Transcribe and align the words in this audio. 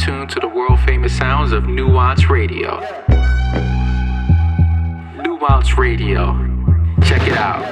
tuned 0.00 0.30
to 0.30 0.40
the 0.40 0.48
world 0.48 0.80
famous 0.80 1.14
sounds 1.14 1.52
of 1.52 1.66
Nuance 1.66 2.30
Radio. 2.30 2.80
Nuance 5.22 5.76
Radio. 5.76 6.34
Check 7.02 7.26
it 7.26 7.36
out. 7.36 7.64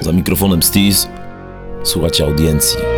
Za 0.00 0.12
mikrofonem 0.12 0.62
Steez 0.62 1.08
słuchacie 1.82 2.24
audiencji. 2.24 2.91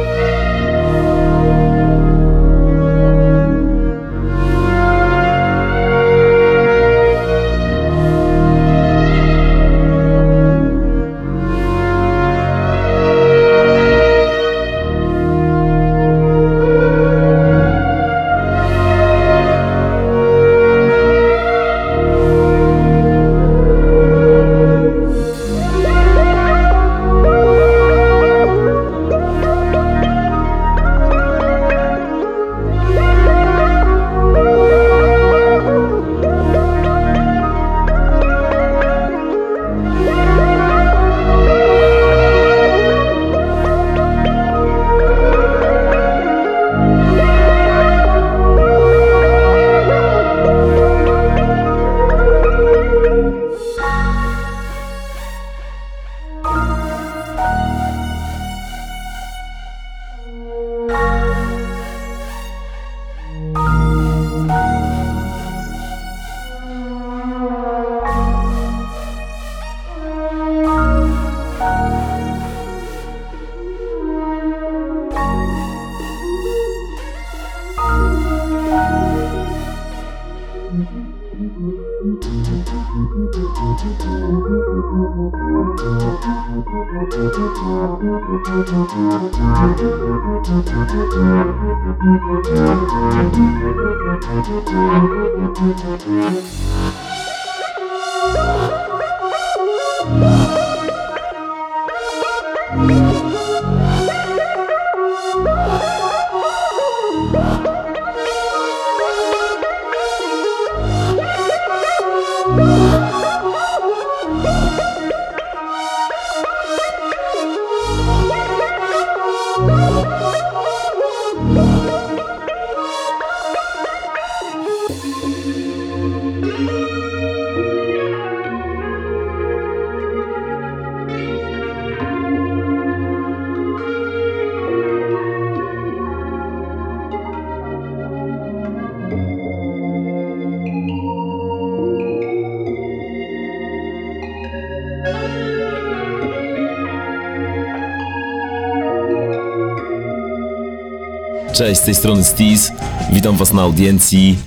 Cześć, 151.54 151.80
z 151.80 151.84
tej 151.84 151.94
strony 151.94 152.24
Steez. 152.24 152.72
Witam 153.12 153.36
Was 153.36 153.52
na 153.52 153.62
audiencji 153.62 154.38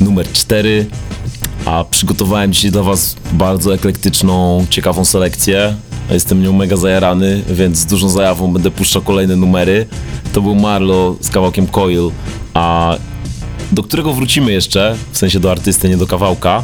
numer 0.00 0.32
4. 0.32 0.86
A 1.64 1.84
przygotowałem 1.90 2.52
dzisiaj 2.52 2.70
dla 2.70 2.82
Was 2.82 3.16
bardzo 3.32 3.74
eklektyczną, 3.74 4.66
ciekawą 4.70 5.04
selekcję. 5.04 5.74
Jestem 6.10 6.42
nią 6.42 6.52
mega 6.52 6.76
zajarany, 6.76 7.42
więc 7.50 7.78
z 7.78 7.86
dużą 7.86 8.08
zajawą 8.08 8.52
będę 8.52 8.70
puszczał 8.70 9.02
kolejne 9.02 9.36
numery. 9.36 9.86
To 10.32 10.40
był 10.40 10.54
Marlo 10.54 11.16
z 11.20 11.28
kawałkiem 11.28 11.66
Coil, 11.66 12.10
a 12.54 12.96
do 13.72 13.82
którego 13.82 14.12
wrócimy 14.12 14.52
jeszcze, 14.52 14.96
w 15.12 15.18
sensie 15.18 15.40
do 15.40 15.50
artysty, 15.50 15.88
nie 15.88 15.96
do 15.96 16.06
kawałka. 16.06 16.62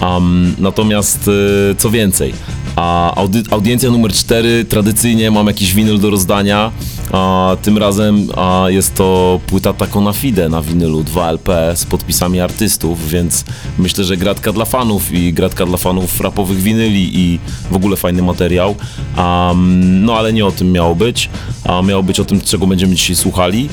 Um, 0.00 0.54
natomiast 0.58 1.28
y, 1.28 1.74
co 1.78 1.90
więcej, 1.90 2.32
a 2.76 3.14
audy, 3.14 3.42
audiencja 3.50 3.90
numer 3.90 4.12
4, 4.12 4.64
tradycyjnie 4.64 5.30
mam 5.30 5.46
jakiś 5.46 5.74
winyl 5.74 5.98
do 5.98 6.10
rozdania. 6.10 6.72
A, 7.12 7.56
tym 7.62 7.78
razem 7.78 8.28
a, 8.36 8.64
jest 8.68 8.94
to 8.94 9.40
płyta 9.46 9.72
Taco 9.72 10.00
na 10.00 10.12
Fide 10.12 10.48
na 10.48 10.62
winylu 10.62 11.02
2LP 11.02 11.76
z 11.76 11.84
podpisami 11.84 12.40
artystów, 12.40 13.08
więc 13.08 13.44
myślę, 13.78 14.04
że 14.04 14.16
gratka 14.16 14.52
dla 14.52 14.64
fanów 14.64 15.12
i 15.12 15.32
gratka 15.32 15.66
dla 15.66 15.76
fanów 15.76 16.20
rapowych 16.20 16.58
winyli 16.58 17.10
i 17.18 17.38
w 17.70 17.76
ogóle 17.76 17.96
fajny 17.96 18.22
materiał. 18.22 18.74
Um, 19.16 20.04
no 20.04 20.14
ale 20.14 20.32
nie 20.32 20.46
o 20.46 20.52
tym 20.52 20.72
miało 20.72 20.94
być. 20.94 21.30
A, 21.64 21.82
miało 21.82 22.02
być 22.02 22.20
o 22.20 22.24
tym, 22.24 22.40
czego 22.40 22.66
będziemy 22.66 22.94
dzisiaj 22.94 23.16
słuchali, 23.16 23.68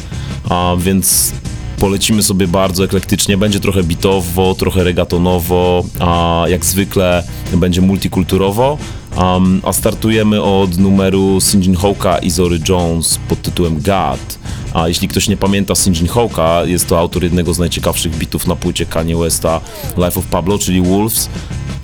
a, 0.50 0.76
więc 0.80 1.34
polecimy 1.80 2.24
sobie 2.24 2.48
bardzo 2.48 2.84
eklektycznie. 2.84 3.38
Będzie 3.38 3.60
trochę 3.60 3.84
bitowo, 3.84 4.56
trochę 4.56 4.84
regatonowo, 4.84 5.84
a 6.00 6.44
jak 6.48 6.66
zwykle 6.66 7.24
będzie 7.54 7.82
multikulturowo. 7.82 8.78
Um, 9.18 9.62
a 9.64 9.74
startujemy 9.74 10.42
od 10.44 10.78
numeru 10.78 11.42
Sinjin 11.42 11.76
Hoka 11.76 12.18
i 12.18 12.30
Zory 12.30 12.60
Jones 12.70 13.20
pod 13.28 13.42
tytułem 13.42 13.82
God. 13.82 14.40
A 14.74 14.88
jeśli 14.88 15.08
ktoś 15.08 15.28
nie 15.28 15.38
pamięta 15.38 15.76
Sinjin 15.76 16.08
Hoka, 16.08 16.64
jest 16.66 16.88
to 16.88 17.00
autor 17.00 17.24
jednego 17.24 17.54
z 17.54 17.60
najciekawszych 17.60 18.18
bitów 18.18 18.48
na 18.48 18.56
płycie 18.56 18.86
Kanye 18.86 19.16
Westa 19.16 19.62
Life 19.98 20.20
of 20.20 20.26
Pablo, 20.26 20.58
czyli 20.58 20.82
Wolves 20.82 21.30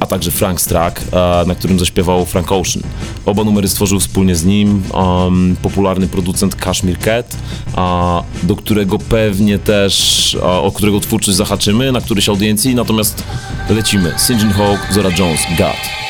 a 0.02 0.06
także 0.06 0.32
Frank's 0.32 0.68
Track, 0.68 1.02
e, 1.14 1.46
na 1.48 1.56
którym 1.56 1.80
zaśpiewał 1.80 2.26
Frank 2.26 2.52
Ocean. 2.52 2.84
Oba 3.26 3.44
numery 3.44 3.68
stworzył 3.68 4.00
wspólnie 4.00 4.36
z 4.36 4.46
nim 4.46 4.84
um, 4.94 5.56
popularny 5.62 6.08
producent 6.08 6.56
Kashmir 6.56 7.00
Cat, 7.00 7.38
a, 7.76 8.24
do 8.44 8.56
którego 8.56 9.00
pewnie 9.00 9.60
też, 9.60 10.38
o 10.42 10.72
którego 10.72 11.00
twórczość 11.00 11.38
zahaczymy 11.38 11.92
na 11.92 12.02
którejś 12.02 12.30
audiencji, 12.30 12.76
natomiast 12.76 13.24
lecimy. 13.70 14.14
Sinjin 14.18 14.52
Hawk, 14.52 14.80
Zora 14.92 15.10
Jones, 15.18 15.42
God. 15.58 16.01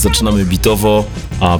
Zaczynamy 0.00 0.44
bitowo, 0.44 1.04
a 1.40 1.58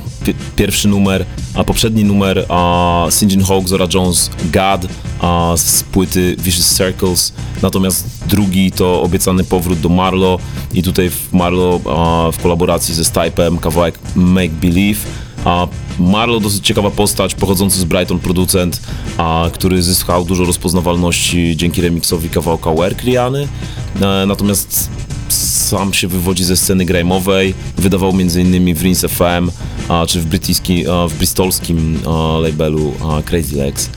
pierwszy 0.57 0.89
numer, 0.89 1.25
a 1.55 1.65
poprzedni 1.65 2.05
numer 2.05 2.45
a 2.49 3.07
Sinjin 3.11 3.45
Hawk, 3.45 3.69
Zora 3.69 3.87
Jones, 3.95 4.31
God 4.53 4.87
a 5.21 5.53
z 5.57 5.83
płyty 5.83 6.37
Vicious 6.39 6.77
Circles, 6.77 7.33
natomiast 7.63 8.25
drugi 8.27 8.73
to 8.73 9.03
obiecany 9.03 9.45
powrót 9.45 9.81
do 9.81 9.89
Marlo 9.89 10.39
i 10.75 10.83
tutaj 10.83 11.11
w 11.11 11.33
Marlo 11.33 11.81
a, 11.87 12.31
w 12.33 12.43
kolaboracji 12.43 12.95
ze 12.95 13.03
Stipe'em 13.03 13.59
kawałek 13.59 13.99
Make 14.15 14.53
Believe. 14.53 15.01
A 15.45 15.69
Marlo 15.99 16.41
dosyć 16.41 16.67
ciekawa 16.67 16.91
postać, 16.91 17.35
pochodzący 17.35 17.79
z 17.79 17.85
Brighton 17.85 18.19
producent, 18.19 18.81
a, 19.19 19.47
który 19.53 19.83
zyskał 19.83 20.25
dużo 20.25 20.45
rozpoznawalności 20.45 21.57
dzięki 21.57 21.83
remiksowi 21.83 22.31
kawałka 22.31 22.71
Work 22.71 23.03
Riany. 23.03 23.49
E, 24.01 24.27
natomiast 24.27 24.91
sam 25.69 25.93
się 25.93 26.09
wywodzi 26.09 26.45
ze 26.45 26.57
sceny 26.57 26.87
grime'owej, 26.87 27.55
wydawał 27.79 28.11
m.in. 28.11 28.75
w 28.75 28.83
Rinse 28.83 29.09
FM, 29.09 29.51
a, 29.89 30.07
czy 30.07 30.21
w, 30.21 30.27
brytyjski, 30.27 30.89
a, 30.89 31.09
w 31.09 31.15
bristolskim 31.15 31.99
a, 32.07 32.39
labelu 32.39 32.95
Crazy 33.25 33.57
Legs. 33.57 33.91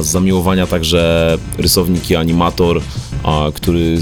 Z 0.00 0.06
zamiłowania 0.06 0.66
także 0.66 1.36
rysownik 1.58 2.10
i 2.10 2.16
animator, 2.16 2.82
który 3.54 3.98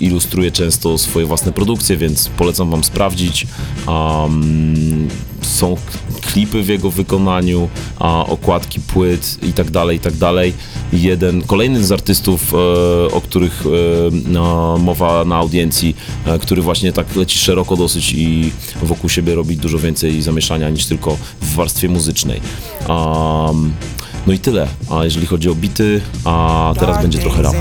ilustruje 0.00 0.50
często 0.50 0.98
swoje 0.98 1.26
własne 1.26 1.52
produkcje, 1.52 1.96
więc 1.96 2.28
polecam 2.28 2.70
wam 2.70 2.84
sprawdzić. 2.84 3.46
Um, 3.86 5.08
są 5.42 5.76
klipy 6.20 6.62
w 6.62 6.68
jego 6.68 6.90
wykonaniu, 6.90 7.68
a, 7.98 8.26
okładki 8.26 8.80
płyt 8.80 9.38
i 9.42 9.52
tak 9.52 9.70
dalej, 9.70 9.96
i 9.96 10.00
tak 10.00 10.16
dalej. 10.16 10.54
Jeden, 10.92 11.42
kolejny 11.42 11.84
z 11.84 11.92
artystów, 11.92 12.54
e, 12.54 12.56
o 13.12 13.20
których 13.20 13.64
e, 13.66 14.78
mowa 14.78 15.24
na 15.24 15.36
audiencji, 15.36 15.96
e, 16.26 16.38
który 16.38 16.62
właśnie 16.62 16.92
tak 16.92 17.16
leci 17.16 17.38
szeroko 17.38 17.76
dosyć 17.76 18.12
i 18.12 18.52
wokół 18.82 19.10
siebie 19.10 19.34
robi 19.34 19.56
dużo 19.56 19.78
więcej 19.78 20.22
zamieszania 20.22 20.70
niż 20.70 20.86
tylko 20.86 21.16
w 21.40 21.54
warstwie 21.54 21.88
muzycznej. 21.88 22.40
Um, 22.88 23.72
no 24.26 24.32
i 24.32 24.38
tyle, 24.38 24.68
a 24.90 25.04
jeżeli 25.04 25.26
chodzi 25.26 25.50
o 25.50 25.54
bity, 25.54 26.00
a 26.24 26.74
teraz 26.78 27.02
będzie 27.02 27.18
trochę 27.18 27.42
rap. 27.42 27.54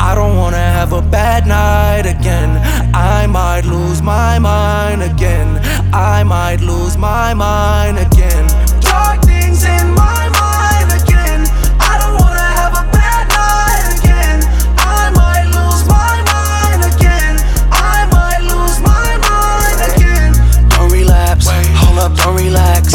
I 0.00 0.14
don't 0.14 0.36
wanna 0.36 0.56
have 0.56 0.92
a 0.92 1.02
bad 1.02 1.46
night 1.46 2.06
again. 2.06 2.50
I 2.94 3.26
might 3.26 3.64
lose 3.64 4.00
my 4.00 4.38
mind 4.38 5.02
again. 5.02 5.58
I 5.92 6.22
might 6.24 6.60
lose 6.60 6.96
my 6.96 7.34
mind 7.34 7.98
again. 7.98 8.46
Dark 8.80 9.22
things 9.24 9.64
in 9.64 9.92
my 9.94 10.28
mind 10.40 11.02
again. 11.02 11.46
I 11.80 11.98
don't 12.00 12.16
wanna 12.22 12.48
have 12.60 12.74
a 12.74 12.84
bad 12.94 13.24
night 13.28 13.86
again. 13.98 14.38
I 14.78 15.10
might 15.20 15.46
lose 15.56 15.82
my 15.86 16.14
mind 16.32 16.80
again. 16.94 17.34
I 17.72 18.06
might 18.16 18.42
lose 18.54 18.78
my 18.80 19.10
mind 19.28 19.78
again. 19.90 20.30
Don't 20.70 20.92
relapse, 20.92 21.48
hold 21.82 21.98
up, 21.98 22.16
don't 22.16 22.36
relax. 22.36 22.94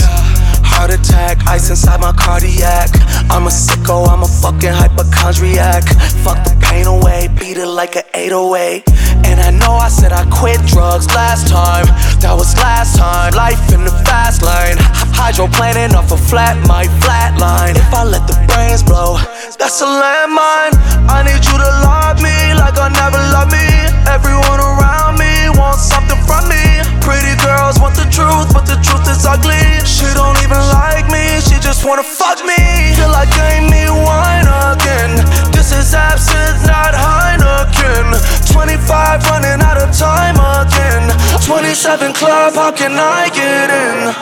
Heart 0.63 0.91
attack, 0.91 1.45
ice 1.47 1.69
inside 1.69 1.99
my 1.99 2.13
cardiac. 2.13 3.02
I'm 3.29 3.47
a 3.47 3.49
sicko, 3.49 4.07
I'm 4.07 4.23
a 4.23 4.27
fucking 4.27 4.73
hypochondriac. 4.73 5.83
Fuck 6.23 6.43
the 6.43 6.55
pain 6.61 6.85
away, 6.85 7.29
beat 7.39 7.57
it 7.57 7.67
like 7.67 7.95
an 7.95 8.03
808. 8.13 8.83
And 9.25 9.39
I 9.39 9.51
know 9.51 9.73
I 9.73 9.89
said 9.89 10.11
I 10.11 10.25
quit 10.29 10.59
drugs 10.65 11.07
last 11.15 11.47
time. 11.47 11.85
That 12.21 12.35
was 12.35 12.55
last 12.57 12.97
time. 12.97 13.33
Life 13.33 13.61
in 13.73 13.83
the 13.83 13.95
fast 14.05 14.41
lane. 14.41 14.77
Hydroplaning 15.15 15.93
off 15.93 16.11
a 16.11 16.17
flat, 16.17 16.55
my 16.67 16.85
flatline. 17.01 17.75
If 17.75 17.93
I 17.93 18.03
let 18.03 18.27
the 18.27 18.37
brains 18.47 18.83
blow, 18.83 19.17
that's 19.57 19.81
a 19.81 19.87
landmine. 19.87 20.75
I 21.09 21.23
need 21.23 21.43
you 21.43 21.57
to 21.57 21.71
love 21.87 22.21
me 22.21 22.53
like 22.53 22.77
I 22.77 22.89
never 22.91 23.21
loved 23.31 23.51
me. 23.51 23.67
Everyone 24.07 24.59
around 24.59 25.17
me 25.17 25.49
wants 25.57 25.87
something 25.87 26.19
from 26.27 26.49
me. 26.49 26.62
Pretty 27.03 27.35
girls 27.43 27.79
want 27.83 27.95
the 27.99 28.07
truth, 28.07 28.55
but 28.55 28.63
the 28.63 28.79
truth 28.79 29.03
is 29.11 29.27
ugly. 29.27 29.59
She 29.83 30.07
don't 30.15 30.39
even 30.39 30.63
like 30.71 31.03
me, 31.11 31.43
she 31.43 31.59
just 31.59 31.83
wanna 31.83 32.01
fuck 32.01 32.39
me. 32.47 32.55
Feel 32.95 33.11
like 33.11 33.27
gave 33.35 33.67
me 33.67 33.83
wine 33.91 34.47
again. 34.71 35.19
This 35.51 35.75
is 35.75 35.93
absinthe, 35.93 36.63
not 36.63 36.95
Heineken. 36.95 38.07
25 38.51 39.19
running 39.27 39.59
out 39.59 39.77
of 39.83 39.91
time 39.91 40.39
again. 40.63 41.11
27 41.43 42.13
club, 42.13 42.55
how 42.55 42.71
can 42.71 42.93
I 42.95 43.27
get 43.35 43.67
in? 43.67 44.15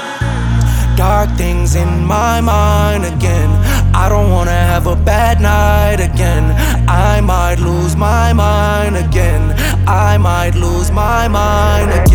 Dark 0.98 1.30
things 1.38 1.76
in 1.76 2.04
my 2.04 2.42
mind 2.42 3.06
again. 3.06 3.50
I 3.94 4.10
don't 4.10 4.32
wanna 4.32 4.60
have 4.72 4.88
a 4.88 4.96
bad 4.96 5.40
night 5.40 6.00
again. 6.00 6.46
I 6.88 7.22
might 7.22 7.60
lose 7.60 7.96
my 7.96 8.34
mind 8.34 8.98
again. 8.98 9.54
I 9.88 10.18
might 10.18 10.56
lose 10.56 10.92
my 10.92 11.28
mind 11.28 11.92
again. 11.92 12.11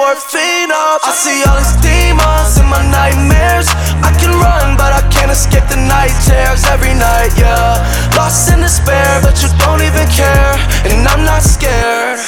Morphine 0.00 0.72
up. 0.72 1.04
I 1.04 1.12
see 1.12 1.44
all 1.44 1.60
these 1.60 1.76
demons 1.84 2.56
in 2.56 2.64
my 2.72 2.80
nightmares. 2.88 3.68
I 4.00 4.10
can 4.16 4.32
run, 4.32 4.80
but 4.80 4.96
I 4.96 5.04
can't 5.12 5.30
escape 5.30 5.68
the 5.68 5.76
night 5.76 6.16
terrors 6.24 6.64
every 6.72 6.96
night, 6.96 7.36
yeah. 7.36 7.76
Lost 8.16 8.48
in 8.48 8.64
despair, 8.64 9.20
but 9.20 9.36
you 9.44 9.52
don't 9.60 9.84
even 9.84 10.08
care. 10.08 10.56
And 10.88 11.04
I'm 11.04 11.22
not 11.28 11.42
scared. 11.44 12.20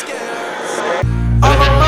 I'm 1.41 1.82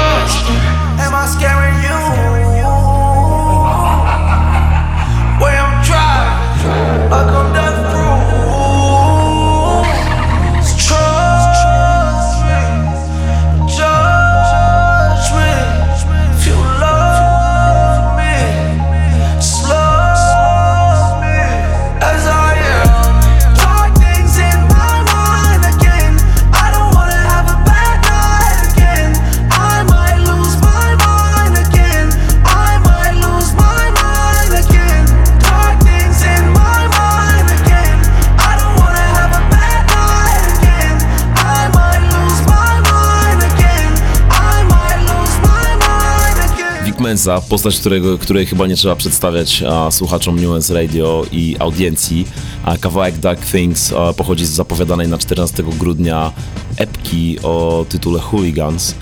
Mensa, 47.14 47.40
postać, 47.40 47.80
którego, 47.80 48.18
której 48.18 48.46
chyba 48.46 48.66
nie 48.66 48.76
trzeba 48.76 48.96
przedstawiać 48.96 49.62
a, 49.62 49.90
słuchaczom 49.90 50.40
Nuance 50.40 50.74
Radio 50.74 51.26
i 51.32 51.56
audiencji. 51.58 52.26
A 52.64 52.76
kawałek 52.76 53.18
Dark 53.18 53.46
Things 53.46 53.92
a, 53.92 54.12
pochodzi 54.12 54.46
z 54.46 54.50
zapowiadanej 54.50 55.08
na 55.08 55.18
14 55.18 55.62
grudnia 55.62 56.32
epki 56.76 57.38
o 57.42 57.86
tytule 57.88 58.20
Hooligans. 58.20 58.94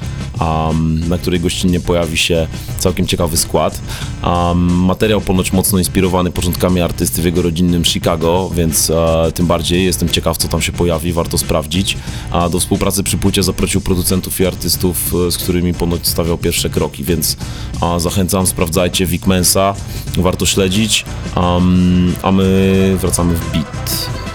Um, 0.42 1.08
na 1.08 1.18
której 1.18 1.40
gościnnie 1.40 1.80
pojawi 1.80 2.16
się 2.16 2.46
całkiem 2.78 3.06
ciekawy 3.06 3.36
skład. 3.36 3.80
Um, 4.24 4.58
materiał 4.84 5.20
ponoć 5.20 5.52
mocno 5.52 5.78
inspirowany 5.78 6.30
początkami 6.30 6.80
artysty 6.80 7.22
w 7.22 7.24
jego 7.24 7.42
rodzinnym 7.42 7.84
Chicago, 7.84 8.50
więc 8.54 8.90
e, 8.90 9.32
tym 9.34 9.46
bardziej 9.46 9.84
jestem 9.84 10.08
ciekaw, 10.08 10.36
co 10.36 10.48
tam 10.48 10.62
się 10.62 10.72
pojawi, 10.72 11.12
warto 11.12 11.38
sprawdzić. 11.38 11.96
A 12.30 12.48
do 12.48 12.60
współpracy 12.60 13.02
przy 13.02 13.16
płycie 13.16 13.42
zaprosił 13.42 13.80
producentów 13.80 14.40
i 14.40 14.46
artystów, 14.46 15.14
e, 15.26 15.30
z 15.30 15.38
którymi 15.38 15.74
ponoć 15.74 16.06
stawiał 16.06 16.38
pierwsze 16.38 16.70
kroki, 16.70 17.04
więc 17.04 17.36
a, 17.80 17.98
zachęcam, 17.98 18.46
sprawdzajcie 18.46 19.06
Vic 19.06 19.26
Mensa, 19.26 19.74
warto 20.16 20.46
śledzić, 20.46 21.04
um, 21.36 22.14
a 22.22 22.32
my 22.32 22.96
wracamy 23.00 23.34
w 23.34 23.52
beat. 23.52 24.31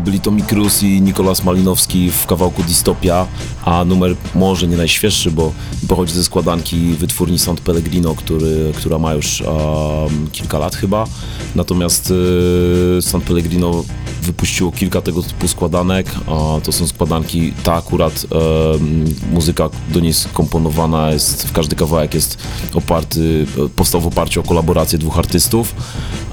Byli 0.00 0.20
to 0.20 0.30
Mikrus 0.30 0.82
i 0.82 1.00
Nikolas 1.00 1.44
Malinowski 1.44 2.10
w 2.10 2.26
kawałku 2.26 2.62
Dystopia, 2.62 3.26
a 3.64 3.84
numer 3.84 4.16
może 4.34 4.66
nie 4.66 4.76
najświeższy, 4.76 5.30
bo 5.30 5.52
pochodzi 5.88 6.14
ze 6.14 6.24
składanki 6.24 6.78
wytwórni 6.78 7.38
Sound 7.38 7.60
Pellegrino, 7.60 8.14
który, 8.14 8.72
która 8.76 8.98
ma 8.98 9.14
już 9.14 9.40
um, 9.40 10.30
kilka 10.32 10.58
lat 10.58 10.76
chyba. 10.76 11.06
Natomiast 11.54 12.10
y, 12.10 13.20
Pellegrino 13.26 13.84
wypuściło 14.24 14.72
kilka 14.72 15.00
tego 15.02 15.22
typu 15.22 15.48
składanek, 15.48 16.06
a 16.26 16.60
to 16.60 16.72
są 16.72 16.86
składanki, 16.86 17.52
ta 17.62 17.74
akurat 17.74 18.26
muzyka 19.32 19.70
do 19.88 20.00
niej 20.00 20.14
skomponowana 20.14 21.10
jest, 21.10 21.48
w 21.48 21.52
każdy 21.52 21.76
kawałek 21.76 22.14
jest 22.14 22.38
oparty, 22.74 23.46
powstał 23.76 24.00
w 24.00 24.06
oparciu 24.06 24.40
o 24.40 24.42
kolaborację 24.42 24.98
dwóch 24.98 25.18
artystów. 25.18 25.74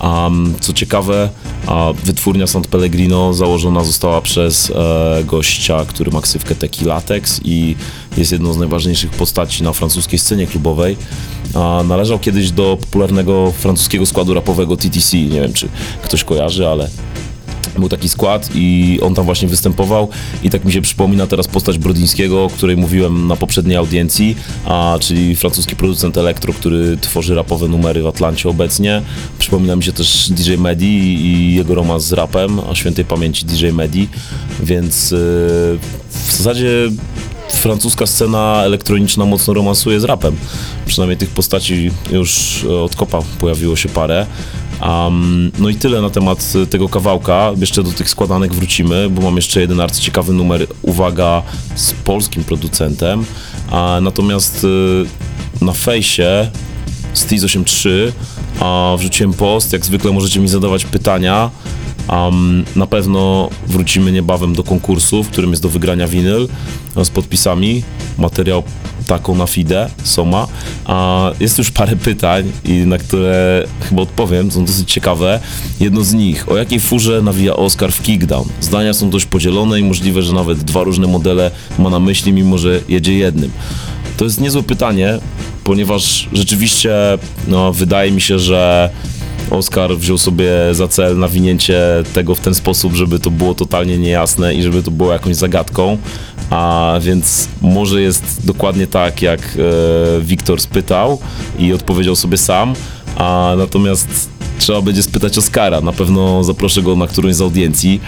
Um, 0.03 0.53
co 0.59 0.73
ciekawe, 0.73 1.29
a 1.67 1.93
wytwórnia 2.03 2.47
Sound 2.47 2.67
Pellegrino 2.67 3.33
założona 3.33 3.83
została 3.83 4.21
przez 4.21 4.71
e, 4.75 5.23
gościa, 5.23 5.85
który 5.85 6.11
ma 6.11 6.21
ksywkę 6.21 6.55
Teki 6.55 6.85
Latex 6.85 7.41
i 7.43 7.75
jest 8.17 8.31
jedną 8.31 8.53
z 8.53 8.57
najważniejszych 8.57 9.11
postaci 9.11 9.63
na 9.63 9.73
francuskiej 9.73 10.19
scenie 10.19 10.47
klubowej. 10.47 10.97
A 11.53 11.83
należał 11.87 12.19
kiedyś 12.19 12.51
do 12.51 12.77
popularnego 12.81 13.51
francuskiego 13.51 14.05
składu 14.05 14.33
rapowego 14.33 14.77
TTC. 14.77 15.17
Nie 15.17 15.41
wiem, 15.41 15.53
czy 15.53 15.69
ktoś 16.01 16.23
kojarzy, 16.23 16.67
ale 16.67 16.89
był 17.79 17.89
taki 17.89 18.09
skład 18.09 18.49
i 18.55 18.99
on 19.01 19.15
tam 19.15 19.25
właśnie 19.25 19.47
występował 19.47 20.09
i 20.43 20.49
tak 20.49 20.65
mi 20.65 20.73
się 20.73 20.81
przypomina 20.81 21.27
teraz 21.27 21.47
postać 21.47 21.77
Brodyńskiego, 21.77 22.43
o 22.45 22.49
której 22.49 22.77
mówiłem 22.77 23.27
na 23.27 23.35
poprzedniej 23.35 23.77
audiencji, 23.77 24.35
a, 24.65 24.97
czyli 24.99 25.35
francuski 25.35 25.75
producent 25.75 26.17
elektro, 26.17 26.53
który 26.53 26.97
tworzy 26.97 27.35
rapowe 27.35 27.67
numery 27.67 28.03
w 28.03 28.07
Atlancie 28.07 28.49
obecnie. 28.49 29.01
Przypomina 29.39 29.75
mi 29.75 29.83
się 29.83 29.91
też 29.91 30.29
DJ 30.29 30.55
Medi 30.55 31.15
i 31.25 31.55
jego 31.55 31.75
romans 31.75 32.03
z 32.03 32.13
rapem, 32.13 32.59
a 32.71 32.75
świętej 32.75 33.05
pamięci 33.05 33.45
DJ 33.45 33.67
Medi, 33.67 34.09
więc 34.63 35.11
yy, 35.11 35.17
w 36.09 36.31
zasadzie 36.31 36.89
francuska 37.49 38.05
scena 38.05 38.61
elektroniczna 38.63 39.25
mocno 39.25 39.53
romansuje 39.53 39.99
z 39.99 40.03
rapem. 40.03 40.35
Przynajmniej 40.85 41.17
tych 41.17 41.29
postaci 41.29 41.91
już 42.11 42.63
od 42.63 42.95
kopa 42.95 43.19
pojawiło 43.39 43.75
się 43.75 43.89
parę. 43.89 44.25
Um, 44.81 45.51
no 45.59 45.69
i 45.69 45.75
tyle 45.75 46.01
na 46.01 46.09
temat 46.09 46.53
tego 46.69 46.89
kawałka. 46.89 47.51
Jeszcze 47.59 47.83
do 47.83 47.91
tych 47.91 48.09
składanek 48.09 48.53
wrócimy, 48.53 49.09
bo 49.09 49.21
mam 49.21 49.35
jeszcze 49.35 49.61
jeden 49.61 49.77
bardzo 49.77 50.01
ciekawy 50.01 50.33
numer, 50.33 50.67
uwaga, 50.81 51.43
z 51.75 51.93
polskim 51.93 52.43
producentem. 52.43 53.25
A, 53.71 53.99
natomiast 54.01 54.63
y, 54.63 55.65
na 55.65 55.71
fejsie 55.71 56.51
Steez 57.13 57.43
83 57.43 58.13
a, 58.59 58.95
wrzuciłem 58.99 59.33
post. 59.33 59.73
Jak 59.73 59.85
zwykle 59.85 60.11
możecie 60.11 60.39
mi 60.39 60.47
zadawać 60.47 60.85
pytania. 60.85 61.49
Um, 62.09 62.65
na 62.75 62.87
pewno 62.87 63.49
wrócimy 63.67 64.11
niebawem 64.11 64.55
do 64.55 64.63
konkursu, 64.63 65.23
w 65.23 65.29
którym 65.29 65.49
jest 65.49 65.63
do 65.63 65.69
wygrania 65.69 66.07
winyl 66.07 66.47
z 67.03 67.09
podpisami. 67.09 67.83
Materiał 68.17 68.63
taką 69.11 69.35
na 69.35 69.47
FIDE, 69.47 69.89
Soma. 70.03 70.47
A 70.85 71.31
jest 71.39 71.57
już 71.57 71.71
parę 71.71 71.95
pytań, 71.95 72.51
na 72.85 72.97
które 72.97 73.63
chyba 73.89 74.01
odpowiem, 74.01 74.51
są 74.51 74.65
dosyć 74.65 74.91
ciekawe. 74.91 75.39
Jedno 75.79 76.03
z 76.03 76.13
nich, 76.13 76.51
o 76.51 76.57
jakiej 76.57 76.79
furze 76.79 77.21
nawija 77.21 77.55
Oscar 77.55 77.91
w 77.91 78.01
Kickdown? 78.01 78.47
Zdania 78.61 78.93
są 78.93 79.09
dość 79.09 79.25
podzielone 79.25 79.79
i 79.79 79.83
możliwe, 79.83 80.21
że 80.21 80.33
nawet 80.33 80.63
dwa 80.63 80.83
różne 80.83 81.07
modele 81.07 81.51
ma 81.79 81.89
na 81.89 81.99
myśli, 81.99 82.33
mimo 82.33 82.57
że 82.57 82.79
jedzie 82.89 83.13
jednym. 83.13 83.51
To 84.17 84.25
jest 84.25 84.41
niezłe 84.41 84.63
pytanie, 84.63 85.19
ponieważ 85.63 86.29
rzeczywiście 86.33 86.93
no, 87.47 87.73
wydaje 87.73 88.11
mi 88.11 88.21
się, 88.21 88.39
że 88.39 88.89
Oscar 89.51 89.97
wziął 89.97 90.17
sobie 90.17 90.51
za 90.71 90.87
cel 90.87 91.19
nawinięcie 91.19 91.79
tego 92.13 92.35
w 92.35 92.39
ten 92.39 92.55
sposób, 92.55 92.93
żeby 92.93 93.19
to 93.19 93.31
było 93.31 93.55
totalnie 93.55 93.97
niejasne 93.97 94.55
i 94.55 94.63
żeby 94.63 94.83
to 94.83 94.91
było 94.91 95.13
jakąś 95.13 95.35
zagadką. 95.35 95.97
A 96.51 96.93
więc 97.01 97.47
może 97.61 98.01
jest 98.01 98.45
dokładnie 98.45 98.87
tak, 98.87 99.21
jak 99.21 99.39
e, 99.39 100.21
Wiktor 100.21 100.61
spytał 100.61 101.19
i 101.59 101.73
odpowiedział 101.73 102.15
sobie 102.15 102.37
sam, 102.37 102.73
a 103.15 103.53
natomiast 103.57 104.29
trzeba 104.59 104.81
będzie 104.81 105.03
spytać 105.03 105.37
Oscara. 105.37 105.81
Na 105.81 105.91
pewno 105.91 106.43
zaproszę 106.43 106.81
go 106.81 106.95
na 106.95 107.07
którąś 107.07 107.35
z 107.35 107.41
audiencji, 107.41 108.01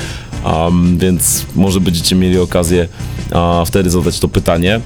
więc 0.98 1.46
może 1.56 1.80
będziecie 1.80 2.16
mieli 2.16 2.40
okazję 2.40 2.88
a, 3.32 3.64
wtedy 3.66 3.90
zadać 3.90 4.20
to 4.20 4.28
pytanie. 4.28 4.82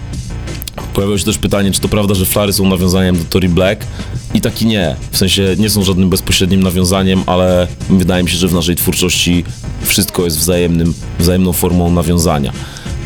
Pojawiło 0.93 1.17
się 1.17 1.25
też 1.25 1.37
pytanie, 1.37 1.71
czy 1.71 1.81
to 1.81 1.87
prawda, 1.87 2.15
że 2.15 2.25
flary 2.25 2.53
są 2.53 2.69
nawiązaniem 2.69 3.17
do 3.17 3.23
Tory 3.23 3.49
Black? 3.49 3.85
I 4.33 4.41
taki 4.41 4.65
nie. 4.65 4.95
W 5.11 5.17
sensie 5.17 5.55
nie 5.57 5.69
są 5.69 5.83
żadnym 5.83 6.09
bezpośrednim 6.09 6.63
nawiązaniem, 6.63 7.23
ale 7.25 7.67
wydaje 7.89 8.23
mi 8.23 8.29
się, 8.29 8.37
że 8.37 8.47
w 8.47 8.53
naszej 8.53 8.75
twórczości 8.75 9.43
wszystko 9.81 10.23
jest 10.23 10.37
wzajemnym, 10.37 10.93
wzajemną 11.19 11.53
formą 11.53 11.91
nawiązania. 11.91 12.51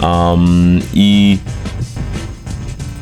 Um, 0.02 0.80
I 0.94 1.38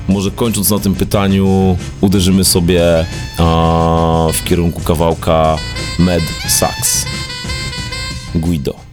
może 0.08 0.32
kończąc 0.32 0.70
na 0.70 0.80
tym 0.80 0.96
pytaniu, 0.96 1.78
uderzymy 2.02 2.46
sobie 2.46 3.06
uh, 3.40 4.36
w 4.36 4.44
kierunku 4.44 4.82
kawałka 4.82 5.58
Med 6.00 6.24
Sax 6.48 7.06
Guido. 8.36 8.89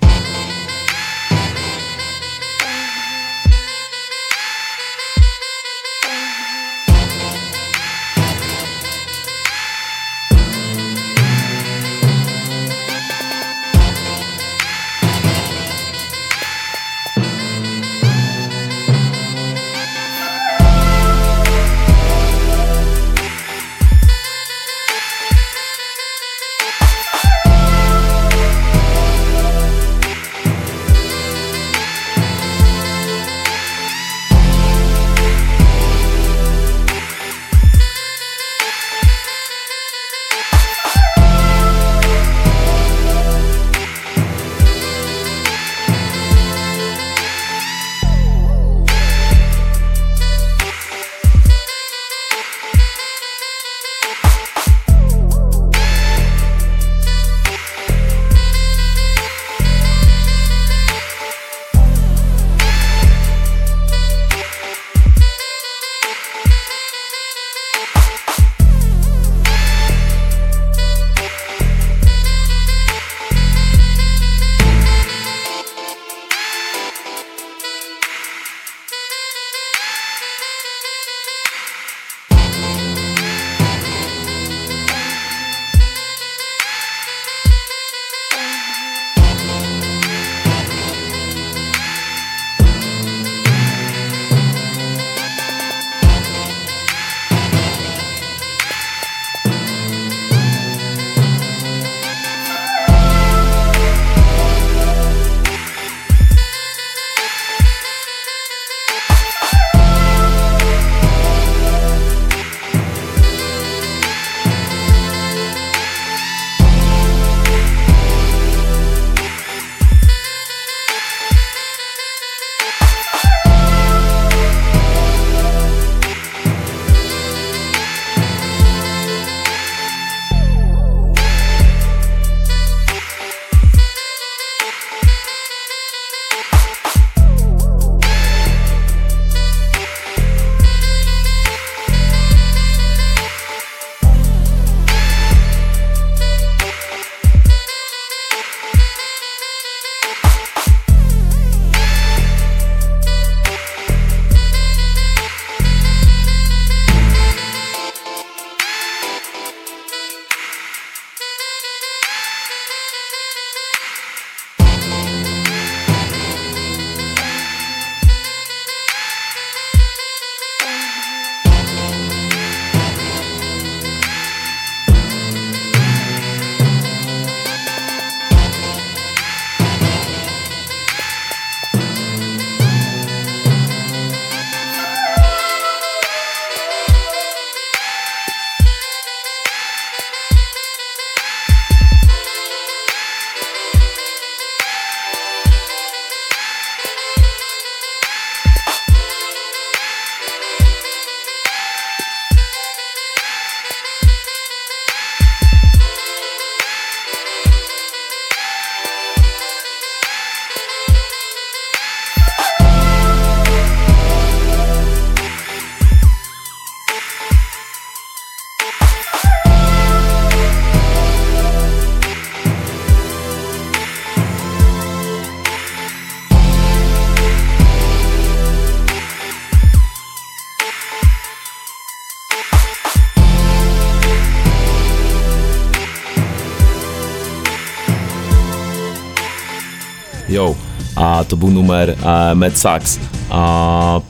Numer 241.66 241.90
e, 241.90 242.34
Mad 242.34 242.58
Sax, 242.58 242.98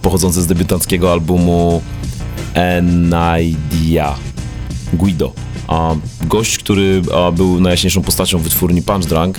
pochodzący 0.03 0.43
z 0.43 0.47
debiutanckiego 0.47 1.13
albumu 1.13 1.83
Enaidia 2.55 4.15
Guido. 4.93 5.33
A, 5.69 5.95
gość, 6.25 6.59
który 6.59 7.03
był 7.33 7.61
najjaśniejszą 7.61 8.03
postacią 8.03 8.39
wytwórni 8.39 8.83
Punch 8.83 9.07
Drunk, 9.07 9.39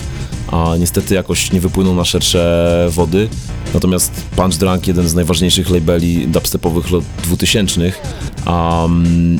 a 0.52 0.76
niestety 0.78 1.14
jakoś 1.14 1.52
nie 1.52 1.60
wypłynął 1.60 1.94
na 1.94 2.04
szersze 2.04 2.86
wody. 2.90 3.28
Natomiast 3.74 4.12
Punch 4.36 4.56
Drunk, 4.56 4.86
jeden 4.86 5.08
z 5.08 5.14
najważniejszych 5.14 5.70
labeli 5.70 6.28
dubstepowych 6.28 6.90
lat 6.90 7.04
2000, 7.24 7.92
um, 8.46 9.38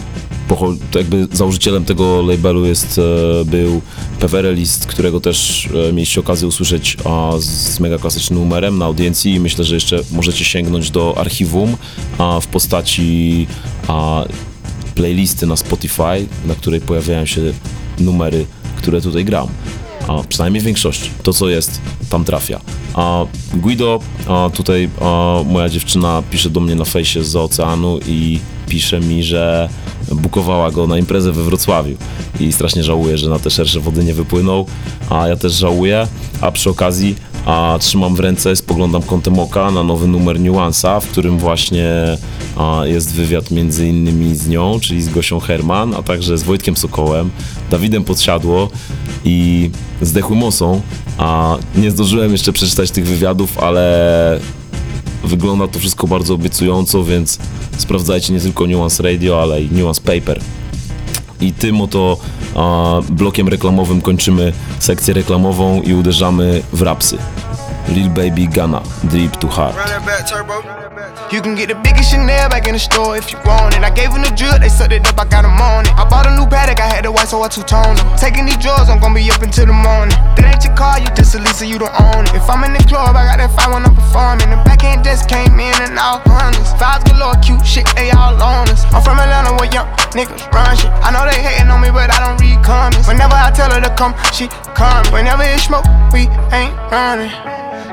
jakby 0.94 1.28
założycielem 1.32 1.84
tego 1.84 2.22
labelu 2.22 2.66
jest, 2.66 2.98
e, 2.98 3.44
był 3.44 3.82
Peverelist, 4.20 4.86
którego 4.86 5.20
też 5.20 5.68
e, 5.88 5.92
mieliście 5.92 6.20
okazję 6.20 6.48
usłyszeć 6.48 6.96
a, 7.04 7.32
z 7.38 7.80
mega 7.80 7.98
klasycznym 7.98 8.38
numerem 8.38 8.78
na 8.78 8.84
audiencji 8.84 9.34
i 9.34 9.40
myślę, 9.40 9.64
że 9.64 9.74
jeszcze 9.74 10.00
możecie 10.12 10.44
sięgnąć 10.44 10.90
do 10.90 11.18
archiwum 11.18 11.76
w 12.42 12.46
postaci 12.46 13.46
playlisty 14.94 15.46
na 15.46 15.56
Spotify, 15.56 16.26
na 16.44 16.54
której 16.54 16.80
pojawiają 16.80 17.26
się 17.26 17.40
numery, 17.98 18.46
które 18.76 19.00
tutaj 19.00 19.24
gram. 19.24 19.48
A 20.08 20.22
przynajmniej 20.28 20.60
w 20.60 20.64
większości. 20.64 21.10
To, 21.22 21.32
co 21.32 21.48
jest, 21.48 21.80
tam 22.10 22.24
trafia. 22.24 22.60
A 22.94 23.24
Guido, 23.54 24.00
a 24.28 24.50
tutaj 24.54 24.90
a 25.00 25.40
moja 25.46 25.68
dziewczyna 25.68 26.22
pisze 26.30 26.50
do 26.50 26.60
mnie 26.60 26.74
na 26.74 26.84
fejsie 26.84 27.24
z 27.24 27.36
oceanu 27.36 27.98
i 28.06 28.38
pisze 28.68 29.00
mi, 29.00 29.24
że 29.24 29.68
bukowała 30.12 30.70
go 30.70 30.86
na 30.86 30.98
imprezę 30.98 31.32
we 31.32 31.42
Wrocławiu. 31.42 31.96
I 32.40 32.52
strasznie 32.52 32.84
żałuję, 32.84 33.18
że 33.18 33.30
na 33.30 33.38
te 33.38 33.50
szersze 33.50 33.80
wody 33.80 34.04
nie 34.04 34.14
wypłynął, 34.14 34.66
a 35.10 35.28
ja 35.28 35.36
też 35.36 35.52
żałuję, 35.52 36.06
a 36.40 36.50
przy 36.50 36.70
okazji 36.70 37.16
a 37.48 37.78
trzymam 37.80 38.14
w 38.14 38.20
ręce, 38.20 38.56
spoglądam 38.56 39.02
kątem 39.02 39.38
oka 39.38 39.70
na 39.70 39.82
nowy 39.82 40.08
numer 40.08 40.40
Nuansa, 40.40 41.00
w 41.00 41.08
którym 41.08 41.38
właśnie 41.38 41.88
a, 42.56 42.82
jest 42.84 43.12
wywiad 43.12 43.50
między 43.50 43.88
innymi 43.88 44.36
z 44.36 44.48
nią, 44.48 44.80
czyli 44.80 45.02
z 45.02 45.08
Gosią 45.08 45.40
Herman, 45.40 45.94
a 45.94 46.02
także 46.02 46.38
z 46.38 46.42
Wojtkiem 46.42 46.76
Sokołem, 46.76 47.30
Dawidem 47.70 48.04
Podsiadło 48.04 48.70
i 49.24 49.70
Zdechłym 50.02 50.42
Osą, 50.42 50.80
a 51.18 51.56
nie 51.76 51.90
zdążyłem 51.90 52.32
jeszcze 52.32 52.52
przeczytać 52.52 52.90
tych 52.90 53.06
wywiadów, 53.06 53.58
ale 53.58 54.40
wygląda 55.24 55.68
to 55.68 55.78
wszystko 55.78 56.06
bardzo 56.06 56.34
obiecująco, 56.34 57.04
więc 57.04 57.38
sprawdzajcie 57.78 58.32
nie 58.32 58.40
tylko 58.40 58.66
Nuance 58.66 59.02
Radio, 59.02 59.42
ale 59.42 59.62
i 59.62 59.72
Nuance 59.72 60.00
Paper. 60.00 60.40
I 61.40 61.52
tym 61.52 61.80
oto 61.80 62.16
a, 62.54 63.00
blokiem 63.10 63.48
reklamowym 63.48 64.00
kończymy 64.00 64.52
sekcję 64.78 65.14
reklamową 65.14 65.82
i 65.82 65.94
uderzamy 65.94 66.62
w 66.72 66.82
rapsy. 66.82 67.18
Lil 67.94 68.10
Baby 68.12 68.46
Gunna, 68.46 68.82
Drip 69.08 69.32
to 69.40 69.48
Heart. 69.48 69.74
You 71.32 71.40
can 71.40 71.54
get 71.54 71.68
the 71.68 71.76
biggest 71.84 72.10
Chanel 72.10 72.48
back 72.48 72.66
in 72.66 72.72
the 72.72 72.80
store 72.80 73.16
if 73.16 73.32
you 73.32 73.38
want 73.44 73.76
it. 73.76 73.84
I 73.84 73.90
gave 73.90 74.12
them 74.12 74.22
the 74.24 74.32
drill, 74.32 74.56
they 74.58 74.68
sucked 74.68 74.92
it 74.92 75.04
up, 75.04 75.20
I 75.20 75.28
got 75.28 75.42
them 75.42 75.60
on 75.60 75.84
it. 75.84 75.92
I 75.96 76.08
bought 76.08 76.24
a 76.24 76.32
new 76.36 76.48
paddock, 76.48 76.80
I 76.80 76.88
had 76.88 77.04
the 77.04 77.12
white, 77.12 77.28
so 77.28 77.42
I 77.42 77.48
two-tone 77.48 77.96
them. 77.96 78.08
Taking 78.16 78.46
these 78.46 78.56
drugs, 78.56 78.88
I'm 78.88 79.00
gonna 79.00 79.14
be 79.14 79.28
up 79.28 79.40
until 79.40 79.66
the 79.66 79.76
morning. 79.76 80.16
That 80.36 80.48
ain't 80.48 80.64
your 80.64 80.72
car, 80.76 81.00
you 81.00 81.08
just 81.12 81.36
a 81.36 81.40
Lisa, 81.40 81.68
you 81.68 81.76
don't 81.76 81.92
own 82.00 82.24
it. 82.24 82.32
If 82.32 82.48
I'm 82.48 82.64
in 82.64 82.72
the 82.72 82.84
club, 82.88 83.12
I 83.16 83.28
got 83.28 83.40
that 83.40 83.52
fight 83.52 83.68
when 83.68 83.84
I'm 83.84 83.92
performing. 83.92 84.48
The 84.48 84.60
backhand 84.64 85.04
just 85.04 85.28
came 85.28 85.60
in 85.60 85.76
and 85.84 86.00
all 86.00 86.24
hundreds. 86.24 86.72
Fives 86.80 87.04
galore, 87.04 87.36
cute 87.44 87.64
shit, 87.64 87.84
they 87.92 88.08
all 88.12 88.36
on 88.40 88.68
us. 88.72 88.88
I'm 88.92 89.04
from 89.04 89.20
Atlanta 89.20 89.52
where 89.56 89.68
young 89.68 89.88
niggas 90.16 90.48
run 90.52 90.72
shit. 90.76 90.92
I 91.04 91.12
know 91.12 91.28
they 91.28 91.36
hating 91.40 91.68
on 91.68 91.84
me, 91.84 91.92
but 91.92 92.08
I 92.08 92.24
don't 92.24 92.40
read 92.40 92.60
comments. 92.64 93.04
Whenever 93.04 93.36
I 93.36 93.52
tell 93.52 93.68
her 93.68 93.80
to 93.80 93.92
come, 94.00 94.16
she 94.32 94.48
come. 94.72 95.04
Whenever 95.12 95.44
it's 95.44 95.68
smoke, 95.68 95.84
we 96.12 96.28
ain't 96.56 96.72
running. 96.88 97.57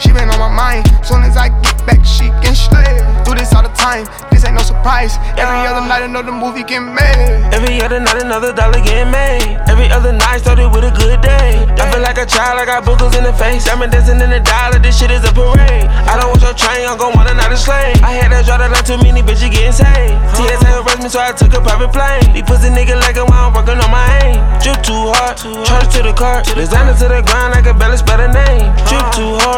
she 0.00 0.12
been 0.12 0.28
on 0.30 0.38
my 0.38 0.48
mind. 0.48 0.88
Soon 1.04 1.22
as 1.22 1.36
I 1.36 1.48
get 1.60 1.76
back, 1.86 2.04
she 2.04 2.28
can 2.40 2.54
slay 2.54 3.18
do 3.28 3.36
this 3.36 3.52
all 3.52 3.62
the 3.62 3.72
time. 3.76 4.08
This 4.32 4.44
ain't 4.44 4.56
no 4.56 4.62
surprise. 4.62 5.20
Every 5.36 5.60
other 5.68 5.84
night, 5.84 6.02
another 6.02 6.32
movie 6.32 6.64
get 6.64 6.80
made. 6.80 7.44
Every 7.52 7.80
other 7.84 8.00
night, 8.00 8.22
another 8.22 8.52
dollar 8.52 8.80
get 8.80 9.04
made. 9.12 9.60
Every 9.68 9.92
other 9.92 10.12
night 10.12 10.40
started 10.40 10.72
with 10.72 10.84
a 10.84 10.92
good 10.96 11.20
day. 11.20 11.66
I 11.76 11.84
feel 11.92 12.00
like 12.00 12.16
a 12.16 12.24
child, 12.24 12.56
I 12.60 12.64
got 12.64 12.84
boogers 12.84 13.16
in 13.18 13.24
the 13.24 13.34
face. 13.34 13.68
I'm 13.68 13.84
dancing 13.90 14.20
in 14.20 14.30
the 14.30 14.40
dollar, 14.40 14.78
this 14.78 14.98
shit 14.98 15.10
is 15.10 15.24
a 15.24 15.32
parade. 15.32 15.88
I 16.08 16.16
don't 16.16 16.30
want 16.32 16.42
your 16.42 16.54
train, 16.54 16.88
I'm 16.88 16.96
gon' 16.96 17.12
want 17.12 17.28
another 17.28 17.56
slave. 17.56 18.00
I 18.00 18.16
had 18.16 18.32
to 18.32 18.40
draw 18.46 18.56
that 18.56 18.70
line 18.70 18.84
too 18.84 18.96
many 19.04 19.20
bitches 19.20 19.50
getting 19.50 19.76
saved. 19.76 20.16
TSA 20.36 20.56
uh-huh. 20.56 20.82
arrest 20.84 21.02
me, 21.02 21.08
so 21.08 21.20
I 21.20 21.32
took 21.32 21.52
a 21.52 21.60
private 21.60 21.92
plane. 21.92 22.32
These 22.32 22.46
pussy 22.48 22.70
nigga 22.72 22.96
like 22.96 23.16
a 23.16 23.24
while 23.26 23.50
I'm 23.50 23.52
working 23.52 23.76
on 23.76 23.90
my 23.90 24.06
aim. 24.24 24.40
Drip 24.62 24.80
too 24.80 25.12
hard, 25.18 25.36
charge 25.36 25.88
to 25.94 26.00
the 26.00 26.14
car. 26.14 26.40
Designer 26.42 26.96
to 26.96 27.06
the 27.08 27.20
ground, 27.26 27.52
I 27.54 27.60
can 27.60 27.76
barely 27.76 27.98
spell 27.98 28.16
the 28.16 28.30
name. 28.30 28.72
Drip 28.88 29.04
uh-huh. 29.04 29.18
too 29.18 29.32
hard, 29.44 29.57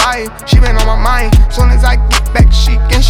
vibe, 0.00 0.30
she 0.48 0.56
been 0.60 0.76
on 0.76 0.86
my 0.86 0.96
mind. 1.10 1.32
Soon 1.50 1.70
as 1.70 1.84
I 1.84 1.96
get 1.96 2.24
back, 2.34 2.52
she 2.52 2.74
can. 2.88 3.00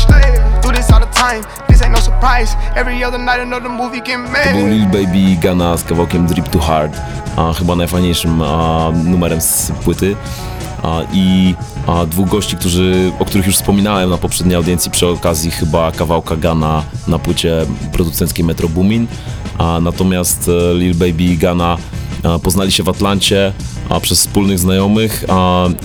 Do 0.63 0.73
this 0.73 0.91
all 0.93 1.01
the 1.01 1.07
time, 1.07 1.43
this 1.69 1.83
ain't 1.83 1.93
no 1.93 2.01
surprise. 2.01 2.57
Every 2.77 3.05
other 3.05 3.19
night 3.19 3.41
another 3.41 3.71
movie 3.71 4.03
To 4.03 4.53
był 4.53 4.67
Lil 4.67 4.87
Baby 4.87 5.37
Gunna 5.43 5.77
z 5.77 5.85
kawałkiem 5.85 6.27
Drip 6.27 6.49
to 6.49 6.59
Hard, 6.59 6.97
a, 7.37 7.53
chyba 7.53 7.77
najfajniejszym 7.77 8.43
a, 8.43 8.91
numerem 9.05 9.41
z 9.41 9.73
płyty. 9.85 10.17
A, 10.83 11.01
I 11.13 11.55
a, 11.87 12.07
dwóch 12.07 12.29
gości, 12.29 12.57
którzy, 12.57 13.13
o 13.19 13.25
których 13.25 13.47
już 13.47 13.57
wspominałem 13.57 14.11
na 14.11 14.19
poprzedniej 14.19 14.57
audiencji 14.57 14.91
przy 14.91 15.07
okazji 15.07 15.51
chyba 15.51 15.93
kawałka 15.93 16.37
Gana 16.37 16.83
na 17.09 17.19
płycie 17.19 17.67
producenckiej 17.93 18.45
Metro 18.45 18.69
Boomin. 18.69 19.07
A, 19.59 19.81
natomiast 19.81 20.49
e, 20.49 20.75
Lil 20.75 20.95
Baby 20.95 21.37
Gunna 21.47 21.77
Poznali 22.43 22.73
się 22.73 22.83
w 22.83 22.89
Atlancie 22.89 23.53
przez 24.03 24.21
wspólnych 24.21 24.59
znajomych 24.59 25.25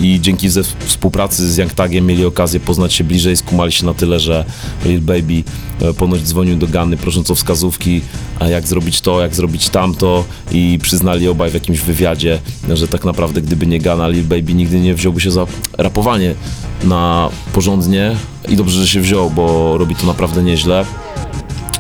i 0.02 0.22
dzięki 0.22 0.50
ze 0.50 0.64
współpracy 0.64 1.52
z 1.52 1.58
Young 1.58 1.74
Tagiem 1.74 2.06
mieli 2.06 2.26
okazję 2.26 2.60
poznać 2.60 2.94
się 2.94 3.04
bliżej, 3.04 3.38
skumali 3.38 3.72
się 3.72 3.86
na 3.86 3.94
tyle, 3.94 4.20
że 4.20 4.46
Lil 4.86 5.02
Baby 5.02 5.44
e, 5.82 5.94
ponoć 5.94 6.22
dzwonił 6.22 6.56
do 6.56 6.68
Gany 6.68 6.98
prosząc 6.98 7.32
o 7.32 7.36
wskazówki, 7.36 8.02
jak 8.50 8.68
zrobić 8.68 9.02
to, 9.02 9.22
jak 9.22 9.36
zrobić 9.36 9.70
tamto 9.70 10.24
i 10.52 10.80
przyznali 10.82 11.28
obaj 11.28 11.50
w 11.50 11.54
jakimś 11.54 11.80
wywiadzie, 11.80 12.40
że 12.74 12.88
tak 12.88 13.06
naprawdę 13.06 13.42
gdyby 13.42 13.68
nie 13.68 13.80
Gana, 13.80 14.08
Lil 14.08 14.24
Baby 14.24 14.54
nigdy 14.54 14.80
nie 14.80 14.96
wziąłby 14.96 15.22
się 15.22 15.32
za 15.32 15.46
rapowanie 15.78 16.36
na 16.84 17.30
porządnie 17.54 18.16
i 18.50 18.56
dobrze, 18.56 18.80
że 18.80 18.88
się 18.88 19.02
wziął, 19.02 19.30
bo 19.30 19.78
robi 19.78 19.96
to 19.96 20.08
naprawdę 20.08 20.44
nieźle. 20.44 20.86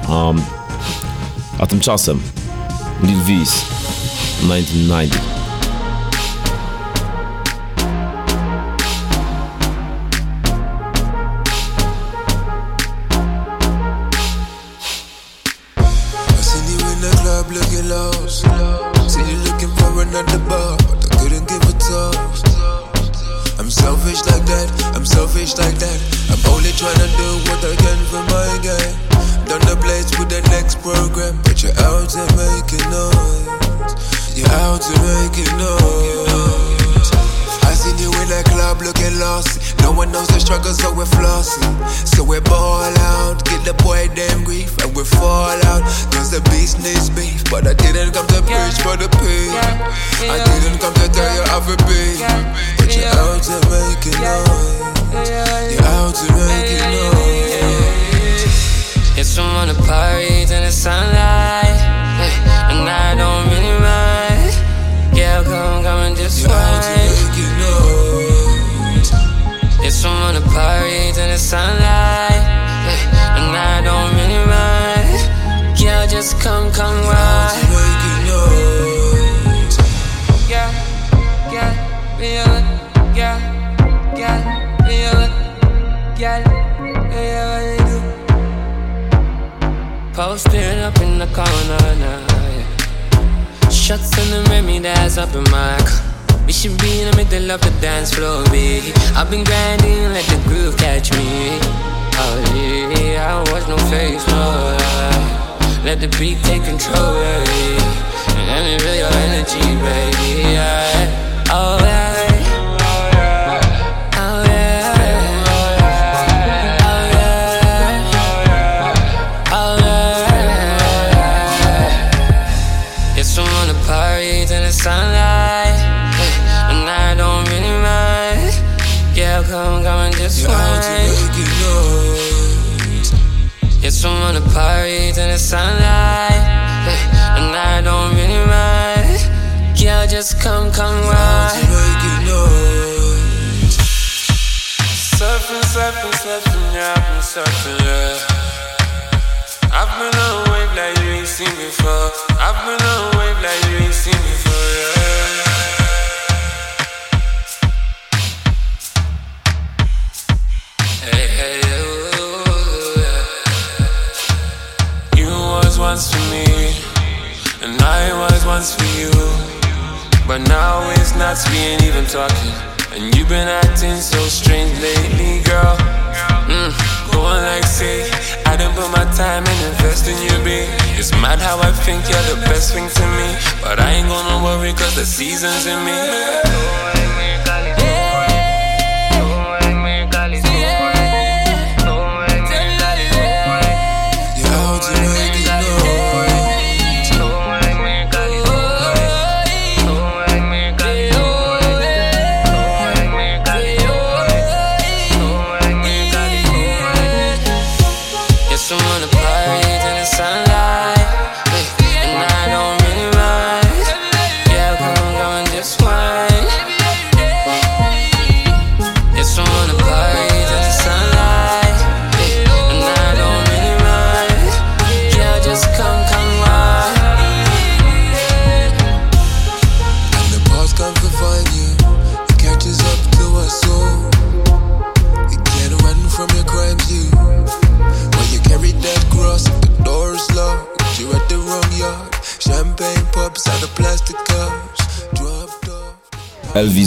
Um, 0.09 0.41
a 1.59 1.67
tymczasem 1.67 2.19
Lil 3.03 3.17
V's 3.17 3.74
1990. 4.45 5.34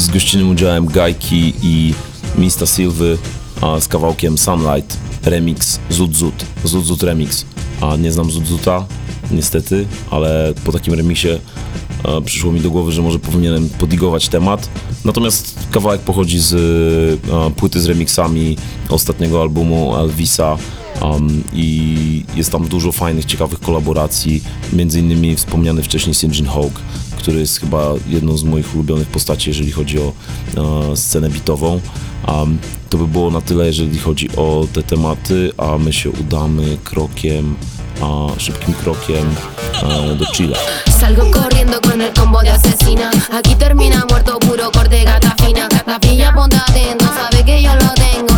z 0.09 0.11
gościnnym 0.11 0.51
udziałem 0.51 0.87
Gajki 0.87 1.53
i 1.63 1.95
Mista 2.39 2.67
Silwy 2.67 3.19
a 3.61 3.81
z 3.81 3.89
kawałkiem 3.89 4.39
Sunlight 4.39 4.99
remix 5.25 5.81
Zut 5.91 6.17
Zut, 6.17 6.45
Zut 6.65 6.85
Zut 6.85 7.03
remix. 7.03 7.45
A 7.81 7.97
nie 7.97 8.13
znam 8.13 8.31
Zut 8.31 8.47
Zuta, 8.47 8.87
niestety, 9.31 9.87
ale 10.11 10.55
po 10.65 10.73
takim 10.73 10.95
remiksie 10.95 11.29
e, 11.29 11.39
przyszło 12.25 12.53
mi 12.53 12.61
do 12.61 12.71
głowy, 12.71 12.93
że 12.93 13.03
może 13.03 13.19
powinienem 13.19 13.69
podigować 13.69 14.29
temat. 14.29 14.69
Natomiast 15.05 15.59
kawałek 15.71 16.01
pochodzi 16.01 16.39
z 16.39 17.21
płyty 17.57 17.81
z 17.81 17.87
remixami 17.87 18.57
ostatniego 18.89 19.43
albumu 19.43 19.97
Elvisa 19.97 20.57
um, 21.03 21.45
i 21.53 22.25
jest 22.35 22.53
tam 22.53 22.69
dużo 22.69 22.93
fajnych, 22.93 23.25
ciekawych 23.25 23.61
kolaboracji, 23.61 24.43
między 24.73 25.01
innymi 25.01 25.37
wspomniany 25.37 25.83
wcześniej 25.83 26.15
St. 26.15 26.47
Hawk 26.47 26.81
który 27.29 27.41
jest 27.41 27.61
chyba 27.61 27.93
jedną 28.07 28.37
z 28.37 28.45
moich 28.45 28.75
ulubionych 28.75 29.09
postaci, 29.09 29.51
jeżeli 29.51 29.73
chodzi 29.73 29.99
o 29.99 30.13
e, 30.93 30.97
scenę 30.97 31.31
bitową. 31.31 31.81
Um, 32.29 32.59
to 32.91 32.99
by 32.99 33.07
było 33.07 33.31
na 33.31 33.41
tyle, 33.41 33.67
jeżeli 33.67 33.99
chodzi 33.99 34.29
o 34.37 34.67
te 34.73 34.83
tematy, 34.83 35.53
a 35.59 35.79
my 35.79 35.93
się 35.93 36.11
udamy 36.11 36.79
krokiem, 36.85 37.57
a, 38.01 38.41
szybkim 38.41 38.75
krokiem 38.75 39.35
a, 39.83 40.15
do 40.15 40.27
Chile. 40.27 40.57
Salgo 41.01 41.31
corriendo 41.31 41.81
con 41.81 42.01
el 42.01 42.13
combo 42.13 42.43
de 42.43 42.51
asesina. 42.51 43.11
Aquí 43.39 43.57
termina 43.57 44.05
muerto 44.11 44.39
puro 44.39 44.71
corte 44.71 45.05
gata 45.05 45.35
fina. 45.45 45.69
La 45.87 46.01
pilla 46.01 46.33
bondad, 46.33 46.75
no 47.01 47.07
sabe 47.09 47.45
que 47.45 47.63
yo 47.63 47.75
lo 47.75 47.89
tengo. 47.95 48.38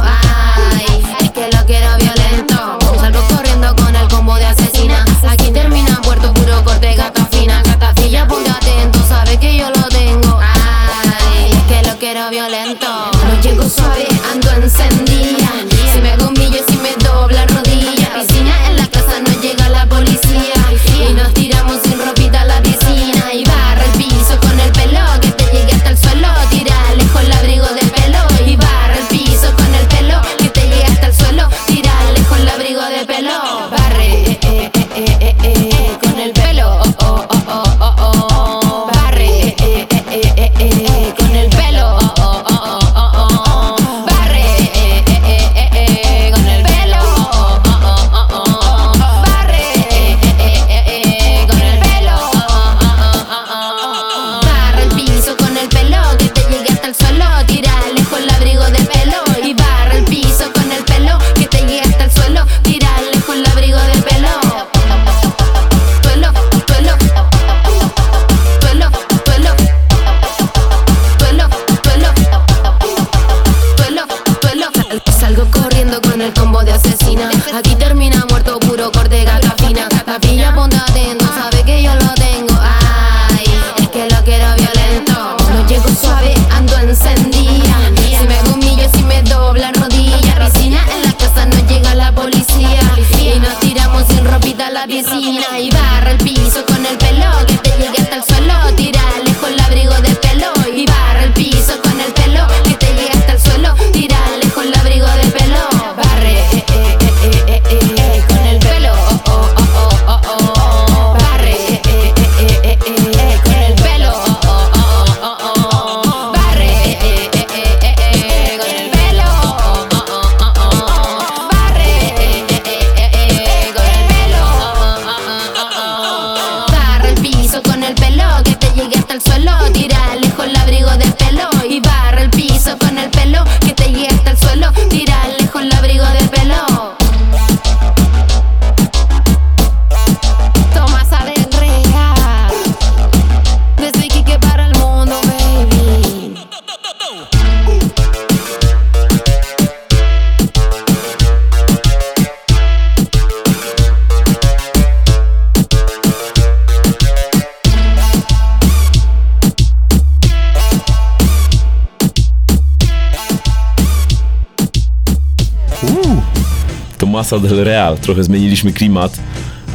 Tomasa 167.31 167.49
del 167.49 167.65
Real. 167.65 167.99
Trochę 167.99 168.25
zmieniliśmy 168.25 168.73
klimat, 168.73 169.21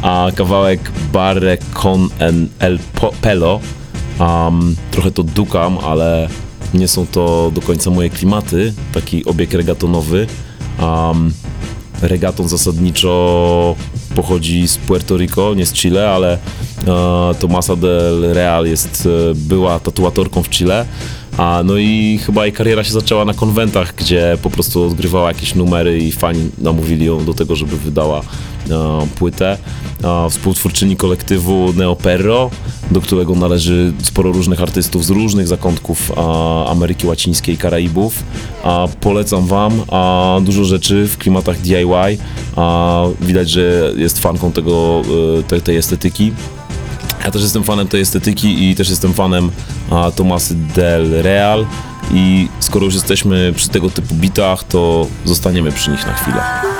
a 0.02 0.28
kawałek 0.34 0.92
Barre 1.12 1.58
con 1.58 2.08
en 2.18 2.48
el 2.58 2.78
Pelo. 3.20 3.60
Um, 4.20 4.76
trochę 4.90 5.10
to 5.10 5.22
dukam, 5.22 5.78
ale 5.78 6.28
nie 6.74 6.88
są 6.88 7.06
to 7.06 7.50
do 7.54 7.60
końca 7.60 7.90
moje 7.90 8.10
klimaty. 8.10 8.72
Taki 8.92 9.24
obieg 9.24 9.54
regatonowy. 9.54 10.26
Um, 10.80 11.32
regaton 12.02 12.48
zasadniczo 12.48 13.76
pochodzi 14.14 14.68
z 14.68 14.76
Puerto 14.76 15.16
Rico, 15.16 15.54
nie 15.54 15.66
z 15.66 15.72
Chile, 15.72 16.10
ale 16.10 16.38
e, 16.86 17.34
Tomasa 17.34 17.76
del 17.76 18.34
Real 18.34 18.66
jest, 18.66 19.08
e, 19.30 19.34
była 19.34 19.80
tatuatorką 19.80 20.42
w 20.42 20.48
Chile. 20.48 20.86
A, 21.36 21.62
no 21.64 21.76
i 21.76 22.18
chyba 22.26 22.44
jej 22.44 22.52
kariera 22.52 22.84
się 22.84 22.92
zaczęła 22.92 23.24
na 23.24 23.34
konwentach, 23.34 23.94
gdzie 23.94 24.38
po 24.42 24.50
prostu 24.50 24.82
odgrywała 24.82 25.28
jakieś 25.28 25.54
numery 25.54 25.98
i 25.98 26.12
fani 26.12 26.50
namówili 26.58 27.06
ją 27.06 27.24
do 27.24 27.34
tego, 27.34 27.56
żeby 27.56 27.76
wydała 27.76 28.20
e, 28.20 29.06
płytę. 29.18 29.58
E, 30.04 30.30
współtwórczyni 30.30 30.96
kolektywu 30.96 31.72
Neoperro, 31.72 32.50
do 32.90 33.00
którego 33.00 33.34
należy 33.34 33.92
sporo 34.02 34.32
różnych 34.32 34.62
artystów 34.62 35.04
z 35.04 35.10
różnych 35.10 35.48
zakątków 35.48 36.10
e, 36.10 36.14
Ameryki 36.68 37.06
Łacińskiej 37.06 37.54
i 37.54 37.58
Karaibów. 37.58 38.22
A 38.64 38.88
polecam 39.00 39.46
wam 39.46 39.72
a, 39.88 40.38
dużo 40.42 40.64
rzeczy 40.64 41.08
w 41.08 41.18
klimatach 41.18 41.60
DIY. 41.60 42.18
A, 42.56 43.04
widać, 43.20 43.50
że 43.50 43.92
jest 43.96 44.18
fanką 44.18 44.52
tego, 44.52 45.02
e, 45.38 45.42
te, 45.42 45.60
tej 45.60 45.76
estetyki. 45.76 46.32
Ja 47.26 47.32
też 47.32 47.42
jestem 47.42 47.64
fanem 47.64 47.88
tej 47.88 48.00
estetyki 48.00 48.70
i 48.70 48.74
też 48.74 48.90
jestem 48.90 49.14
fanem 49.14 49.50
a, 49.90 50.10
Tomasy 50.10 50.54
del 50.54 51.22
Real 51.22 51.66
i 52.14 52.48
skoro 52.60 52.84
już 52.84 52.94
jesteśmy 52.94 53.52
przy 53.56 53.68
tego 53.68 53.90
typu 53.90 54.14
bitach, 54.14 54.64
to 54.64 55.06
zostaniemy 55.24 55.72
przy 55.72 55.90
nich 55.90 56.06
na 56.06 56.12
chwilę. 56.12 56.75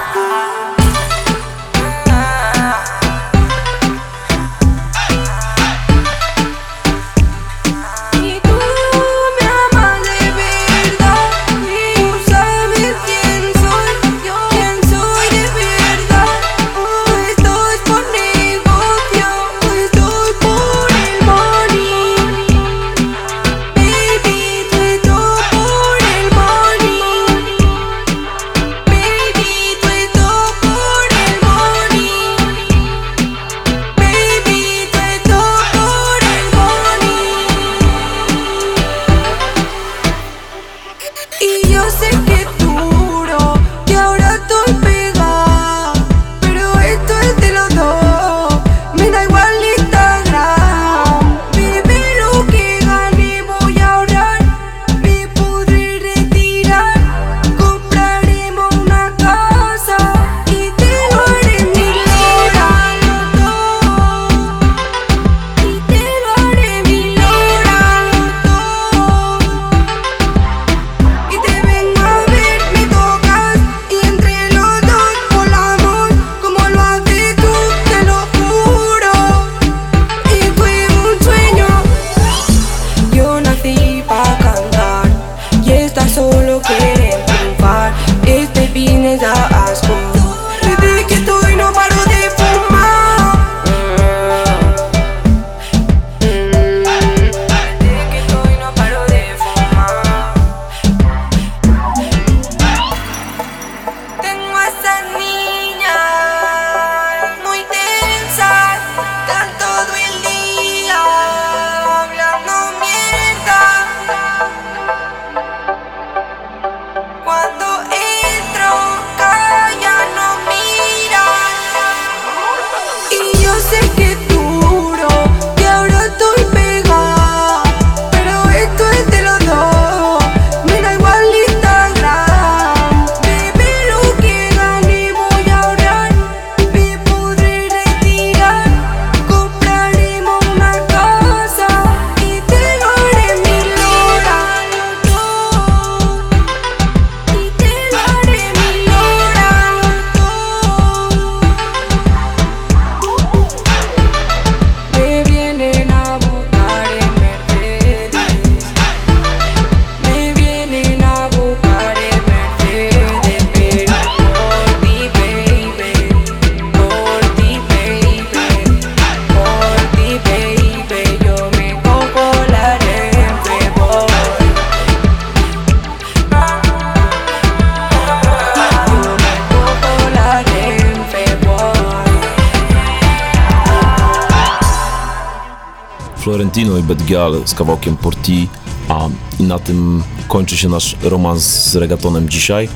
Z 187.47 187.55
kawałkiem 187.55 187.97
Porti, 187.97 188.49
a 188.88 189.09
i 189.38 189.42
na 189.42 189.59
tym 189.59 190.03
kończy 190.28 190.57
się 190.57 190.68
nasz 190.68 190.97
romans 191.03 191.44
z 191.44 191.76
regatonem 191.76 192.28
dzisiaj. 192.28 192.68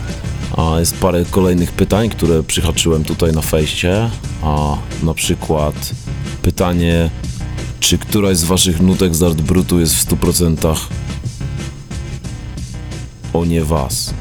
A 0.56 0.80
jest 0.80 0.96
parę 0.96 1.24
kolejnych 1.30 1.72
pytań, 1.72 2.08
które 2.08 2.42
przyhaczyłem 2.42 3.04
tutaj 3.04 3.32
na 3.32 3.40
fejście, 3.40 4.10
a 4.42 4.76
na 5.02 5.14
przykład 5.14 5.90
pytanie, 6.42 7.10
czy 7.80 7.98
któraś 7.98 8.36
z 8.36 8.44
waszych 8.44 8.80
nutek 8.80 9.14
z 9.14 9.22
Art 9.22 9.40
Brutu 9.40 9.80
jest 9.80 9.94
w 9.94 10.06
100% 10.06 10.76
o 13.32 13.44
nie 13.44 13.64
was? 13.64 14.14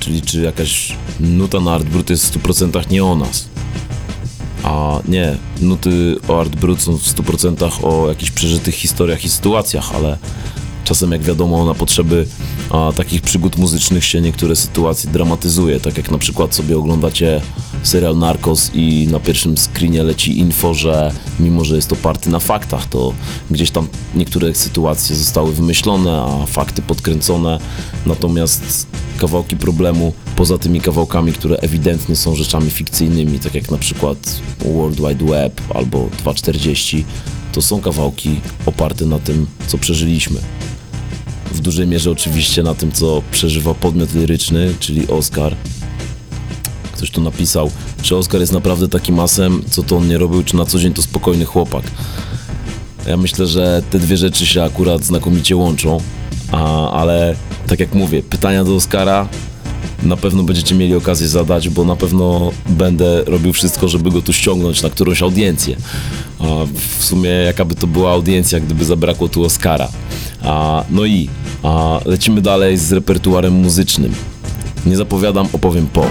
Czyli 0.00 0.22
czy 0.22 0.40
jakaś 0.40 0.96
nuta 1.20 1.60
na 1.60 1.72
Art 1.72 1.84
Brut 1.84 2.10
jest 2.10 2.36
w 2.36 2.42
100% 2.42 2.90
nie 2.90 3.04
o 3.04 3.16
nas? 3.16 3.48
A 4.62 5.00
nie, 5.08 5.36
nuty 5.64 6.16
o 6.28 6.40
Art 6.40 6.56
Brut 6.56 6.82
są 6.82 6.98
w 6.98 7.02
100% 7.02 7.84
o 7.84 8.08
jakichś 8.08 8.30
przeżytych 8.30 8.74
historiach 8.74 9.24
i 9.24 9.28
sytuacjach, 9.28 9.94
ale 9.94 10.18
czasem 10.84 11.12
jak 11.12 11.22
wiadomo 11.22 11.64
na 11.64 11.74
potrzeby 11.74 12.26
a, 12.70 12.92
takich 12.96 13.22
przygód 13.22 13.58
muzycznych 13.58 14.04
się 14.04 14.20
niektóre 14.20 14.56
sytuacje 14.56 15.10
dramatyzuje, 15.10 15.80
tak 15.80 15.96
jak 15.96 16.10
na 16.10 16.18
przykład 16.18 16.54
sobie 16.54 16.78
oglądacie 16.78 17.40
serial 17.82 18.18
Narcos 18.18 18.70
i 18.74 19.08
na 19.10 19.20
pierwszym 19.20 19.56
screenie 19.56 20.02
leci 20.02 20.38
info, 20.38 20.74
że 20.74 21.12
mimo, 21.40 21.64
że 21.64 21.76
jest 21.76 21.92
oparty 21.92 22.30
na 22.30 22.38
faktach, 22.38 22.86
to 22.86 23.14
gdzieś 23.50 23.70
tam 23.70 23.88
niektóre 24.14 24.54
sytuacje 24.54 25.16
zostały 25.16 25.52
wymyślone, 25.52 26.22
a 26.22 26.46
fakty 26.46 26.82
podkręcone, 26.82 27.58
natomiast 28.06 28.86
kawałki 29.18 29.56
problemu 29.56 30.12
poza 30.36 30.58
tymi 30.58 30.80
kawałkami, 30.80 31.32
które 31.32 31.56
ewidentnie 31.56 32.16
są 32.16 32.34
rzeczami 32.34 32.70
fikcyjnymi, 32.70 33.38
tak 33.38 33.54
jak 33.54 33.70
na 33.70 33.78
przykład 33.78 34.40
World 34.60 34.96
Wide 34.96 35.24
Web 35.24 35.60
albo 35.74 36.08
240, 36.18 37.04
to 37.52 37.62
są 37.62 37.80
kawałki 37.80 38.40
oparte 38.66 39.06
na 39.06 39.18
tym, 39.18 39.46
co 39.66 39.78
przeżyliśmy. 39.78 40.40
W 41.52 41.60
dużej 41.60 41.86
mierze 41.86 42.10
oczywiście 42.10 42.62
na 42.62 42.74
tym, 42.74 42.92
co 42.92 43.22
przeżywa 43.30 43.74
podmiot 43.74 44.14
liryczny, 44.14 44.74
czyli 44.80 45.08
Oscar. 45.08 45.56
Ktoś 46.92 47.10
tu 47.10 47.20
napisał, 47.20 47.70
czy 48.02 48.16
Oscar 48.16 48.40
jest 48.40 48.52
naprawdę 48.52 48.88
takim 48.88 49.14
masem, 49.14 49.62
co 49.70 49.82
to 49.82 49.96
on 49.96 50.08
nie 50.08 50.18
robił, 50.18 50.42
czy 50.42 50.56
na 50.56 50.64
co 50.64 50.78
dzień 50.78 50.94
to 50.94 51.02
spokojny 51.02 51.44
chłopak. 51.44 51.84
Ja 53.06 53.16
myślę, 53.16 53.46
że 53.46 53.82
te 53.90 53.98
dwie 53.98 54.16
rzeczy 54.16 54.46
się 54.46 54.62
akurat 54.62 55.04
znakomicie 55.04 55.56
łączą, 55.56 56.00
a, 56.52 56.90
ale 56.90 57.36
tak 57.66 57.80
jak 57.80 57.94
mówię, 57.94 58.22
pytania 58.22 58.64
do 58.64 58.74
Oscara 58.74 59.28
na 60.04 60.16
pewno 60.16 60.42
będziecie 60.42 60.74
mieli 60.74 60.94
okazję 60.94 61.28
zadać, 61.28 61.68
bo 61.68 61.84
na 61.84 61.96
pewno 61.96 62.52
będę 62.68 63.24
robił 63.24 63.52
wszystko, 63.52 63.88
żeby 63.88 64.10
go 64.10 64.22
tu 64.22 64.32
ściągnąć 64.32 64.82
na 64.82 64.90
którąś 64.90 65.22
audiencję. 65.22 65.76
W 66.98 67.04
sumie 67.04 67.30
jakaby 67.30 67.74
to 67.74 67.86
była 67.86 68.12
audiencja, 68.12 68.60
gdyby 68.60 68.84
zabrakło 68.84 69.28
tu 69.28 69.44
Oscara. 69.44 69.88
No 70.90 71.04
i 71.04 71.28
lecimy 72.04 72.40
dalej 72.40 72.78
z 72.78 72.92
repertuarem 72.92 73.52
muzycznym. 73.52 74.14
Nie 74.86 74.96
zapowiadam, 74.96 75.48
opowiem 75.52 75.86
po. 75.86 76.06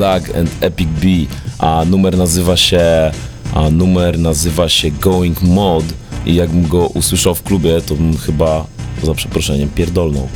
Black 0.00 0.36
and 0.36 0.50
Epic 0.60 0.88
B, 0.88 1.06
a 1.58 1.84
numer 1.84 2.18
nazywa 2.18 2.56
się, 2.56 2.80
a 3.54 3.70
numer 3.70 4.18
nazywa 4.18 4.68
się 4.68 4.90
Going 4.90 5.42
Mod 5.42 5.84
i 6.26 6.34
jakbym 6.34 6.68
go 6.68 6.86
usłyszał 6.86 7.34
w 7.34 7.42
klubie, 7.42 7.80
to 7.80 7.94
bym 7.94 8.16
chyba, 8.16 8.66
za 9.02 9.14
przeproszeniem, 9.14 9.68
pierdolnął. 9.68 10.28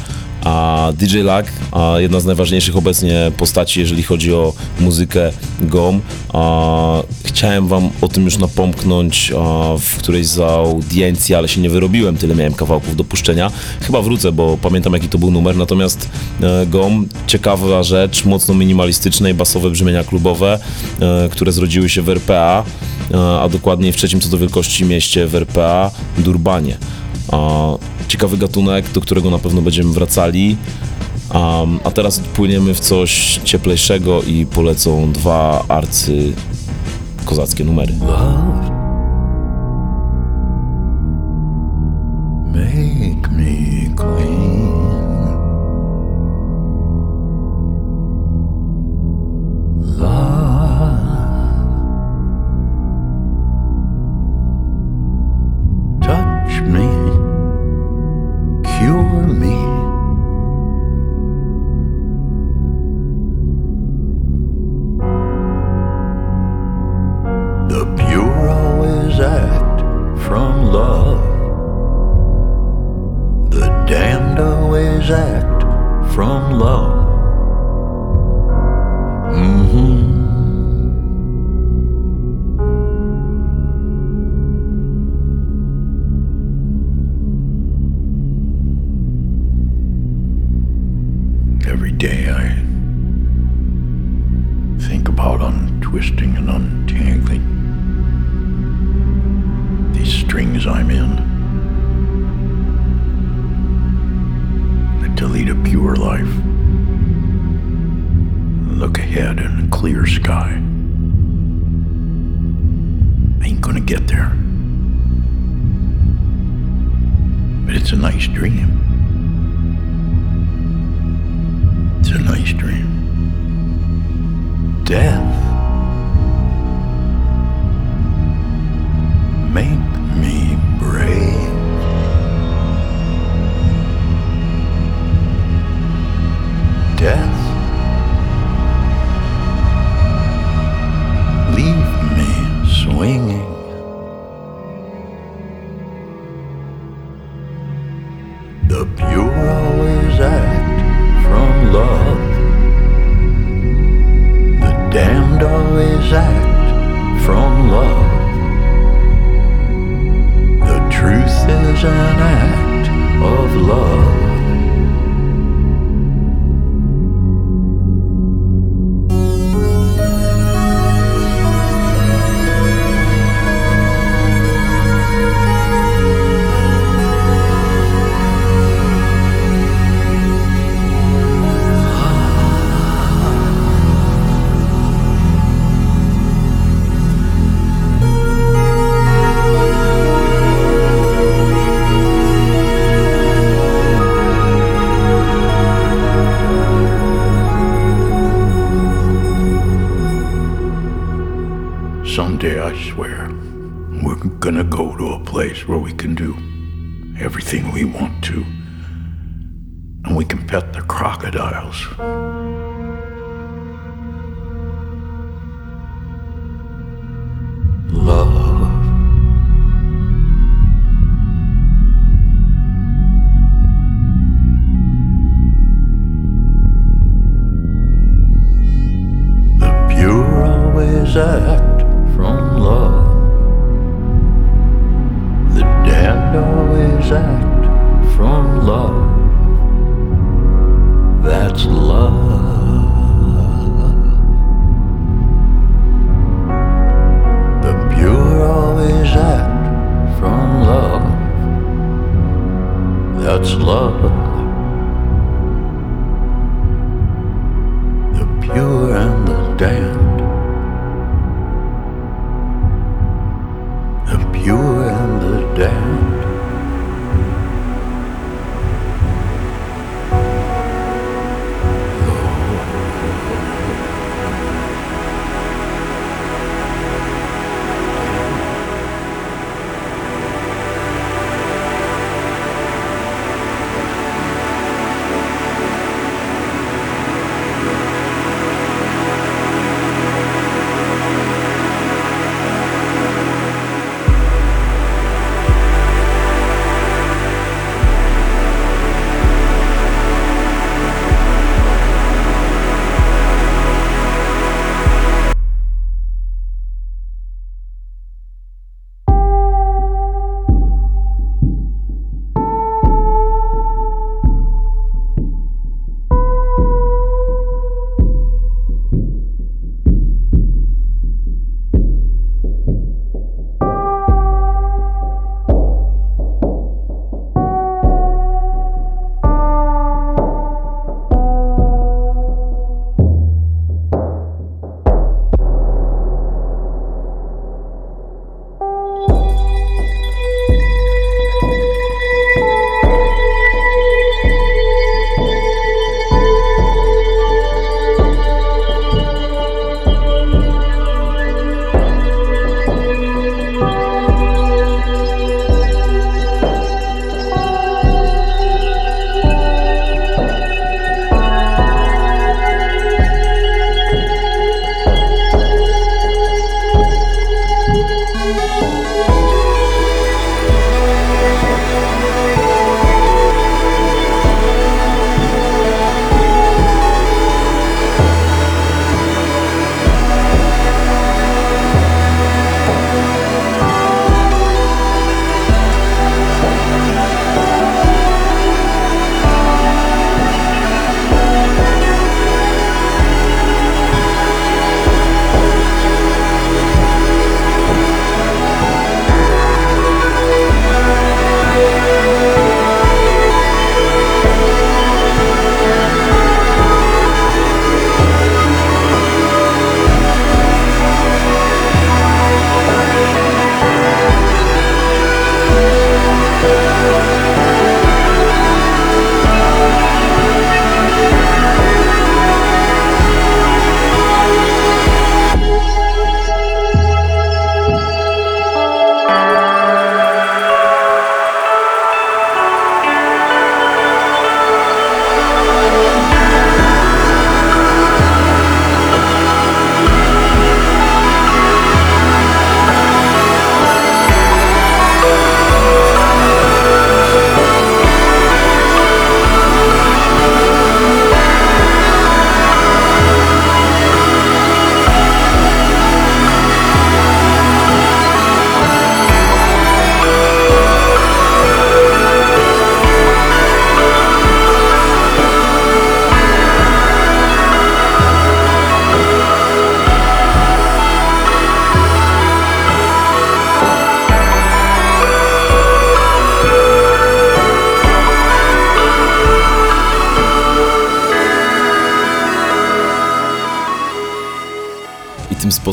A 0.44 0.88
DJ 0.96 1.18
Luck, 1.18 1.52
a 1.72 2.00
jedna 2.00 2.20
z 2.20 2.24
najważniejszych 2.24 2.76
obecnie 2.76 3.32
postaci, 3.36 3.80
jeżeli 3.80 4.02
chodzi 4.02 4.34
o 4.34 4.52
muzykę 4.80 5.32
GOM, 5.60 6.00
a 6.32 7.02
Chciałem 7.34 7.68
wam 7.68 7.90
o 8.00 8.08
tym 8.08 8.24
już 8.24 8.38
napomknąć 8.38 9.32
w 9.78 9.96
którejś 9.96 10.26
z 10.26 10.38
audiencji, 10.38 11.34
ale 11.34 11.48
się 11.48 11.60
nie 11.60 11.70
wyrobiłem, 11.70 12.16
tyle 12.16 12.34
miałem 12.34 12.54
kawałków 12.54 12.96
do 12.96 13.04
puszczenia. 13.04 13.50
Chyba 13.80 14.02
wrócę, 14.02 14.32
bo 14.32 14.58
pamiętam 14.62 14.92
jaki 14.92 15.08
to 15.08 15.18
był 15.18 15.30
numer, 15.30 15.56
natomiast 15.56 16.08
e, 16.42 16.66
GOM, 16.66 17.08
ciekawa 17.26 17.82
rzecz, 17.82 18.24
mocno 18.24 18.54
minimalistyczne 18.54 19.30
i 19.30 19.34
basowe 19.34 19.70
brzmienia 19.70 20.04
klubowe, 20.04 20.58
e, 21.00 21.28
które 21.28 21.52
zrodziły 21.52 21.88
się 21.88 22.02
w 22.02 22.08
RPA, 22.08 22.64
e, 23.10 23.40
a 23.40 23.48
dokładniej 23.48 23.92
w 23.92 23.96
trzecim 23.96 24.20
co 24.20 24.28
do 24.28 24.38
wielkości 24.38 24.84
mieście 24.84 25.26
w 25.26 25.34
RPA, 25.34 25.90
Durbanie. 26.18 26.76
Ciekawy 28.08 28.36
gatunek, 28.36 28.92
do 28.92 29.00
którego 29.00 29.30
na 29.30 29.38
pewno 29.38 29.62
będziemy 29.62 29.92
wracali. 29.92 30.56
Um, 31.34 31.80
a 31.84 31.90
teraz 31.90 32.20
płyniemy 32.20 32.74
w 32.74 32.80
coś 32.80 33.40
cieplejszego 33.44 34.22
i 34.22 34.46
polecą 34.46 35.12
dwa 35.12 35.64
arcy 35.68 36.32
Kozackie 37.34 37.64
numery. 37.64 37.94
is 75.04 75.10
act 75.10 75.60
from 76.14 76.58
love. 76.58 77.03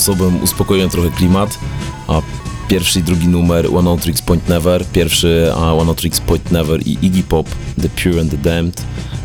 Sposobem 0.01 0.43
uspokoiłem 0.43 0.89
trochę 0.89 1.09
klimat. 1.09 1.59
A 2.07 2.21
pierwszy 2.67 2.99
i 2.99 3.03
drugi 3.03 3.27
numer 3.27 3.67
One 3.75 3.89
Out 3.89 4.01
Tricks 4.01 4.21
Point 4.21 4.49
Never, 4.49 4.85
pierwszy 4.85 5.51
a 5.55 5.73
One 5.73 5.89
Out 5.89 5.97
Tricks 5.97 6.19
Point 6.19 6.51
Never 6.51 6.87
i 6.87 6.97
Iggy 7.01 7.23
Pop 7.23 7.49
The 7.81 7.89
Pure 7.89 8.21
and 8.21 8.31
the 8.31 8.37
Damned, 8.37 8.83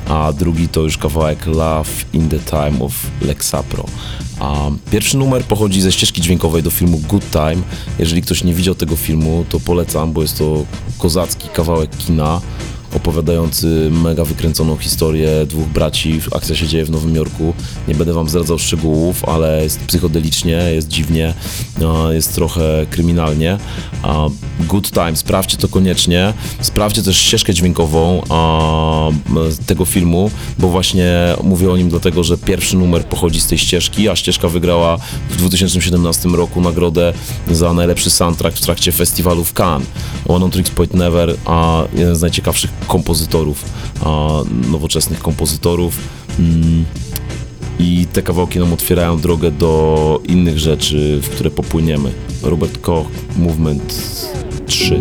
a 0.09 0.33
drugi 0.33 0.69
to 0.69 0.81
już 0.81 0.99
kawałek 0.99 1.47
Love 1.47 1.91
in 2.13 2.29
the 2.29 2.39
Time 2.39 2.85
of 2.85 2.93
Lexapro. 3.23 3.85
A 4.41 4.55
pierwszy 4.91 5.17
numer 5.17 5.45
pochodzi 5.45 5.81
ze 5.81 5.93
ścieżki 5.93 6.23
dźwiękowej 6.23 6.63
do 6.63 6.71
filmu 6.71 6.99
Good 6.99 7.31
Time. 7.31 7.63
Jeżeli 7.99 8.23
ktoś 8.23 8.45
nie 8.45 8.55
widział 8.55 8.75
tego 8.75 8.97
filmu, 8.97 9.45
to 9.49 9.61
polecam, 9.61 10.13
bo 10.13 10.23
jest 10.23 10.39
to 10.39 10.65
kozacki 10.99 11.49
kawałek 11.49 11.91
kina 11.99 12.41
opowiadający 12.95 13.89
mega 13.91 14.25
wykręconą 14.25 14.77
historię 14.77 15.47
dwóch 15.47 15.69
braci. 15.69 16.21
Akcja 16.33 16.57
się 16.57 16.67
dzieje 16.67 16.85
w 16.85 16.91
Nowym 16.91 17.15
Jorku. 17.17 17.55
Nie 17.89 17.95
będę 17.95 18.13
wam 18.13 18.29
zdradzał 18.29 18.59
szczegółów, 18.59 19.25
ale 19.25 19.63
jest 19.63 19.79
psychodelicznie, 19.81 20.53
jest 20.53 20.89
dziwnie, 20.89 21.35
a, 21.85 22.13
jest 22.13 22.35
trochę 22.35 22.87
kryminalnie. 22.91 23.59
Good 24.61 24.91
Time, 24.91 25.17
sprawdźcie 25.17 25.57
to 25.57 25.69
koniecznie. 25.69 26.33
Sprawdźcie 26.61 27.03
też 27.03 27.17
ścieżkę 27.17 27.55
dźwiękową 27.55 28.23
tego 29.67 29.85
filmu, 29.85 30.31
bo 30.59 30.69
właśnie 30.69 31.13
mówię 31.43 31.71
o 31.71 31.77
nim 31.77 31.89
dlatego, 31.89 32.25
że 32.25 32.39
pierwszy 32.39 32.77
numer 32.77 33.05
pochodzi 33.05 33.41
z 33.41 33.47
tej 33.47 33.59
ścieżki, 33.59 34.09
a 34.09 34.17
ścieżka 34.17 34.49
wygrała 34.49 34.99
w 35.31 35.37
2017 35.37 36.29
roku 36.29 36.61
nagrodę 36.61 37.13
za 37.51 37.73
najlepszy 37.73 38.11
soundtrack 38.11 38.57
w 38.57 38.61
trakcie 38.61 38.93
festiwalu 38.93 39.45
w 39.45 39.53
Cannes. 39.53 39.89
One 40.29 40.45
on 40.45 40.51
Tricks 40.51 40.71
Point 40.71 40.95
Never, 40.95 41.37
a 41.45 41.83
jeden 41.95 42.17
z 42.17 42.21
najciekawszych 42.21 42.71
kompozytorów, 42.89 43.65
nowoczesnych 44.71 45.19
kompozytorów. 45.19 45.99
Mm, 46.39 46.85
I 47.79 48.07
te 48.13 48.23
kawałki 48.23 48.59
nam 48.59 48.73
otwierają 48.73 49.19
drogę 49.19 49.51
do 49.51 50.21
innych 50.25 50.59
rzeczy, 50.59 51.21
w 51.23 51.29
które 51.29 51.51
popłyniemy. 51.51 52.13
Robert 52.43 52.79
Koch, 52.79 53.07
Movement 53.37 53.95
3. 54.67 55.01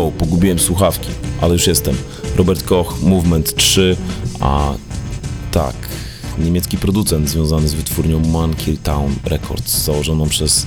Wow, 0.00 0.12
pogubiłem 0.12 0.58
słuchawki, 0.58 1.08
ale 1.40 1.52
już 1.52 1.66
jestem. 1.66 1.96
Robert 2.36 2.62
Koch, 2.62 3.02
Movement 3.02 3.54
3, 3.54 3.96
a 4.40 4.74
tak, 5.52 5.74
niemiecki 6.38 6.78
producent 6.78 7.28
związany 7.28 7.68
z 7.68 7.74
wytwórnią 7.74 8.20
Monkey 8.20 8.78
Town 8.78 9.14
Records, 9.24 9.84
założoną 9.84 10.28
przez 10.28 10.66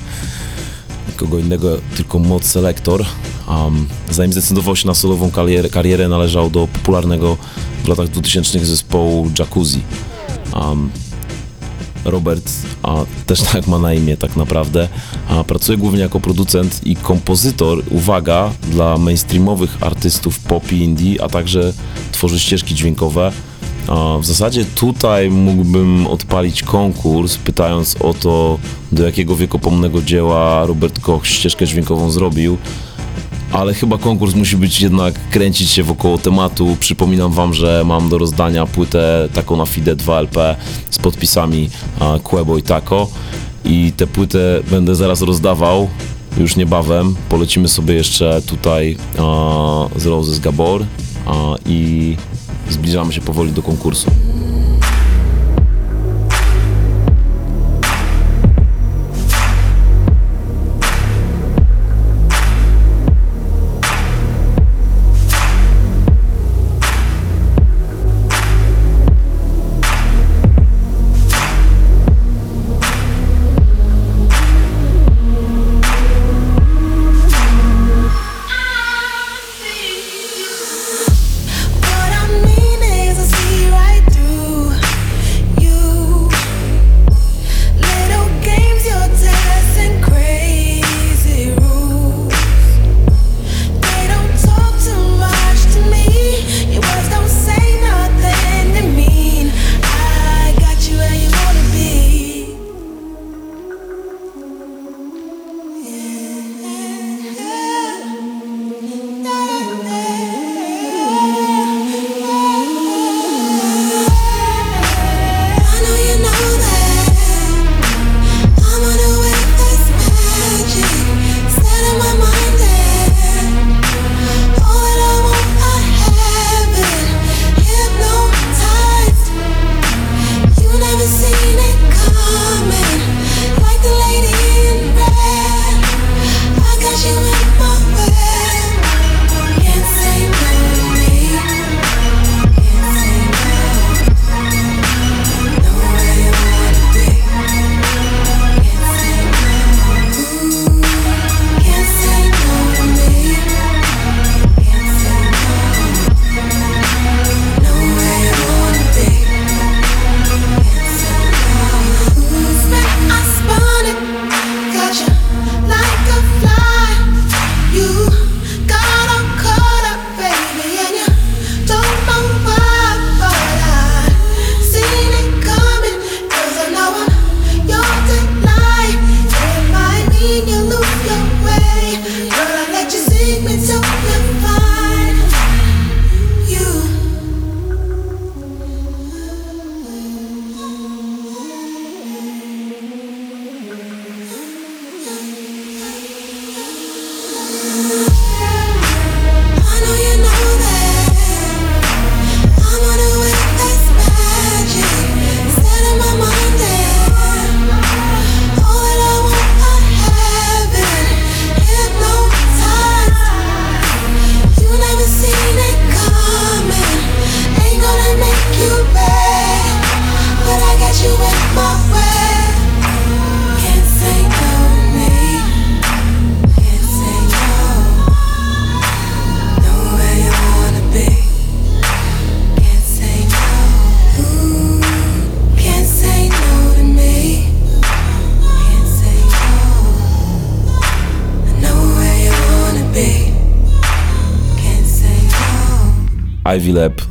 kogo 1.16 1.40
innego, 1.40 1.78
tylko 1.96 2.20
Mod 2.20 2.46
Selector. 2.46 3.06
Um, 3.50 3.88
zanim 4.12 4.32
zdecydował 4.32 4.76
się 4.76 4.88
na 4.88 4.94
solową 4.94 5.32
karierę, 5.32 5.70
karierę 5.70 6.08
należał 6.08 6.50
do 6.50 6.68
popularnego 6.68 7.38
w 7.84 7.88
latach 7.88 8.08
2000 8.08 8.66
zespołu 8.66 9.32
Jacuzzi. 9.40 9.82
Um, 10.56 10.90
Robert, 12.06 12.52
a 12.84 12.96
też 13.26 13.42
tak 13.52 13.68
ma 13.68 13.80
na 13.80 13.94
imię 13.94 14.18
tak 14.18 14.36
naprawdę, 14.36 14.90
a 15.30 15.44
pracuje 15.44 15.78
głównie 15.78 16.00
jako 16.00 16.20
producent 16.20 16.82
i 16.88 16.96
kompozytor, 16.96 17.84
uwaga, 17.92 18.52
dla 18.72 18.98
mainstreamowych 18.98 19.78
artystów 19.82 20.40
pop 20.40 20.72
i 20.72 20.76
indie, 20.76 21.24
a 21.24 21.30
także 21.30 21.74
tworzy 22.12 22.40
ścieżki 22.40 22.76
dźwiękowe. 22.76 23.32
A 23.88 24.18
w 24.18 24.26
zasadzie 24.26 24.66
tutaj 24.66 25.30
mógłbym 25.30 26.08
odpalić 26.08 26.64
konkurs, 26.64 27.38
pytając 27.38 27.96
o 28.02 28.14
to, 28.14 28.60
do 28.92 29.06
jakiego 29.06 29.36
wiekopomnego 29.36 30.02
dzieła 30.02 30.66
Robert 30.66 31.00
Koch 31.00 31.28
ścieżkę 31.28 31.68
dźwiękową 31.68 32.12
zrobił 32.12 32.58
ale 33.54 33.74
chyba 33.74 33.98
konkurs 33.98 34.36
musi 34.36 34.58
być 34.58 34.82
jednak 34.82 35.30
kręcić 35.30 35.70
się 35.70 35.84
wokoło 35.84 36.18
tematu. 36.18 36.78
Przypominam 36.80 37.32
wam, 37.32 37.54
że 37.54 37.84
mam 37.86 38.10
do 38.10 38.18
rozdania 38.18 38.66
płytę 38.66 39.30
taką 39.34 39.58
na 39.58 39.66
FIDE 39.66 39.96
2LP 39.96 40.56
z 40.90 40.98
podpisami 40.98 41.70
Quebo 42.24 42.58
i 42.58 42.64
Taco 42.64 43.08
i 43.66 43.94
tę 43.98 44.08
płytę 44.08 44.60
będę 44.72 44.96
zaraz 44.96 45.22
rozdawał 45.22 45.90
już 46.38 46.56
niebawem. 46.56 47.16
Polecimy 47.30 47.68
sobie 47.68 47.94
jeszcze 47.94 48.42
tutaj 48.42 48.98
z 49.96 50.06
Roses 50.06 50.40
Gabor 50.40 50.86
i 51.66 52.18
zbliżamy 52.70 53.14
się 53.14 53.22
powoli 53.22 53.52
do 53.52 53.62
konkursu. 53.62 54.12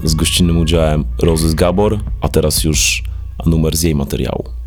z 0.05 0.15
gościnnym 0.15 0.59
udziałem 0.59 1.05
Rozy 1.19 1.49
z 1.49 1.55
Gabor, 1.55 1.99
a 2.21 2.29
teraz 2.29 2.65
już 2.65 3.03
numer 3.47 3.77
z 3.77 3.83
jej 3.83 3.95
materiału. 3.95 4.62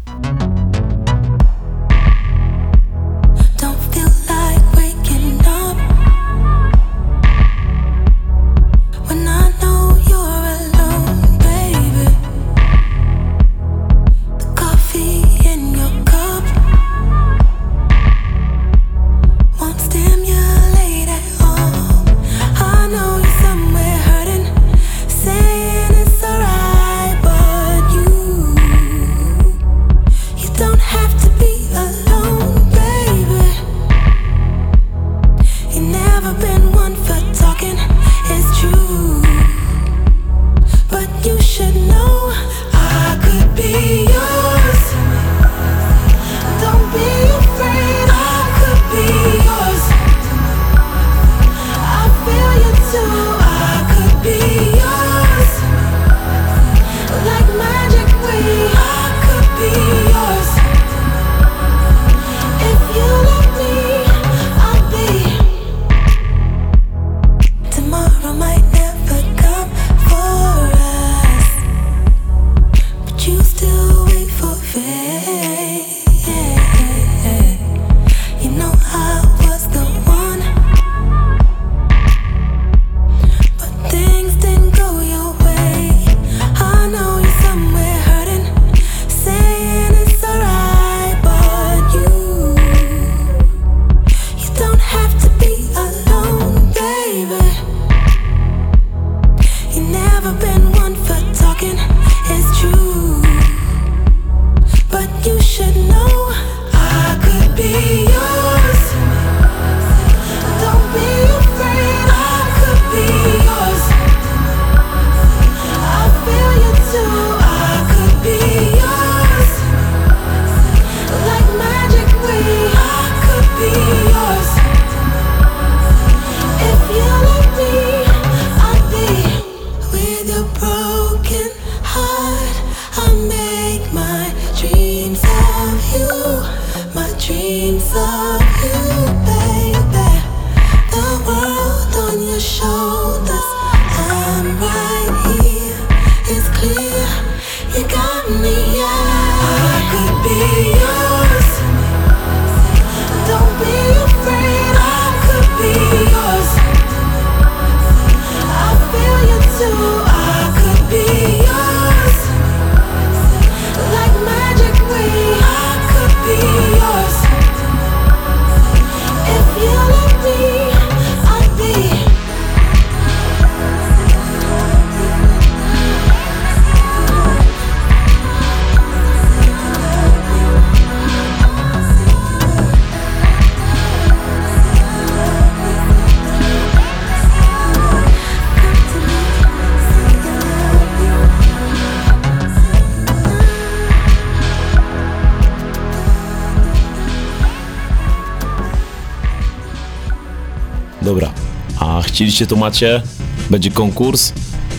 Chcieliście 202.15 202.47
to 202.47 202.55
macie? 202.55 203.01
Będzie 203.49 203.71
konkurs. 203.71 204.33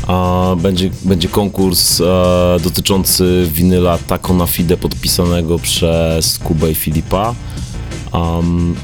A 0.07 0.57
będzie, 0.59 0.91
będzie 1.05 1.29
konkurs 1.29 2.01
e, 2.01 2.05
dotyczący 2.65 3.49
winyla 3.53 3.99
Taco 3.99 4.35
na 4.35 4.47
Fide 4.47 4.77
podpisanego 4.77 5.59
przez 5.59 6.39
Kubę 6.39 6.71
i 6.71 6.75
Filipa. 6.75 7.35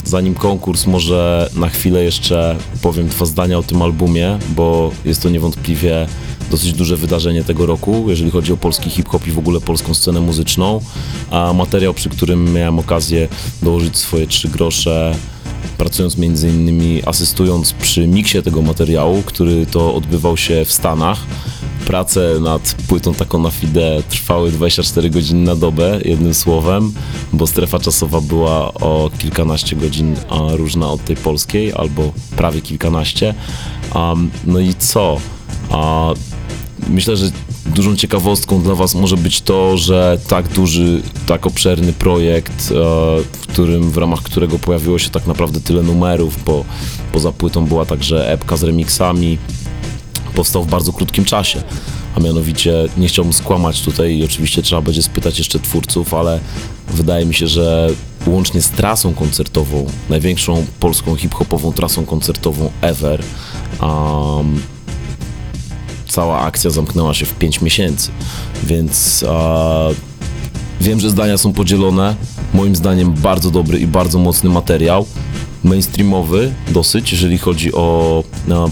Zanim 0.04 0.34
konkurs, 0.34 0.86
może 0.86 1.50
na 1.54 1.68
chwilę 1.68 2.04
jeszcze 2.04 2.56
powiem 2.82 3.08
dwa 3.08 3.24
zdania 3.26 3.58
o 3.58 3.62
tym 3.62 3.82
albumie, 3.82 4.38
bo 4.56 4.90
jest 5.04 5.22
to 5.22 5.30
niewątpliwie 5.30 6.06
dosyć 6.50 6.72
duże 6.72 6.96
wydarzenie 6.96 7.44
tego 7.44 7.66
roku, 7.66 8.04
jeżeli 8.08 8.30
chodzi 8.30 8.52
o 8.52 8.56
polski 8.56 8.90
hip-hop 8.90 9.26
i 9.26 9.30
w 9.30 9.38
ogóle 9.38 9.60
polską 9.60 9.94
scenę 9.94 10.20
muzyczną. 10.20 10.80
A 11.30 11.52
materiał, 11.52 11.94
przy 11.94 12.08
którym 12.08 12.52
miałem 12.52 12.78
okazję 12.78 13.28
dołożyć 13.62 13.96
swoje 13.96 14.26
trzy 14.26 14.48
grosze, 14.48 15.14
pracując 15.78 16.18
między 16.18 16.48
innymi, 16.48 17.02
asystując 17.06 17.72
przy 17.72 18.06
miksie 18.06 18.42
tego 18.42 18.62
materiału, 18.62 19.22
który 19.22 19.66
to 19.66 19.94
odbywał 19.94 20.36
się 20.36 20.64
w 20.64 20.72
Stanach. 20.72 21.18
Prace 21.86 22.40
nad 22.40 22.76
płytą 22.88 23.14
taką 23.14 23.38
na 23.38 23.50
fide 23.50 24.02
trwały 24.08 24.50
24 24.50 25.10
godziny 25.10 25.44
na 25.44 25.56
dobę, 25.56 26.00
jednym 26.04 26.34
słowem, 26.34 26.92
bo 27.32 27.46
strefa 27.46 27.78
czasowa 27.78 28.20
była 28.20 28.74
o 28.74 29.10
kilkanaście 29.18 29.76
godzin 29.76 30.16
różna 30.50 30.90
od 30.90 31.04
tej 31.04 31.16
polskiej, 31.16 31.72
albo 31.72 32.12
prawie 32.36 32.60
kilkanaście. 32.60 33.34
Um, 33.94 34.30
no 34.44 34.60
i 34.60 34.74
co? 34.74 35.16
Myślę, 36.88 37.16
że 37.16 37.30
dużą 37.74 37.96
ciekawostką 37.96 38.62
dla 38.62 38.74
Was 38.74 38.94
może 38.94 39.16
być 39.16 39.40
to, 39.40 39.76
że 39.76 40.18
tak 40.28 40.48
duży, 40.48 41.02
tak 41.26 41.46
obszerny 41.46 41.92
projekt, 41.92 42.70
e, 42.70 42.74
w 43.32 43.46
którym, 43.48 43.90
w 43.90 43.96
ramach 43.96 44.22
którego 44.22 44.58
pojawiło 44.58 44.98
się 44.98 45.10
tak 45.10 45.26
naprawdę 45.26 45.60
tyle 45.60 45.82
numerów, 45.82 46.44
bo 46.44 46.64
poza 47.12 47.32
płytą 47.32 47.66
była 47.66 47.86
także 47.86 48.32
epka 48.32 48.56
z 48.56 48.62
remixami, 48.62 49.38
powstał 50.34 50.64
w 50.64 50.70
bardzo 50.70 50.92
krótkim 50.92 51.24
czasie. 51.24 51.62
A 52.14 52.20
mianowicie 52.20 52.74
nie 52.96 53.08
chciałbym 53.08 53.32
skłamać 53.32 53.82
tutaj 53.82 54.16
i 54.16 54.24
oczywiście 54.24 54.62
trzeba 54.62 54.82
będzie 54.82 55.02
spytać 55.02 55.38
jeszcze 55.38 55.58
twórców, 55.58 56.14
ale 56.14 56.40
wydaje 56.88 57.26
mi 57.26 57.34
się, 57.34 57.46
że 57.46 57.88
łącznie 58.26 58.62
z 58.62 58.70
trasą 58.70 59.14
koncertową, 59.14 59.86
największą 60.10 60.66
polską 60.80 61.16
hip-hopową 61.16 61.72
trasą 61.72 62.06
koncertową 62.06 62.70
ever, 62.80 63.22
um, 63.80 64.62
cała 66.12 66.40
akcja 66.40 66.70
zamknęła 66.70 67.14
się 67.14 67.26
w 67.26 67.34
5 67.34 67.60
miesięcy, 67.60 68.10
więc 68.64 69.24
wiem, 70.80 71.00
że 71.00 71.10
zdania 71.10 71.38
są 71.38 71.52
podzielone. 71.52 72.16
Moim 72.54 72.76
zdaniem 72.76 73.12
bardzo 73.12 73.50
dobry 73.50 73.78
i 73.78 73.86
bardzo 73.86 74.18
mocny 74.18 74.50
materiał. 74.50 75.06
Mainstreamowy 75.64 76.52
dosyć, 76.68 77.12
jeżeli 77.12 77.38
chodzi 77.38 77.72
o 77.72 78.24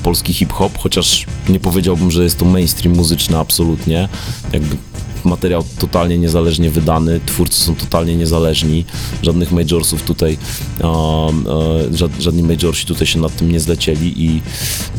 polski 0.03 0.33
hip-hop, 0.33 0.79
chociaż 0.79 1.27
nie 1.49 1.61
powiedziałbym, 1.61 2.11
że 2.11 2.25
jest 2.25 2.39
to 2.39 2.45
mainstream 2.45 2.97
muzyczny 2.97 3.39
absolutnie. 3.39 4.09
Jakby 4.53 4.77
materiał 5.25 5.65
totalnie 5.79 6.19
niezależnie 6.19 6.71
wydany, 6.71 7.21
twórcy 7.27 7.61
są 7.61 7.75
totalnie 7.75 8.17
niezależni, 8.17 8.85
żadnych 9.23 9.53
majorsów 9.53 10.03
tutaj, 10.03 10.39
e, 10.81 10.85
e, 10.85 10.89
ża- 11.91 12.21
żadni 12.21 12.43
majorsi 12.43 12.87
tutaj 12.87 13.07
się 13.07 13.19
nad 13.21 13.37
tym 13.37 13.53
nie 13.53 13.61
zlecieli 13.61 14.25
i 14.25 14.43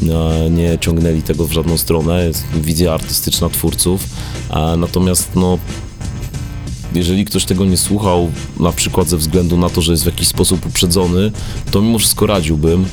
e, 0.09 0.49
nie 0.49 0.77
ciągnęli 0.79 1.21
tego 1.21 1.47
w 1.47 1.51
żadną 1.51 1.77
stronę, 1.77 2.27
jest 2.27 2.43
wizja 2.61 2.93
artystyczna 2.93 3.49
twórców, 3.49 4.03
e, 4.49 4.77
natomiast 4.77 5.29
no 5.35 5.57
jeżeli 6.95 7.25
ktoś 7.25 7.45
tego 7.45 7.65
nie 7.65 7.77
słuchał, 7.77 8.31
na 8.59 8.71
przykład 8.71 9.09
ze 9.09 9.17
względu 9.17 9.57
na 9.57 9.69
to, 9.69 9.81
że 9.81 9.91
jest 9.91 10.03
w 10.03 10.05
jakiś 10.05 10.27
sposób 10.27 10.65
uprzedzony, 10.65 11.31
to 11.71 11.81
mimo 11.81 11.99
wszystko 11.99 12.25
radziłbym. 12.25 12.85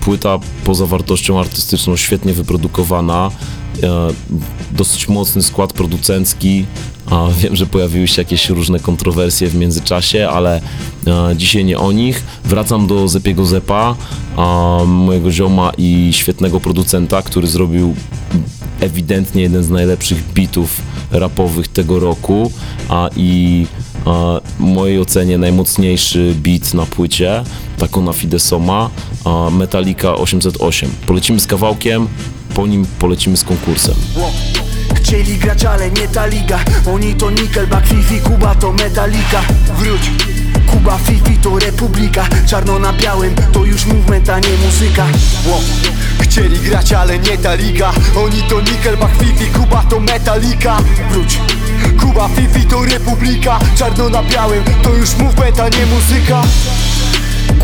Płyta 0.00 0.38
poza 0.64 0.86
wartością 0.86 1.40
artystyczną 1.40 1.96
świetnie 1.96 2.32
wyprodukowana, 2.32 3.30
e, 3.82 4.08
dosyć 4.72 5.08
mocny 5.08 5.42
skład 5.42 5.72
producencki. 5.72 6.66
Wiem, 7.38 7.56
że 7.56 7.66
pojawiły 7.66 8.08
się 8.08 8.22
jakieś 8.22 8.50
różne 8.50 8.80
kontrowersje 8.80 9.48
w 9.48 9.54
międzyczasie, 9.54 10.28
ale 10.28 10.60
e, 11.06 11.36
dzisiaj 11.36 11.64
nie 11.64 11.78
o 11.78 11.92
nich. 11.92 12.22
Wracam 12.44 12.86
do 12.86 13.08
Zepiego 13.08 13.46
Zepa, 13.46 13.96
mojego 14.86 15.32
zioma 15.32 15.72
i 15.78 16.10
świetnego 16.12 16.60
producenta, 16.60 17.22
który 17.22 17.46
zrobił 17.46 17.94
ewidentnie 18.82 19.42
jeden 19.42 19.64
z 19.64 19.70
najlepszych 19.70 20.32
bitów 20.32 20.82
rapowych 21.10 21.68
tego 21.68 22.00
roku 22.00 22.52
a 22.88 23.08
i 23.16 23.66
a, 24.04 24.40
w 24.58 24.60
mojej 24.60 25.00
ocenie 25.00 25.38
najmocniejszy 25.38 26.34
beat 26.36 26.74
na 26.74 26.86
płycie, 26.86 27.44
taką 27.78 28.02
na 28.02 28.12
Fidesoma, 28.12 28.90
a, 29.24 29.50
Metallica 29.50 30.14
808. 30.14 30.90
Polecimy 31.06 31.40
z 31.40 31.46
kawałkiem, 31.46 32.08
po 32.54 32.66
nim 32.66 32.86
polecimy 32.98 33.36
z 33.36 33.44
konkursem. 33.44 33.94
Chcieli 34.94 35.38
grać, 35.38 35.64
ale 35.64 35.90
nie 35.90 36.08
ta 36.08 36.26
liga 36.26 36.64
Oni 36.94 37.14
to 37.14 37.30
Nickelback, 37.30 37.86
Fifi, 37.86 38.20
Kuba 38.20 38.54
to 38.54 38.72
Metallica 38.72 39.42
Wróć 39.78 40.10
Kuba, 40.72 40.98
Fifi 40.98 41.36
to 41.38 41.58
Republika 41.58 42.24
Czarno 42.46 42.78
na 42.78 42.92
białym 42.92 43.34
to 43.52 43.64
już 43.64 43.86
movement, 43.86 44.30
a 44.30 44.38
nie 44.38 44.56
muzyka. 44.66 45.06
Wow. 45.46 45.60
Chcieli 46.20 46.58
grać, 46.58 46.92
ale 46.92 47.18
nie 47.18 47.38
ta 47.38 47.54
liga. 47.54 47.92
Oni 48.16 48.42
to 48.42 48.60
Nickelback, 48.60 49.18
Fifi, 49.18 49.46
Kuba 49.46 49.84
to 49.90 50.00
Metallica. 50.00 50.76
Wróć. 51.10 51.40
Kuba, 52.00 52.28
Fifi 52.28 52.66
to 52.66 52.84
Republika 52.84 53.58
Czarno 53.78 54.08
na 54.08 54.22
białym 54.22 54.64
to 54.82 54.94
już 54.94 55.16
movement, 55.16 55.60
a 55.60 55.68
nie 55.68 55.86
muzyka 55.86 56.42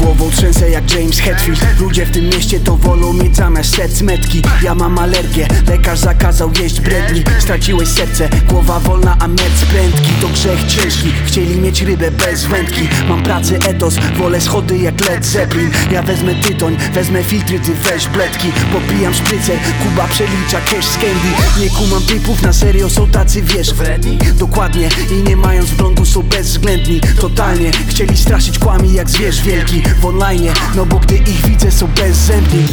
Głową 0.09 0.31
trzęsę 0.31 0.71
jak 0.71 0.95
James 0.95 1.19
Hetfield. 1.19 1.81
Ludzie 1.81 2.07
w 2.07 2.11
tym 2.11 2.25
mieście 2.25 2.61
to 2.61 2.77
wolą 2.77 3.13
mieć 3.13 3.37
zamiast 3.37 3.77
serc 3.77 4.01
metki. 4.01 4.43
Ja 4.63 4.75
mam 4.75 4.99
alergię, 4.99 5.49
lekarz 5.67 5.99
zakazał 5.99 6.51
jeść 6.61 6.81
bredni. 6.81 7.25
Straciłeś 7.39 7.89
serce, 7.89 8.29
głowa 8.49 8.81
wolna, 8.81 9.17
a 9.21 9.29
merc 9.29 9.65
prędki. 9.71 10.11
To 10.21 10.29
grzech 10.29 10.67
ciężki, 10.67 11.13
chcieli 11.27 11.57
mieć 11.61 11.83
rybę 11.83 12.11
bez 12.11 12.45
wędki. 12.45 12.89
Mam 13.09 13.23
pracę 13.23 13.57
etos, 13.57 13.95
wolę 14.17 14.41
schody 14.41 14.79
jak 14.79 15.09
Led 15.09 15.27
Zeppelin. 15.27 15.71
Ja 15.93 16.03
wezmę 16.03 16.35
tytoń, 16.35 16.77
wezmę 16.95 17.25
filtry, 17.25 17.61
ty 17.61 17.75
weź 17.75 18.07
bledki. 18.09 18.49
Popijam 18.73 19.15
szprycer, 19.15 19.59
Kuba 19.83 20.09
przelicza 20.09 20.61
cash 20.61 20.87
z 20.87 20.93
candy. 20.93 21.61
Nie 21.61 21.71
kumam 21.71 22.03
typów, 22.03 22.43
na 22.43 22.53
serio 22.53 22.91
są 22.91 23.09
tacy 23.11 23.43
wiesz. 23.43 23.75
Wredni? 23.75 24.19
Dokładnie 24.39 24.89
i 25.11 25.29
nie 25.29 25.37
mając 25.37 25.71
wglądu 25.71 26.07
są 26.07 26.23
bezwzględni. 26.23 27.01
Totalnie, 27.21 27.71
chcieli 27.89 28.17
straszyć 28.17 28.59
kłami 28.59 28.93
jak 28.93 29.11
zwierz 29.11 29.43
wielki 29.43 29.83
W 29.99 30.05
online, 30.05 30.49
no 30.75 30.87
bo 30.87 30.99
gdy 30.99 31.17
ich 31.17 31.47
widzę 31.47 31.73
są 31.73 31.87
bezzębni 31.87 32.67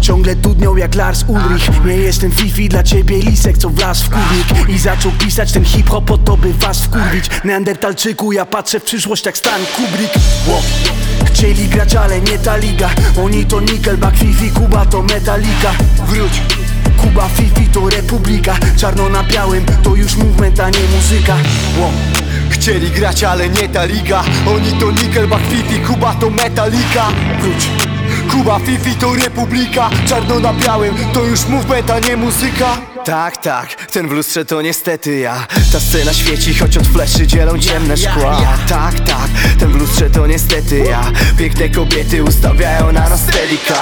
Ciągle 0.00 0.36
dudnią 0.36 0.76
jak 0.76 0.94
Lars 0.94 1.24
Ulrich. 1.28 1.84
Nie 1.84 1.96
jestem 1.96 2.32
Fifi 2.32 2.68
dla 2.68 2.82
ciebie 2.82 3.18
lisek 3.18 3.58
co 3.58 3.70
wlazł 3.70 4.04
w 4.04 4.10
kurnik. 4.10 4.68
I 4.68 4.78
zaczął 4.78 5.12
pisać 5.12 5.52
ten 5.52 5.64
hip-hop 5.64 6.04
po 6.04 6.18
to 6.18 6.36
by 6.36 6.54
was 6.54 6.84
wkurwić. 6.84 7.30
Neandertalczyku 7.44 8.32
ja 8.32 8.46
patrzę 8.46 8.80
w 8.80 8.84
przyszłość 8.84 9.26
jak 9.26 9.38
Stan 9.38 9.60
Kubrick. 9.76 10.14
Wow. 10.48 10.62
Chcieli 11.24 11.68
grać 11.68 11.94
ale 11.94 12.20
nie 12.20 12.38
ta 12.38 12.56
liga. 12.56 12.90
Oni 13.24 13.44
to 13.44 13.60
Nickelback, 13.60 14.16
Fifi, 14.16 14.50
Kuba 14.50 14.86
to 14.86 15.02
Metallica. 15.02 15.72
Wróć. 16.06 16.32
Kuba, 16.96 17.28
Fifi 17.28 17.68
to 17.68 17.88
Republika. 17.88 18.56
Czarno 18.76 19.08
na 19.08 19.22
białym 19.22 19.64
to 19.82 19.94
już 19.94 20.16
movement, 20.16 20.60
a 20.60 20.70
nie 20.70 20.84
muzyka. 20.96 21.36
Wow. 21.78 22.25
Chcieli 22.50 22.90
grać, 22.90 23.24
ale 23.24 23.48
nie 23.48 23.68
ta 23.68 23.84
liga. 23.84 24.24
Oni 24.48 24.72
to 24.72 24.90
Nickelback, 24.90 25.42
Fifi, 25.50 25.80
Kuba 25.80 26.14
to 26.14 26.30
Metallica. 26.30 27.06
Wróć. 27.40 27.68
Kuba, 28.30 28.58
Fifi 28.58 28.94
to 28.94 29.14
Republika. 29.14 29.90
Czarno 30.06 30.40
na 30.40 30.52
białym 30.52 30.94
to 31.12 31.24
już 31.24 31.46
movement, 31.48 31.90
a 31.90 31.98
nie 31.98 32.16
muzyka 32.16 32.95
Tak, 33.06 33.36
tak, 33.36 33.74
ten 33.74 34.08
w 34.08 34.12
lustrze 34.12 34.44
to 34.44 34.62
niestety 34.62 35.18
ja. 35.18 35.46
Ta 35.72 35.80
scena 35.80 36.12
świeci, 36.12 36.54
choć 36.54 36.76
od 36.76 36.86
fleszy 36.86 37.26
dzielą 37.26 37.58
ciemne 37.58 37.96
szkła. 37.96 38.42
Tak, 38.68 39.00
tak, 39.00 39.28
ten 39.58 39.72
w 39.72 39.74
lustrze 39.76 40.10
to 40.10 40.26
niestety 40.26 40.78
ja. 40.78 41.12
Piękne 41.38 41.68
kobiety 41.68 42.24
ustawiają 42.24 42.92
na 42.92 43.08
nas 43.08 43.20
steadika 43.20 43.74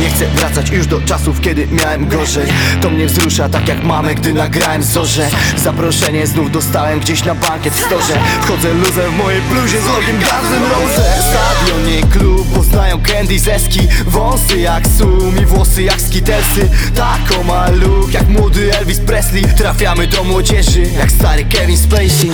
Nie 0.00 0.10
chcę 0.10 0.26
wracać 0.26 0.70
już 0.70 0.86
do 0.86 1.00
czasów, 1.00 1.40
kiedy 1.40 1.66
miałem 1.66 2.08
gorzej. 2.08 2.46
To 2.80 2.90
mnie 2.90 3.06
wzrusza 3.06 3.48
tak 3.48 3.68
jak 3.68 3.84
mamę, 3.84 4.14
gdy 4.14 4.32
nagrałem 4.32 4.82
zorze. 4.82 5.28
Zaproszenie 5.56 6.26
znów 6.26 6.50
dostałem 6.50 7.00
gdzieś 7.00 7.24
na 7.24 7.34
bankiet 7.34 7.74
w 7.74 7.86
storze. 7.86 8.14
Wchodzę 8.42 8.74
luzem 8.74 9.12
w 9.12 9.16
mojej 9.16 9.42
bluzie 9.42 9.80
z 9.80 9.86
logiem 9.86 10.16
Guns 10.16 10.52
N' 10.56 10.70
Roses. 10.70 11.24
Stadion, 11.30 11.84
nie 11.84 12.02
klub, 12.02 12.54
poznają 12.54 13.02
candy 13.02 13.38
zeski. 13.38 13.80
Wąsy 14.06 14.58
jak 14.58 14.84
sum 14.98 15.42
i 15.42 15.46
włosy 15.46 15.82
jak 15.82 16.00
skitelsy. 16.00 16.68
Taką 16.94 17.42
ma 17.44 17.68
look 17.68 18.12
jak 18.12 18.28
młody 18.28 18.59
Elvis 18.68 19.00
Presley 19.00 19.42
Trafiamy 19.56 20.06
do 20.06 20.24
młodzieży 20.24 20.82
jak 20.98 21.10
stary 21.10 21.44
Kevin 21.44 21.78
Spacey. 21.78 22.32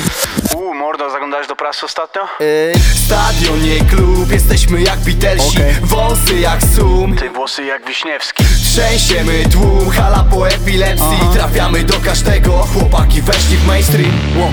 Uuu, 0.54 0.74
mordo, 0.74 1.10
zaglądałeś 1.10 1.48
do 1.48 1.56
prasy 1.56 1.86
ostatnio? 1.86 2.22
Ej, 2.40 2.74
Stadion, 2.94 3.62
nie 3.62 3.80
klub, 3.84 4.32
jesteśmy 4.32 4.82
jak 4.82 4.98
Beatlesi. 5.00 5.56
Okej. 5.58 5.74
Wąsy 5.82 6.40
jak 6.40 6.60
sum. 6.76 7.16
Ty 7.16 7.30
włosy 7.30 7.64
jak 7.64 7.86
Wiśniewski. 7.86 8.44
Trzęsiemy 8.64 9.44
tłum, 9.52 9.90
hala 9.90 10.24
po 10.30 10.48
epilepsji. 10.48 11.18
Trafiamy 11.32 11.84
do 11.84 12.00
każdego, 12.00 12.50
chłopaki 12.52 13.22
weszli 13.22 13.56
w 13.56 13.66
mainstream. 13.66 14.12
Wow. 14.36 14.50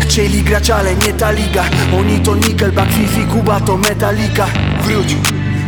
Chcieli 0.00 0.42
grać, 0.42 0.70
ale 0.70 0.94
nie 0.94 1.12
ta 1.12 1.30
liga. 1.30 1.64
Oni 1.98 2.20
to 2.20 2.34
Nickelback, 2.34 2.92
Fifi, 2.92 3.26
Kuba 3.26 3.60
to 3.60 3.76
Metallica. 3.76 4.46
Wróć 4.82 5.16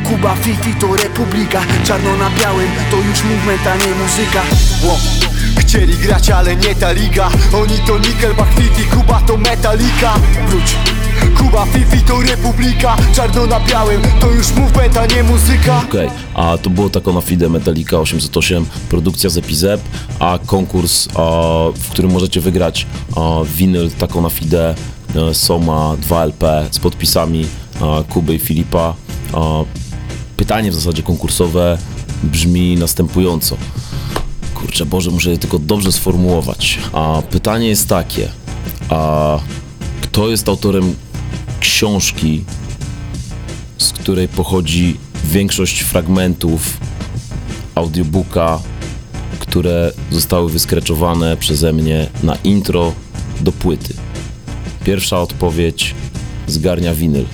Kuba, 0.05 0.35
Fifi 0.35 0.75
to 0.81 0.97
republika. 0.97 1.61
Czarno 1.85 2.17
na 2.17 2.31
białym 2.31 2.69
to 2.91 2.97
już 2.97 3.25
movement, 3.25 3.67
a 3.67 3.77
nie 3.77 3.95
muzyka. 3.95 4.43
Ło. 4.85 4.99
Chcieli 5.59 5.95
grać, 5.99 6.31
ale 6.31 6.57
nie 6.57 6.75
ta 6.75 6.93
liga. 6.93 7.29
Oni 7.55 7.79
to 7.87 7.99
Nickelback, 7.99 8.55
Fifi, 8.55 8.85
Kuba 8.91 9.21
to 9.21 9.37
Metallica. 9.37 10.15
Wróć. 10.49 10.77
Kuba, 11.39 11.67
Fifi 11.67 12.03
to 12.03 12.21
republika. 12.23 12.97
Czarno 13.15 13.47
na 13.47 13.61
białym 13.61 14.03
to 14.21 14.31
już 14.31 14.53
movement, 14.53 14.97
a 14.97 15.07
nie 15.07 15.23
muzyka. 15.23 15.83
Okej, 15.89 16.11
a 16.35 16.59
to 16.63 16.71
było 16.71 16.91
tako 16.91 17.13
na 17.13 17.21
fide 17.21 17.49
Metallica 17.49 18.01
808, 18.01 18.67
produkcja 18.89 19.31
z 19.31 19.37
Epizep, 19.39 19.81
a 20.19 20.39
konkurs, 20.47 21.09
w 21.75 21.89
którym 21.91 22.13
możecie 22.13 22.41
wygrać 22.41 22.87
winyl 23.57 23.91
tako 23.91 24.21
na 24.21 24.31
fide 24.31 24.75
e, 25.31 25.35
Soma 25.35 25.97
2LP 26.09 26.65
z 26.71 26.79
podpisami 26.79 27.47
Kuby 28.09 28.35
i 28.35 28.39
Filipa. 28.39 28.95
Pytanie 30.37 30.71
w 30.71 30.75
zasadzie 30.75 31.03
konkursowe 31.03 31.79
brzmi 32.23 32.77
następująco. 32.77 33.57
Kurczę 34.55 34.87
Boże, 34.87 35.11
muszę 35.11 35.31
je 35.31 35.39
tylko 35.39 35.59
dobrze 35.59 35.93
sformułować. 35.93 36.79
A 36.93 37.23
pytanie 37.31 37.69
jest 37.69 37.89
takie, 37.89 38.29
a 38.89 39.39
kto 40.03 40.29
jest 40.29 40.49
autorem 40.49 40.95
książki, 41.61 42.45
z 43.79 43.93
której 43.93 44.29
pochodzi 44.29 44.97
większość 45.25 45.81
fragmentów 45.81 46.77
audiobooka, 47.75 48.61
które 49.39 49.93
zostały 50.11 50.51
wyskreczowane 50.51 51.37
przeze 51.37 51.73
mnie 51.73 52.07
na 52.23 52.37
intro 52.45 52.93
do 53.41 53.53
płyty. 53.53 53.95
Pierwsza 54.85 55.21
odpowiedź 55.21 55.95
zgarnia 56.47 56.95
winyl. 56.95 57.25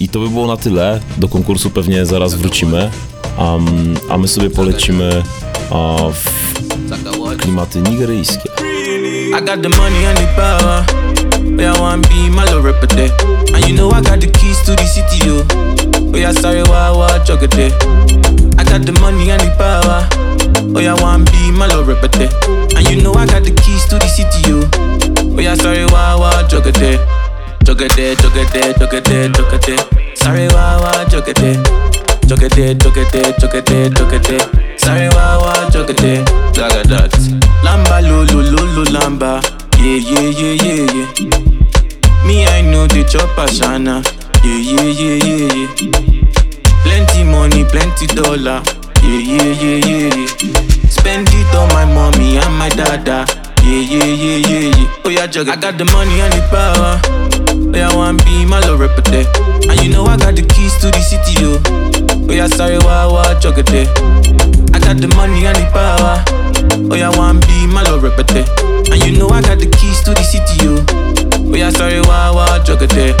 I 0.00 0.08
to 0.08 0.20
by 0.20 0.28
było 0.28 0.46
na 0.46 0.56
tyle. 0.56 1.00
Do 1.18 1.28
konkursu 1.28 1.70
pewnie 1.70 2.06
zaraz 2.06 2.34
wrócimy. 2.34 2.90
Um, 3.38 3.94
a 4.10 4.18
my 4.18 4.28
sobie 4.28 4.50
polecimy 4.50 5.22
a, 5.70 5.96
w 6.12 7.36
klimaty 7.38 7.82
nigeryjskie. 7.82 8.48
I 9.38 9.40
got 9.44 9.62
the 9.62 9.68
money 9.68 10.04
power. 10.36 10.84
I 11.60 12.00
be 12.08 12.30
my. 12.30 12.44
And 13.54 13.68
you 13.68 13.74
know 13.74 13.90
I 13.90 14.00
got 14.00 14.20
the 14.20 14.26
keys 14.26 14.62
to 14.64 14.76
the 14.76 14.86
city, 14.86 15.26
yo. 15.26 15.44
But 16.10 16.20
I 16.20 16.32
sorry, 16.32 16.62
why. 16.62 16.92
I 18.58 18.64
got 18.64 18.84
the 18.86 18.92
money 19.00 19.30
power. 19.58 20.08
I 20.76 21.02
want 21.02 21.30
be 21.30 21.50
my. 21.52 21.66
And 22.76 22.90
you 22.90 23.02
know 23.02 23.14
I 23.14 23.26
got 23.26 23.44
the 23.44 23.50
keys 23.50 23.84
to 23.86 23.98
the 23.98 24.08
city, 24.08 24.50
yo. 24.50 24.60
But 25.34 25.46
I 25.46 25.54
sorry, 25.56 25.84
why, 25.86 27.27
there. 27.74 27.74
Jugger 27.74 27.96
there, 27.96 28.14
jugger 28.16 28.52
there, 28.52 28.72
jugger 28.74 29.04
there, 29.04 29.28
jugger 29.28 29.60
there. 29.66 30.16
Sorry, 30.16 30.48
why, 30.48 30.76
why, 30.80 31.04
jugger 31.04 31.34
there. 31.34 31.62
Jugger 32.22 32.48
there, 32.54 32.74
jugger 32.74 33.10
there, 33.12 33.32
jugger 33.34 33.64
there, 33.64 33.90
jugger 33.90 34.22
there. 34.26 34.78
Sorry, 34.78 35.08
jugger 35.70 35.96
there. 35.96 36.24
Jugger. 36.52 37.08
Lamba, 37.62 38.00
lo, 38.02 38.22
lo, 38.24 38.84
lamba. 38.84 39.42
Yeah, 39.78 39.96
yeah, 39.96 40.20
yeah, 40.20 40.54
yeah, 40.64 40.86
yeah. 40.94 42.26
Me, 42.26 42.46
I 42.46 42.62
know 42.62 42.86
the 42.86 43.04
chopper, 43.04 43.46
Shana. 43.46 44.02
Yeah, 44.44 44.56
yeah, 44.56 44.82
yeah, 44.82 45.16
yeah, 45.24 45.54
yeah. 45.54 46.02
Plenty 46.82 47.24
money, 47.24 47.64
plenty 47.64 48.06
dollar. 48.06 48.62
Yeah, 49.02 49.18
yeah, 49.18 49.44
yeah, 49.44 49.86
yeah, 49.86 50.14
yeah. 50.14 50.88
Spend 50.88 51.28
it 51.30 51.54
on 51.54 51.68
my 51.68 51.84
mommy 51.84 52.38
and 52.38 52.54
my 52.58 52.68
dada. 52.70 53.26
Yeah, 53.62 53.80
yeah, 53.80 54.04
yeah, 54.04 54.36
yeah, 54.36 54.76
yeah. 54.76 55.02
Oh, 55.04 55.10
yeah, 55.10 55.26
jugger. 55.26 55.50
I 55.50 55.56
got 55.56 55.78
the 55.78 55.84
money 55.86 56.20
and 56.20 56.32
the 56.32 56.40
power. 56.50 57.37
Oh, 57.68 57.76
yeah, 57.76 57.94
want 57.94 58.24
be 58.24 58.44
my 58.44 58.60
little 58.60 58.78
rapper 58.78 59.02
there. 59.02 59.26
And 59.68 59.80
you 59.82 59.90
know 59.92 60.04
I 60.06 60.16
got 60.16 60.34
the 60.34 60.42
keys 60.42 60.76
to 60.80 60.90
the 60.90 61.00
city, 61.04 61.36
yo. 61.40 61.60
Oh, 62.28 62.32
yeah, 62.32 62.48
sorry, 62.48 62.78
why, 62.78 63.06
why, 63.06 63.34
jugger 63.40 63.64
there. 63.64 63.88
I 64.72 64.80
got 64.80 64.96
the 64.96 65.08
money 65.14 65.44
and 65.44 65.56
the 65.56 65.68
power. 65.70 66.24
Oh, 66.90 66.96
yeah, 66.96 67.12
want 67.16 67.46
be 67.46 67.66
my 67.66 67.82
little 67.82 68.00
rapper 68.00 68.24
there. 68.24 68.48
And 68.88 69.04
you 69.04 69.18
know 69.18 69.28
I 69.28 69.42
got 69.42 69.58
the 69.60 69.68
keys 69.68 70.00
to 70.04 70.14
the 70.16 70.24
city, 70.24 70.64
yo. 70.64 70.80
Oh, 71.52 71.56
yeah, 71.56 71.70
sorry, 71.70 72.00
why, 72.00 72.30
why, 72.32 72.58
jugger 72.64 72.88
there. 72.88 73.12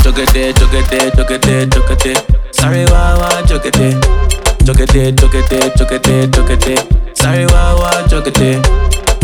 Jugger 0.00 0.26
there, 0.32 0.52
jugger 0.54 0.86
there, 0.88 1.10
jugger 1.10 1.40
there, 1.42 1.66
jugger 1.66 1.98
there. 1.98 2.52
Sorry, 2.52 2.84
why, 2.86 3.18
why, 3.18 3.42
jugger 3.42 3.72
there. 3.74 3.98
Jugger 4.62 4.86
there, 4.86 5.12
jugger 5.12 5.42
there, 5.50 5.70
jugger 5.74 6.02
there, 6.02 6.26
jugger 6.28 6.58
there. 6.62 7.14
Sorry, 7.14 7.44
why, 7.46 7.74
why, 7.74 8.06
jugger 8.06 8.32
there. 8.34 8.62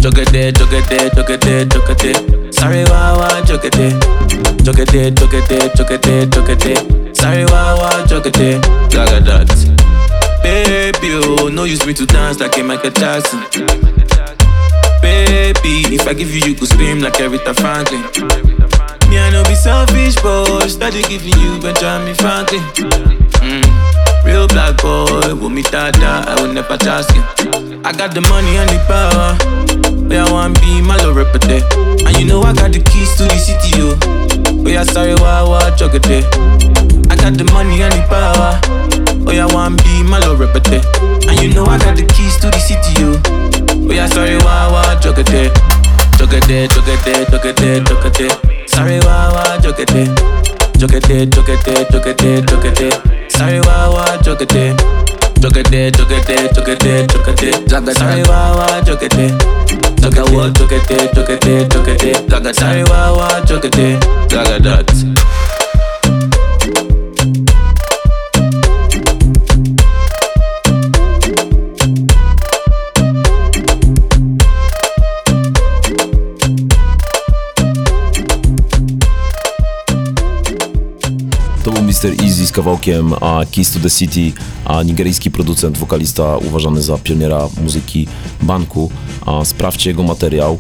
Jugger 0.06 0.24
there, 0.30 0.52
jugger 0.52 1.98
there. 1.98 2.52
Sorry, 2.52 2.84
jugger 2.84 3.70
there, 4.86 5.10
jugger 5.10 5.98
there, 5.98 6.26
jugger 6.26 6.56
there. 6.60 7.12
Sorry, 7.12 7.44
jugger 8.06 8.32
there. 8.32 8.60
Jugger 8.88 9.20
that. 9.24 9.50
Baby, 10.44 11.08
oh, 11.24 11.48
no 11.48 11.64
use 11.64 11.84
me 11.84 11.92
to 11.94 12.06
dance 12.06 12.38
like 12.38 12.56
a 12.56 12.62
Michael 12.62 12.92
Jackson. 12.92 13.40
Baby, 15.02 15.92
if 15.92 16.06
I 16.06 16.14
give 16.14 16.30
you, 16.32 16.40
you 16.50 16.54
could 16.54 16.68
scream 16.68 17.00
like 17.00 17.14
Aretha 17.14 17.52
Franklin. 17.56 18.02
Me, 19.10 19.18
I 19.18 19.30
know 19.30 19.42
be 19.42 19.56
selfish, 19.56 20.14
but 20.22 20.68
steady 20.68 21.02
giving 21.02 21.36
you 21.40 21.60
Benjamin 21.60 22.14
Franklin. 22.14 22.62
Mm. 23.42 24.24
Real 24.24 24.46
black 24.46 24.80
boy, 24.80 25.34
with 25.34 25.50
me 25.50 25.62
dada, 25.62 26.30
I 26.30 26.40
will 26.40 26.52
never 26.52 26.76
trust 26.76 27.12
you. 27.12 27.22
I 27.86 27.92
got 27.92 28.14
the 28.14 28.20
money 28.20 28.56
and 28.56 28.68
the 28.70 28.78
power, 28.90 29.38
but 30.08 30.18
I 30.18 30.30
want 30.30 30.60
be 30.60 30.80
my 30.80 30.96
little 30.96 31.14
rapper 31.14 31.38
there. 31.38 31.62
And 32.06 32.16
you 32.18 32.26
know 32.26 32.42
I 32.42 32.54
got 32.54 32.72
the 32.72 32.80
keys 32.80 33.14
to 33.16 33.24
the 33.24 33.38
city, 33.38 33.78
yo. 33.78 33.96
But 34.62 34.72
yeah, 34.72 34.84
sorry, 34.84 35.14
why, 35.14 35.42
why, 35.42 35.70
jugger 35.74 36.02
there. 36.02 36.24
I 37.10 37.16
got 37.16 37.34
the 37.34 37.44
money 37.52 37.82
and 37.82 37.92
the 37.92 38.02
power, 38.06 38.58
oh 39.26 39.32
yeah, 39.32 39.46
want 39.46 39.82
be 39.82 40.02
my 40.02 40.18
little 40.18 40.36
rapper 40.36 40.60
there. 40.60 40.82
And 41.30 41.38
you 41.42 41.54
know 41.54 41.66
I 41.66 41.78
got 41.78 41.96
the 41.96 42.06
keys 42.06 42.38
to 42.42 42.50
the 42.50 42.58
city, 42.58 42.98
yo. 42.98 43.18
Oh 43.86 43.92
yeah, 43.92 44.06
sorry, 44.06 44.36
why, 44.38 44.70
why, 44.70 44.96
jugger 45.02 45.26
there. 45.26 45.50
Jugger 46.18 46.40
there, 46.46 46.66
jugger 46.68 46.98
there, 47.04 47.24
jugger 47.26 47.54
there, 47.54 47.80
jugger 47.82 48.12
there. 48.16 48.66
Sorry, 48.68 48.98
why, 49.00 49.30
why, 49.32 49.58
jugger 49.58 49.86
there. 49.86 50.10
Jugger 50.76 51.00
there, 51.06 51.26
jugger 51.26 51.56
there, 51.64 51.84
jugger 51.86 52.16
there, 52.16 52.40
jugger 52.42 52.78
there. 52.78 53.28
Sorry, 53.28 53.60
why, 53.70 54.02
why, 54.02 54.22
jugger 54.22 54.46
there. 54.46 54.46
Jugger 54.46 54.46
there, 54.46 54.46
jugger 54.46 54.46
there, 54.46 54.46
jugger 54.46 54.46
there, 54.48 54.50
jugger 54.50 54.50
there. 54.54 54.76
Jugger 54.76 54.76
Sorry, 54.76 54.76
why, 54.76 54.76
why, 54.76 54.76
jugger 54.76 54.98
there. 54.98 55.05
chokete, 55.46 55.90
chokete, 55.92 56.48
chokete, 56.54 57.06
chokete. 57.06 57.68
Zaga 57.68 57.94
chai 57.94 58.22
wawa, 58.22 58.66
chokete. 58.84 59.30
Zaga 60.00 60.24
wo, 60.24 60.50
chokete, 60.50 60.96
chokete, 61.14 61.68
chokete. 61.68 62.12
Zaga 62.30 62.52
chai 62.52 62.82
wawa, 62.84 63.28
chokete. 63.46 63.98
Zaga 64.28 64.58
dots. 64.58 65.04
To 81.66 81.72
był 81.72 81.82
Mr. 81.82 82.24
Easy 82.24 82.46
z 82.46 82.52
kawałkiem 82.52 83.12
a, 83.20 83.40
Keys 83.50 83.70
to 83.70 83.80
the 83.80 83.90
City, 83.90 84.32
a 84.64 84.82
nigeryjski 84.82 85.30
producent, 85.30 85.78
wokalista 85.78 86.36
uważany 86.36 86.82
za 86.82 86.98
pioniera 86.98 87.48
muzyki 87.62 88.06
banku. 88.42 88.90
A, 89.26 89.44
sprawdźcie 89.44 89.90
jego 89.90 90.02
materiał, 90.02 90.58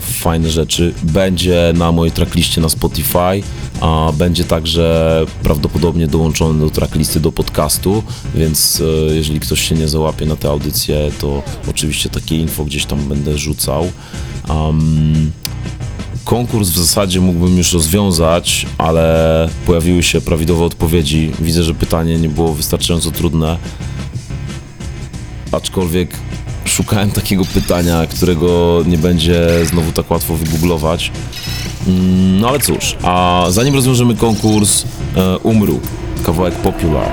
fajne 0.00 0.50
rzeczy. 0.50 0.94
Będzie 1.02 1.72
na 1.76 1.92
mojej 1.92 2.12
trackliście 2.12 2.60
na 2.60 2.68
Spotify, 2.68 3.42
a 3.80 4.12
będzie 4.18 4.44
także 4.44 5.20
prawdopodobnie 5.42 6.06
dołączony 6.06 6.60
do 6.60 6.70
tracklisty 6.70 7.20
do 7.20 7.32
podcastu, 7.32 8.02
więc 8.34 8.82
e, 9.10 9.14
jeżeli 9.14 9.40
ktoś 9.40 9.68
się 9.68 9.74
nie 9.74 9.88
załapie 9.88 10.26
na 10.26 10.36
tę 10.36 10.48
audycję, 10.48 11.10
to 11.20 11.42
oczywiście 11.70 12.10
takie 12.10 12.36
info 12.36 12.64
gdzieś 12.64 12.86
tam 12.86 13.08
będę 13.08 13.38
rzucał. 13.38 13.92
Um, 14.48 15.32
Konkurs 16.24 16.68
w 16.68 16.78
zasadzie 16.78 17.20
mógłbym 17.20 17.58
już 17.58 17.72
rozwiązać, 17.72 18.66
ale 18.78 19.48
pojawiły 19.66 20.02
się 20.02 20.20
prawidłowe 20.20 20.64
odpowiedzi. 20.64 21.32
Widzę, 21.40 21.62
że 21.62 21.74
pytanie 21.74 22.18
nie 22.18 22.28
było 22.28 22.52
wystarczająco 22.54 23.10
trudne. 23.10 23.58
Aczkolwiek 25.52 26.08
szukałem 26.64 27.10
takiego 27.10 27.44
pytania, 27.44 28.06
którego 28.06 28.82
nie 28.86 28.98
będzie 28.98 29.66
znowu 29.66 29.92
tak 29.92 30.10
łatwo 30.10 30.36
wygooglować. 30.36 31.12
Mm, 31.86 32.40
No 32.40 32.48
ale 32.48 32.58
cóż, 32.60 32.96
a 33.02 33.46
zanim 33.50 33.74
rozwiążemy 33.74 34.16
konkurs, 34.16 34.84
e, 35.16 35.38
umrł 35.38 35.80
kawałek 36.26 36.54
Popular. 36.54 37.12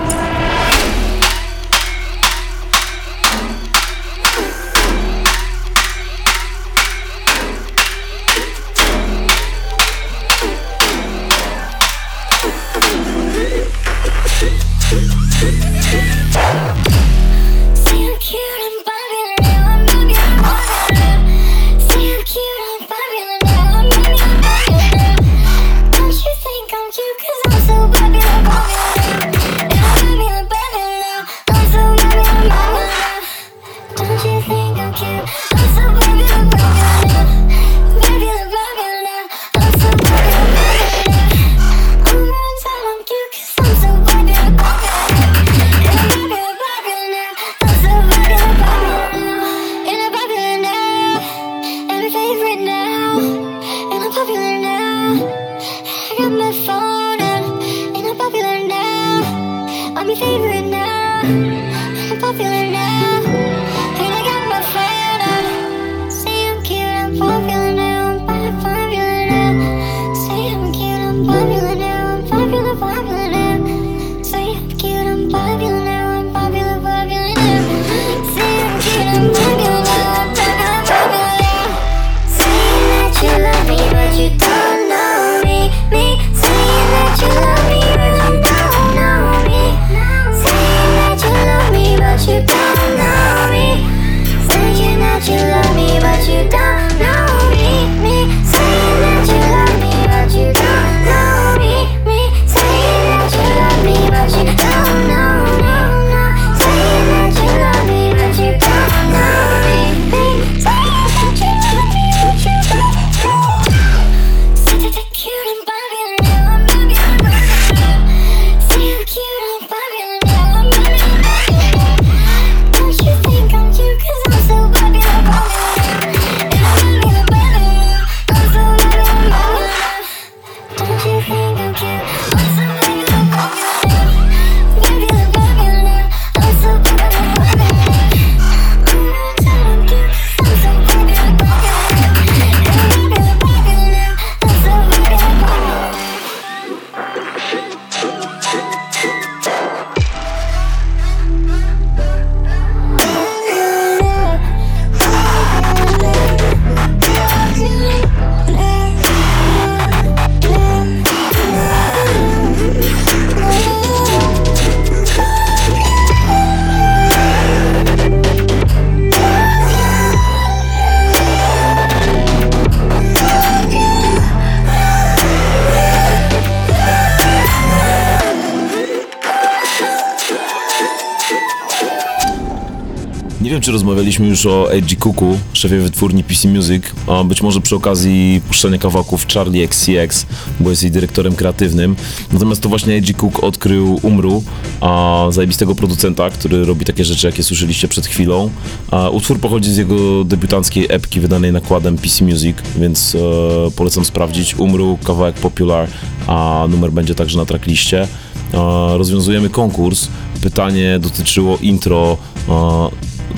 Rozmawialiśmy 183.91 184.27
już 184.27 184.45
o 184.45 184.71
A.G. 184.71 184.95
Cooku, 184.95 185.37
szefie 185.53 185.77
wytwórni 185.77 186.23
PC 186.23 186.47
Music, 186.47 186.83
a 187.07 187.23
być 187.23 187.41
może 187.41 187.61
przy 187.61 187.75
okazji 187.75 188.41
puszczania 188.47 188.77
kawałków 188.77 189.27
Charlie 189.27 189.63
XCX, 189.63 190.25
bo 190.59 190.69
jest 190.69 190.83
jej 190.83 190.91
dyrektorem 190.91 191.35
kreatywnym. 191.35 191.95
Natomiast 192.33 192.61
to 192.61 192.69
właśnie 192.69 192.95
A.G. 192.95 193.13
Cook 193.13 193.43
odkrył 193.43 193.99
Umru, 194.01 194.43
a 194.81 195.25
zajebistego 195.29 195.75
producenta, 195.75 196.29
który 196.29 196.65
robi 196.65 196.85
takie 196.85 197.05
rzeczy, 197.05 197.27
jakie 197.27 197.43
słyszeliście 197.43 197.87
przed 197.87 198.07
chwilą. 198.07 198.49
A 198.91 199.09
utwór 199.09 199.39
pochodzi 199.39 199.73
z 199.73 199.77
jego 199.77 200.23
debiutanckiej 200.23 200.85
epki 200.89 201.19
wydanej 201.19 201.51
nakładem 201.51 201.97
PC 201.97 202.25
Music, 202.25 202.57
więc 202.77 203.15
e, 203.15 203.71
polecam 203.71 204.05
sprawdzić. 204.05 204.55
Umru, 204.55 204.97
kawałek 205.03 205.35
Popular, 205.35 205.87
a 206.27 206.65
numer 206.69 206.91
będzie 206.91 207.15
także 207.15 207.37
na 207.37 207.45
trackliście. 207.45 208.07
E, 208.53 208.97
rozwiązujemy 208.97 209.49
konkurs. 209.49 210.07
Pytanie 210.41 210.99
dotyczyło 210.99 211.57
intro 211.57 212.17
e, 212.49 212.89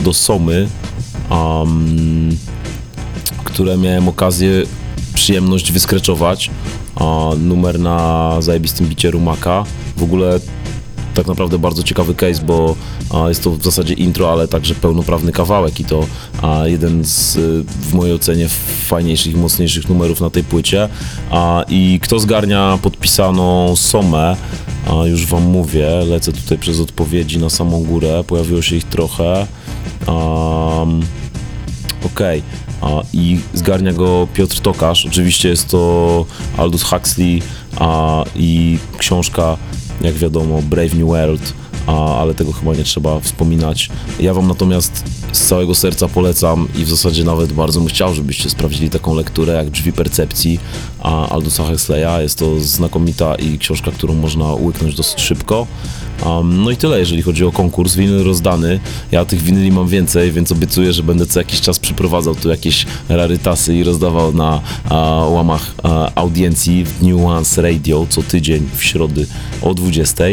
do 0.03 0.13
Somy, 0.13 0.67
um, 1.29 2.37
które 3.43 3.77
miałem 3.77 4.07
okazję, 4.07 4.49
przyjemność 5.13 5.71
wyskreczować. 5.71 6.49
A, 6.95 7.29
numer 7.39 7.79
na 7.79 8.37
zajebistym 8.39 8.87
bicie 8.87 9.11
Rumaka. 9.11 9.63
W 9.97 10.03
ogóle 10.03 10.39
tak 11.13 11.27
naprawdę 11.27 11.59
bardzo 11.59 11.83
ciekawy 11.83 12.15
case, 12.15 12.43
bo 12.45 12.75
jest 13.27 13.43
to 13.43 13.51
w 13.51 13.63
zasadzie 13.63 13.93
intro, 13.93 14.31
ale 14.31 14.47
także 14.47 14.75
pełnoprawny 14.75 15.31
kawałek 15.31 15.79
i 15.79 15.85
to 15.85 16.05
jeden 16.63 17.05
z 17.05 17.37
w 17.67 17.93
mojej 17.93 18.15
ocenie 18.15 18.47
fajniejszych 18.87 19.33
i 19.33 19.37
mocniejszych 19.37 19.89
numerów 19.89 20.21
na 20.21 20.29
tej 20.29 20.43
płycie. 20.43 20.89
I 21.69 21.99
kto 22.03 22.19
zgarnia 22.19 22.79
podpisaną 22.81 23.75
Somę, 23.75 24.35
już 25.05 25.25
wam 25.25 25.43
mówię, 25.43 25.89
lecę 26.07 26.33
tutaj 26.33 26.57
przez 26.57 26.79
odpowiedzi 26.79 27.37
na 27.37 27.49
samą 27.49 27.83
górę, 27.83 28.23
pojawiło 28.27 28.61
się 28.61 28.75
ich 28.75 28.83
trochę. 28.83 29.47
Um, 30.07 31.01
Okej. 32.05 32.43
A, 32.81 33.01
I 33.13 33.39
zgarnia 33.53 33.93
go 33.93 34.27
Piotr 34.33 34.59
Tokarz. 34.59 35.05
Oczywiście 35.05 35.49
jest 35.49 35.69
to 35.69 36.25
Aldous 36.57 36.83
Huxley 36.83 37.41
a, 37.77 38.23
i 38.35 38.77
książka, 38.97 39.57
jak 40.01 40.13
wiadomo, 40.13 40.61
Brave 40.61 40.93
New 40.93 41.07
World, 41.07 41.53
a, 41.87 42.17
ale 42.17 42.33
tego 42.33 42.51
chyba 42.51 42.75
nie 42.75 42.83
trzeba 42.83 43.19
wspominać. 43.19 43.89
Ja 44.19 44.33
wam 44.33 44.47
natomiast 44.47 45.03
z 45.31 45.47
całego 45.47 45.75
serca 45.75 46.07
polecam 46.07 46.67
i 46.75 46.85
w 46.85 46.89
zasadzie 46.89 47.23
nawet 47.23 47.53
bardzo 47.53 47.79
bym 47.79 47.89
chciał, 47.89 48.13
żebyście 48.13 48.49
sprawdzili 48.49 48.89
taką 48.89 49.15
lekturę 49.15 49.53
jak 49.53 49.69
Drzwi 49.69 49.93
Percepcji 49.93 50.59
a, 50.99 51.29
Aldousa 51.29 51.63
Huxleya. 51.63 52.21
Jest 52.21 52.39
to 52.39 52.59
znakomita 52.59 53.35
i 53.35 53.57
książka, 53.57 53.91
którą 53.91 54.13
można 54.13 54.53
łyknąć 54.53 54.95
dosyć 54.95 55.21
szybko. 55.21 55.67
Um, 56.25 56.63
no 56.63 56.71
i 56.71 56.77
tyle, 56.77 56.99
jeżeli 56.99 57.21
chodzi 57.21 57.45
o 57.45 57.51
konkurs. 57.51 57.95
Winyl 57.95 58.23
rozdany. 58.23 58.79
Ja 59.11 59.25
tych 59.25 59.41
winyli 59.41 59.71
mam 59.71 59.87
więcej, 59.87 60.31
więc 60.31 60.51
obiecuję, 60.51 60.93
że 60.93 61.03
będę 61.03 61.25
co 61.25 61.39
jakiś 61.39 61.61
czas 61.61 61.79
przyprowadzał 61.79 62.35
tu 62.35 62.49
jakieś 62.49 62.85
rarytasy 63.09 63.75
i 63.75 63.83
rozdawał 63.83 64.33
na 64.33 64.61
a, 64.89 64.95
łamach 65.29 65.75
a, 65.83 66.11
audiencji 66.15 66.85
w 66.85 67.57
Radio 67.57 68.07
co 68.09 68.23
tydzień 68.23 68.69
w 68.75 68.83
środy 68.83 69.27
o 69.61 69.73
20. 69.73 70.23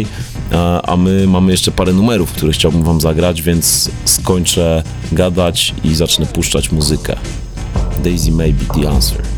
A, 0.53 0.97
my 0.97 1.27
mamy 1.27 1.53
jeszcze 1.53 1.73
parę 1.73 1.93
numerów, 1.93 2.33
które 2.33 2.53
chciałbym 2.53 2.83
wam 2.83 3.01
zagrać, 3.01 3.43
więc 3.43 3.91
skończę 4.05 4.83
gadać 5.13 5.75
i 5.85 5.95
zacznę 5.95 6.27
puszczać 6.27 6.73
muzykę. 6.73 7.17
Daisy 8.05 8.31
may 8.31 8.53
be 8.53 8.65
the 8.75 8.91
answer. 8.91 9.30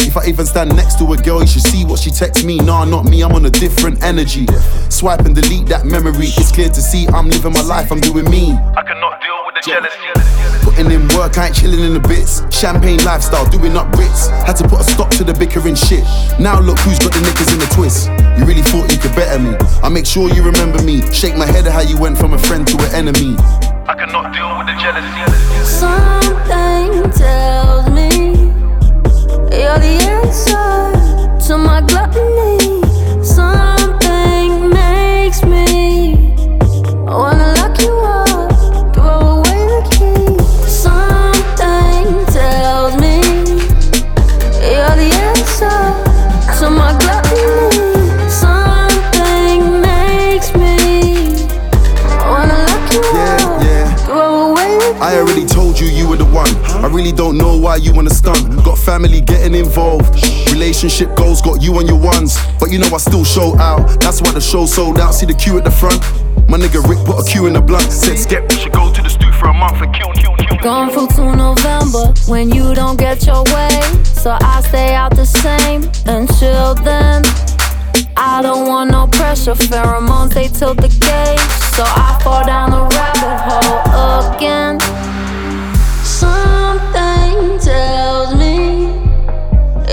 If 0.00 0.16
I 0.16 0.26
even 0.26 0.46
stand 0.46 0.74
next 0.76 0.98
to 0.98 1.12
a 1.12 1.16
girl, 1.16 1.40
you 1.40 1.46
should 1.46 1.62
see 1.62 1.84
what 1.84 2.00
she 2.00 2.10
texts 2.10 2.44
me. 2.44 2.58
Nah, 2.58 2.84
not 2.84 3.04
me, 3.04 3.22
I'm 3.22 3.32
on 3.32 3.46
a 3.46 3.50
different 3.50 4.02
energy. 4.02 4.46
Swipe 4.88 5.20
and 5.20 5.34
delete 5.34 5.66
that 5.66 5.84
memory. 5.84 6.26
It's 6.26 6.50
clear 6.50 6.68
to 6.68 6.80
see 6.80 7.06
I'm 7.08 7.28
living 7.28 7.52
my 7.52 7.62
life, 7.62 7.92
I'm 7.92 8.00
doing 8.00 8.28
me. 8.30 8.52
I 8.52 8.82
cannot 8.82 9.20
deal 9.20 9.38
with 9.46 9.54
the 9.54 9.62
jealousy. 9.64 9.98
Putting 10.64 10.90
in 10.90 11.08
work, 11.16 11.38
I 11.38 11.46
ain't 11.46 11.56
chilling 11.56 11.80
in 11.80 11.94
the 11.94 12.00
bits. 12.00 12.42
Champagne 12.50 13.02
lifestyle, 13.04 13.48
doing 13.50 13.76
up 13.76 13.92
Brits. 13.92 14.30
Had 14.46 14.56
to 14.56 14.68
put 14.68 14.80
a 14.80 14.84
stop 14.84 15.10
to 15.12 15.24
the 15.24 15.34
bickering 15.34 15.74
shit. 15.74 16.04
Now 16.38 16.60
look 16.60 16.78
who's 16.80 16.98
got 16.98 17.12
the 17.12 17.20
knickers 17.20 17.52
in 17.52 17.58
the 17.58 17.66
twist. 17.66 18.08
You 18.38 18.44
really 18.44 18.62
thought 18.62 18.90
you 18.92 18.98
could 18.98 19.14
better 19.14 19.38
me. 19.38 19.56
I 19.82 19.88
make 19.88 20.06
sure 20.06 20.28
you 20.28 20.42
remember 20.42 20.82
me. 20.82 21.02
Shake 21.12 21.36
my 21.36 21.46
head 21.46 21.66
at 21.66 21.72
how 21.72 21.82
you 21.82 21.98
went 21.98 22.18
from 22.18 22.34
a 22.34 22.38
friend 22.38 22.66
to 22.68 22.76
an 22.78 23.06
enemy. 23.06 23.36
I 23.90 23.94
cannot 23.94 24.32
deal 24.32 24.56
with 24.56 24.68
the 24.68 24.74
jealousy. 24.80 25.10
Something 25.66 27.10
tells 27.10 27.90
me 27.90 28.08
you're 29.50 29.80
the 29.82 29.98
answer 30.14 31.48
to 31.48 31.58
my 31.58 31.80
gluttony. 31.80 32.84
Something 33.24 34.70
makes 34.70 35.42
me 35.42 36.36
wanna 37.04 37.52
lock 37.58 37.80
you 37.80 37.99
really 57.00 57.12
don't 57.12 57.38
know 57.38 57.56
why 57.56 57.76
you 57.76 57.94
wanna 57.94 58.10
stunt. 58.10 58.44
Got 58.62 58.76
family 58.76 59.22
getting 59.22 59.54
involved. 59.54 60.14
Relationship 60.52 61.16
goals 61.16 61.40
got 61.40 61.62
you 61.62 61.74
on 61.78 61.86
your 61.86 61.98
ones. 61.98 62.36
But 62.58 62.70
you 62.70 62.78
know 62.78 62.88
I 62.92 62.98
still 62.98 63.24
show 63.24 63.56
out. 63.58 64.00
That's 64.00 64.20
why 64.20 64.32
the 64.32 64.40
show 64.40 64.66
sold 64.66 64.98
out. 64.98 65.12
See 65.14 65.24
the 65.24 65.32
queue 65.32 65.56
at 65.56 65.64
the 65.64 65.70
front? 65.70 65.98
My 66.46 66.58
nigga 66.58 66.86
Rick 66.86 66.98
put 67.06 67.16
a 67.18 67.24
queue 67.24 67.46
in 67.46 67.54
the 67.54 67.60
blunt. 67.60 67.90
Said 67.90 68.18
skep. 68.18 68.50
We 68.50 68.56
should 68.56 68.72
go 68.72 68.92
to 68.92 69.02
the 69.02 69.08
stew 69.08 69.32
for 69.32 69.48
a 69.48 69.54
month 69.54 69.80
and 69.80 69.94
kill, 69.94 70.12
kill, 70.12 70.36
kill. 70.36 70.58
Gone 70.58 70.90
through 70.90 71.08
to 71.16 71.36
November 71.36 72.12
when 72.28 72.50
you 72.50 72.74
don't 72.74 72.98
get 72.98 73.24
your 73.24 73.44
way. 73.44 73.80
So 74.04 74.36
I 74.38 74.60
stay 74.68 74.94
out 74.94 75.16
the 75.16 75.24
same 75.24 75.84
until 76.04 76.74
then. 76.74 77.22
I 78.16 78.42
don't 78.42 78.68
want 78.68 78.90
no 78.90 79.06
pressure, 79.06 79.54
pheromones 79.54 80.34
they 80.34 80.48
tilt 80.48 80.76
the 80.76 80.88
gauge. 80.88 81.40
So 81.76 81.82
I 81.86 82.20
fall 82.22 82.44
down 82.44 82.70
the 82.72 82.82
rabbit 82.94 83.38
hole 83.48 84.36
again. 84.36 85.09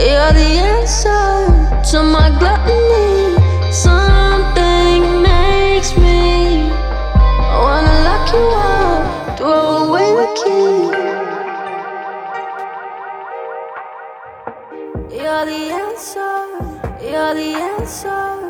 You're 0.05 0.33
the 0.33 0.49
answer 0.75 1.47
to 1.91 2.03
my 2.03 2.29
gluttony. 2.39 3.37
Something 3.71 5.21
makes 5.21 5.95
me 5.97 6.69
wanna 7.61 7.95
lock 8.07 8.31
you 8.33 8.45
up, 8.73 9.37
throw 9.37 9.87
away 9.87 10.09
the 10.21 10.27
key. 10.39 10.77
You're 15.17 15.45
the 15.45 15.63
answer. 15.83 16.35
You're 17.01 17.33
the 17.33 17.49
answer. 17.55 18.46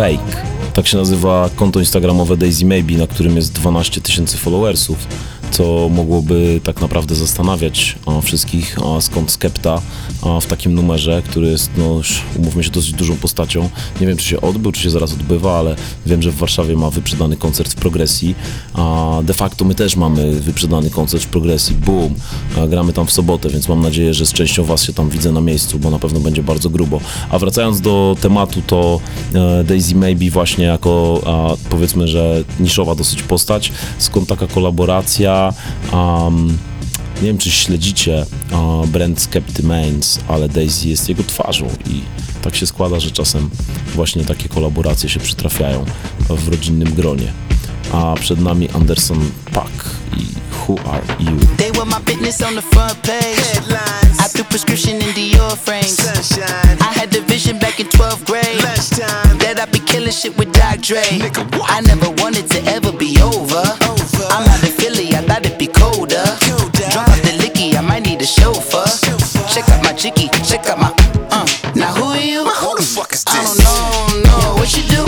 Fake. 0.00 0.42
Tak 0.72 0.86
się 0.86 0.96
nazywa 0.96 1.50
konto 1.56 1.80
instagramowe 1.80 2.36
Daisy 2.36 2.64
Maybe, 2.64 2.94
na 2.94 3.06
którym 3.06 3.36
jest 3.36 3.52
12 3.52 4.00
tysięcy 4.00 4.36
followersów, 4.36 4.98
co 5.50 5.88
mogłoby 5.88 6.60
tak 6.64 6.80
naprawdę 6.80 7.14
zastanawiać 7.14 7.98
a, 8.06 8.20
wszystkich, 8.20 8.78
a, 8.78 9.00
skąd 9.00 9.30
Skepta 9.30 9.82
w 10.40 10.46
takim 10.46 10.74
numerze, 10.74 11.22
który 11.28 11.48
jest, 11.48 11.70
no 11.76 11.94
już 11.94 12.22
umówmy 12.36 12.64
się, 12.64 12.70
dosyć 12.70 12.92
dużą 12.92 13.16
postacią. 13.16 13.70
Nie 14.00 14.06
wiem, 14.06 14.16
czy 14.16 14.24
się 14.24 14.40
odbył, 14.40 14.72
czy 14.72 14.82
się 14.82 14.90
zaraz 14.90 15.12
odbywa, 15.12 15.58
ale 15.58 15.76
wiem, 16.06 16.22
że 16.22 16.30
w 16.30 16.36
Warszawie 16.36 16.76
ma 16.76 16.90
wyprzedany 16.90 17.36
koncert 17.36 17.72
w 17.72 17.74
Progresji. 17.74 18.34
A 18.74 19.18
de 19.24 19.34
facto 19.34 19.64
my 19.64 19.74
też 19.74 19.96
mamy 19.96 20.40
wyprzedany 20.40 20.90
koncert 20.90 21.22
w 21.22 21.26
Progresji. 21.26 21.76
Boom! 21.76 22.14
Gramy 22.68 22.92
tam 22.92 23.06
w 23.06 23.12
sobotę, 23.12 23.48
więc 23.48 23.68
mam 23.68 23.80
nadzieję, 23.82 24.14
że 24.14 24.26
z 24.26 24.32
częścią 24.32 24.64
Was 24.64 24.82
się 24.82 24.92
tam 24.92 25.10
widzę 25.10 25.32
na 25.32 25.40
miejscu, 25.40 25.78
bo 25.78 25.90
na 25.90 25.98
pewno 25.98 26.20
będzie 26.20 26.42
bardzo 26.42 26.70
grubo. 26.70 27.00
A 27.30 27.38
wracając 27.38 27.80
do 27.80 28.16
tematu, 28.20 28.62
to 28.66 29.00
e, 29.34 29.64
Daisy 29.64 29.94
Maybe 29.94 30.30
właśnie 30.30 30.64
jako 30.64 31.20
powiedzmy, 31.70 32.08
że 32.08 32.44
niszowa 32.60 32.94
dosyć 32.94 33.22
postać, 33.22 33.72
skąd 33.98 34.28
taka 34.28 34.46
kolaboracja. 34.46 35.52
Um, 35.92 36.58
nie 37.22 37.26
wiem, 37.26 37.38
czy 37.38 37.50
śledzicie 37.50 38.26
a, 38.52 38.86
brand 38.86 39.20
Skepty 39.20 39.62
Mains, 39.62 40.18
ale 40.28 40.48
Daisy 40.48 40.88
jest 40.88 41.08
jego 41.08 41.22
twarzą 41.22 41.66
i 41.86 42.02
tak 42.42 42.56
się 42.56 42.66
składa, 42.66 43.00
że 43.00 43.10
czasem 43.10 43.50
właśnie 43.94 44.24
takie 44.24 44.48
kolaboracje 44.48 45.08
się 45.08 45.20
przytrafiają 45.20 45.84
w 46.28 46.48
rodzinnym 46.48 46.94
gronie. 46.94 47.32
A 47.92 48.14
przed 48.20 48.40
nami 48.40 48.68
Anderson 48.70 49.30
Paak 49.52 49.70
i 50.16 50.26
Who 50.68 50.78
Are 50.90 51.02
You? 51.18 51.38
They 51.56 51.72
were 51.72 51.84
my 51.84 52.00
business 52.06 52.42
on 52.42 52.54
the 52.54 52.62
front 52.62 52.94
page. 53.02 53.36
Headlines. 53.54 54.20
I 54.20 54.28
threw 54.28 54.44
prescription 54.44 54.94
in 54.94 55.12
Dior 55.14 55.56
frames. 55.56 55.96
Sunshine. 55.96 56.76
I 56.80 56.98
had 56.98 57.10
the 57.10 57.20
vision 57.20 57.58
back 57.58 57.80
in 57.80 57.86
12th 57.86 58.24
grade. 58.26 58.62
Lunchtime. 58.64 59.38
That 59.38 59.58
I'd 59.60 59.72
be 59.72 59.80
killing 59.80 60.12
shit 60.12 60.38
with 60.38 60.52
Dr. 60.52 60.80
Dre. 60.80 61.02
I 61.64 61.80
never 61.80 62.10
wanted 62.22 62.48
to 62.50 62.58
ever 62.76 62.92
be 62.92 63.20
over. 63.22 63.62
I'm 64.30 64.48
out 64.48 64.62
of 64.62 64.74
Philly, 64.74 65.08
I 65.08 65.22
thought 65.22 65.44
it'd 65.44 65.58
be 65.58 65.66
colder. 65.66 66.69
Might 68.20 68.28
chauffeur. 68.28 68.84
Check 69.48 69.68
out 69.70 69.82
my 69.82 69.92
chicky, 69.92 70.28
check 70.44 70.66
out 70.66 70.78
my. 70.78 70.92
Uh. 71.30 71.46
Now 71.74 71.92
who 71.94 72.04
are 72.12 72.20
you? 72.20 72.44
Who 72.44 72.76
the 72.76 72.82
fuck 72.82 73.12
is 73.12 73.24
this? 73.24 73.34
I 73.34 73.40
don't 73.44 74.22
know, 74.24 74.42
know 74.42 74.54
what 74.60 74.70
you 74.76 74.82
do. 74.92 75.02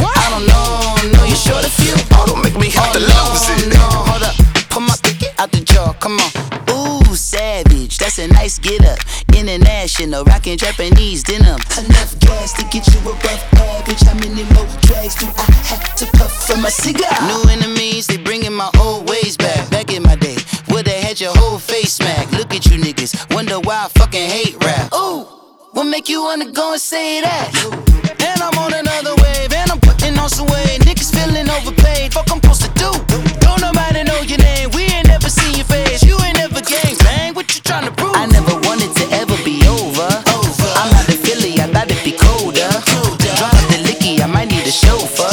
I 0.00 0.26
don't 0.32 0.46
know, 0.48 1.12
know 1.12 1.24
you 1.24 1.36
short 1.36 1.64
a 1.64 1.70
few. 1.70 1.94
Oh, 2.12 2.24
don't 2.26 2.42
make 2.42 2.56
me 2.56 2.70
have 2.70 2.92
to 2.92 3.00
lose 3.00 3.44
it. 3.52 3.74
No, 3.74 3.84
hold 4.08 4.22
up, 4.22 4.34
pull 4.70 4.80
my 4.80 4.96
ticket 5.02 5.34
out 5.38 5.52
the 5.52 5.60
jar, 5.60 5.94
come 5.94 6.18
on. 6.18 6.30
Ooh, 6.70 7.14
savage, 7.14 7.98
that's 7.98 8.18
a 8.18 8.28
nice 8.28 8.58
get 8.58 8.84
up. 8.84 8.98
International, 9.36 10.24
rockin' 10.24 10.56
Japanese 10.58 11.22
denim. 11.22 11.60
Enough 11.78 12.18
gas 12.20 12.54
to 12.54 12.62
get 12.72 12.86
you 12.88 13.00
above 13.00 13.22
average. 13.24 14.00
How 14.00 14.14
many 14.14 14.44
more 14.54 14.66
drags 14.80 15.14
do 15.16 15.26
I 15.36 15.52
have 15.68 15.94
to 15.96 16.06
puff 16.16 16.46
from 16.46 16.62
my 16.62 16.70
cigar? 16.70 17.12
New 17.28 17.50
enemies, 17.50 18.06
they 18.06 18.16
bringing 18.16 18.54
my 18.54 18.70
old 18.80 19.08
ways 19.08 19.36
back. 19.36 19.68
Back 19.70 19.92
in 19.92 20.02
my 20.02 20.16
day, 20.16 20.36
where 20.68 20.82
they 20.82 21.00
had 21.00 21.20
your 21.20 21.32
whole 21.36 21.58
face 21.58 21.94
smack. 21.94 22.37
Look 22.88 22.96
at 22.96 23.12
you 23.12 23.18
niggas, 23.18 23.34
wonder 23.34 23.60
why 23.60 23.84
I 23.84 23.88
fucking 24.00 24.30
hate 24.30 24.56
rap. 24.64 24.94
Ooh, 24.94 25.24
what 25.72 25.84
make 25.84 26.08
you 26.08 26.22
wanna 26.22 26.50
go 26.50 26.72
and 26.72 26.80
say 26.80 27.20
that? 27.20 27.52
And 28.24 28.40
I'm 28.40 28.56
on 28.56 28.72
another 28.72 29.14
wave, 29.20 29.52
and 29.52 29.70
I'm 29.70 29.80
putting 29.80 30.16
on 30.18 30.30
some 30.30 30.46
weight. 30.46 30.80
Niggas 30.88 31.12
feeling 31.12 31.50
overpaid, 31.50 32.14
fuck 32.14 32.32
I'm 32.32 32.40
supposed 32.40 32.62
to 32.64 32.70
do. 32.80 32.88
Don't 33.44 33.60
nobody 33.60 34.04
know 34.04 34.20
your 34.24 34.38
name, 34.38 34.70
we 34.72 34.88
ain't 34.88 35.06
never 35.06 35.28
seen 35.28 35.54
your 35.56 35.68
face. 35.68 36.02
You 36.02 36.16
ain't 36.24 36.38
never 36.38 36.62
gang 36.62 36.96
bang, 37.04 37.34
what 37.34 37.52
you 37.54 37.60
tryna 37.60 37.94
prove? 37.94 38.16
I 38.16 38.24
never 38.24 38.56
wanted 38.64 38.96
to 38.96 39.04
ever 39.20 39.36
be 39.44 39.60
over. 39.68 40.08
I'm 40.80 40.88
out 40.96 41.08
of 41.12 41.20
Philly, 41.20 41.60
I 41.60 41.68
thought 41.68 41.92
it'd 41.92 42.02
be 42.04 42.16
colder. 42.16 42.72
Drop 43.36 43.52
the 43.68 43.84
licky, 43.84 44.24
I 44.24 44.26
might 44.32 44.48
need 44.48 44.64
a 44.64 44.72
chauffeur. 44.72 45.28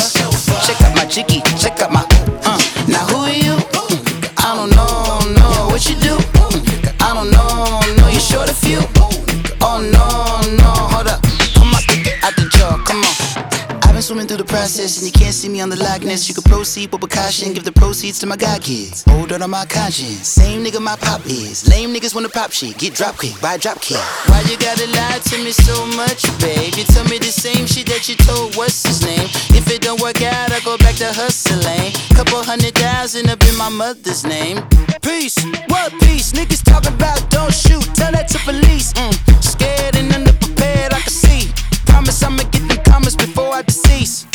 Check 0.67 0.81
out 0.81 0.93
my 0.95 1.05
chicky, 1.05 1.39
swimming 14.05 14.27
through 14.27 14.37
the 14.37 14.45
process, 14.45 15.01
and 15.01 15.07
you 15.07 15.11
can't 15.11 15.33
see 15.33 15.49
me 15.49 15.61
on 15.61 15.69
the 15.69 15.75
likeness. 15.75 16.29
You 16.29 16.35
can 16.35 16.43
proceed 16.43 16.91
but 16.91 17.01
with 17.01 17.09
caution, 17.09 17.53
give 17.53 17.63
the 17.63 17.71
proceeds 17.71 18.19
to 18.19 18.27
my 18.27 18.37
God 18.37 18.61
kids. 18.61 19.03
Hold 19.09 19.31
on 19.31 19.39
to 19.39 19.47
my 19.47 19.65
conscience. 19.65 20.27
Same 20.27 20.63
nigga 20.63 20.79
my 20.79 20.95
pop 20.95 21.25
is. 21.25 21.67
Lame 21.67 21.89
niggas 21.89 22.13
wanna 22.13 22.29
pop 22.29 22.51
shit. 22.51 22.77
Get 22.77 22.93
drop 22.93 23.17
quick, 23.17 23.33
buy 23.41 23.57
drop 23.57 23.81
kick. 23.81 23.97
Why 24.29 24.45
you 24.45 24.57
gotta 24.57 24.85
lie 24.93 25.19
to 25.25 25.37
me 25.43 25.51
so 25.51 25.73
much, 25.97 26.21
babe? 26.39 26.75
You 26.77 26.83
tell 26.83 27.05
me 27.05 27.17
the 27.17 27.33
same 27.33 27.65
shit 27.65 27.87
that 27.87 28.07
you 28.07 28.15
told 28.29 28.55
what's 28.55 28.85
his 28.85 29.01
name. 29.01 29.25
If 29.57 29.71
it 29.71 29.81
don't 29.81 29.99
work 29.99 30.21
out, 30.21 30.51
I 30.51 30.59
go 30.61 30.77
back 30.77 30.95
to 31.01 31.09
hustling. 31.09 31.89
Couple 32.13 32.43
hundred 32.43 32.75
thousand 32.75 33.29
up 33.29 33.41
in 33.41 33.57
my 33.57 33.69
mother's 33.69 34.23
name. 34.23 34.61
Peace, 35.01 35.41
what 35.65 35.91
peace? 36.05 36.31
Niggas 36.33 36.61
talking 36.61 36.93
about 36.93 37.27
don't 37.31 37.53
shoot, 37.53 37.83
tell 37.95 38.11
that 38.11 38.27
to 38.29 38.37
police. 38.45 38.93
Mm. 38.93 39.17
Scared 39.41 39.95
and 39.95 40.24
Promise 42.15 42.41
I'ma 42.41 42.49
get 42.49 42.69
the 42.69 42.81
comments 42.89 43.15
before 43.17 43.53
I 43.53 43.61
decease. 43.61 44.25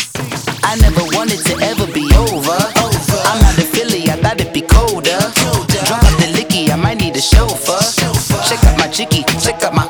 I 0.65 0.77
never 0.81 1.03
wanted 1.17 1.39
to 1.47 1.55
ever 1.65 1.87
be 1.87 2.05
over. 2.15 2.59
I'm 3.25 3.41
not 3.41 3.57
a 3.57 3.65
Philly, 3.73 4.11
I 4.11 4.17
thought 4.17 4.39
it'd 4.39 4.53
be 4.53 4.61
colder. 4.61 5.19
Drop 5.87 6.05
out 6.05 6.19
the 6.21 6.29
licky, 6.37 6.69
I 6.71 6.77
might 6.77 7.01
need 7.01 7.17
a 7.17 7.21
chauffeur. 7.23 7.81
Check 8.49 8.63
out 8.65 8.79
my 8.79 8.89
chicky, 8.89 9.23
check 9.41 9.63
out 9.65 9.75
my. 9.75 9.90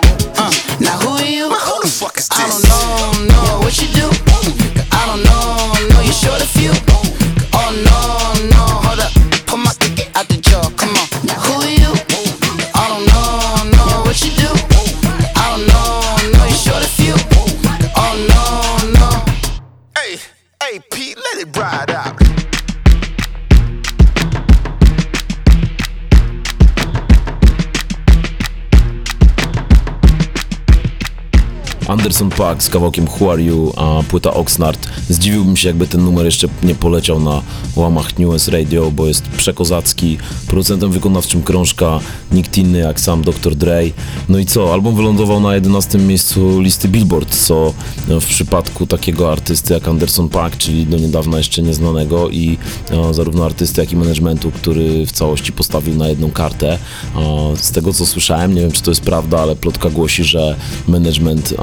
Z 32.59 32.69
kawałkiem 32.69 33.07
Who 33.09 33.33
Are 33.33 33.43
You, 33.43 33.73
a 33.77 34.03
płyta 34.09 34.35
Oxnard. 34.35 34.89
Zdziwiłbym 35.09 35.57
się, 35.57 35.69
jakby 35.69 35.87
ten 35.87 36.05
numer 36.05 36.25
jeszcze 36.25 36.49
nie 36.63 36.75
poleciał 36.75 37.21
na 37.21 37.43
łamach 37.77 38.19
New 38.19 38.35
S 38.35 38.49
Radio, 38.49 38.91
bo 38.91 39.07
jest 39.07 39.29
przekozacki. 39.29 40.19
Producentem 40.47 40.91
wykonawczym 40.91 41.43
krążka 41.43 42.01
nikt 42.33 42.59
inny 42.59 42.79
jak 42.79 43.01
sam 43.01 43.23
Dr. 43.23 43.55
Dre. 43.55 43.81
No 44.29 44.39
i 44.39 44.47
co? 44.47 44.73
Album 44.73 44.97
wylądował 44.97 45.41
na 45.41 45.55
11 45.55 45.99
miejscu 45.99 46.61
listy 46.61 46.89
Billboard, 46.89 47.37
co 47.37 47.75
w 48.09 48.25
przypadku 48.27 48.87
takiego 48.87 49.33
artysty 49.33 49.75
jak 49.75 49.89
Anderson 49.89 50.29
Paak, 50.29 50.57
czyli 50.57 50.87
do 50.87 50.99
niedawna 50.99 51.39
jeszcze 51.39 51.63
nieznanego 51.63 52.31
i 52.31 52.59
e, 52.91 53.15
zarówno 53.15 53.45
artysty, 53.45 53.81
jak 53.81 53.93
i 53.93 53.97
managementu, 53.97 54.51
który 54.51 55.07
w 55.07 55.13
całości 55.13 55.53
postawił 55.53 55.95
na 55.95 56.09
jedną 56.09 56.31
kartę. 56.31 56.73
E, 56.73 57.57
z 57.57 57.71
tego 57.71 57.93
co 57.93 58.07
słyszałem, 58.07 58.55
nie 58.55 58.61
wiem 58.61 58.73
czy 58.73 58.83
to 58.83 58.91
jest 58.91 59.01
prawda, 59.01 59.41
ale 59.41 59.57
plotka 59.57 59.91
głosi, 59.91 60.25
że 60.25 60.57
management 60.89 61.55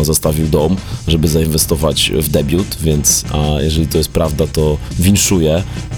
e, 0.00 0.04
zastawił 0.04 0.46
dom, 0.46 0.76
żeby 1.08 1.28
zainwestować 1.28 2.12
w 2.14 2.28
debiut, 2.28 2.76
więc 2.80 3.24
jeżeli 3.60 3.86
to 3.86 3.98
jest 3.98 4.10
prawda, 4.10 4.46
to 4.46 4.78
winszuję, 4.98 5.47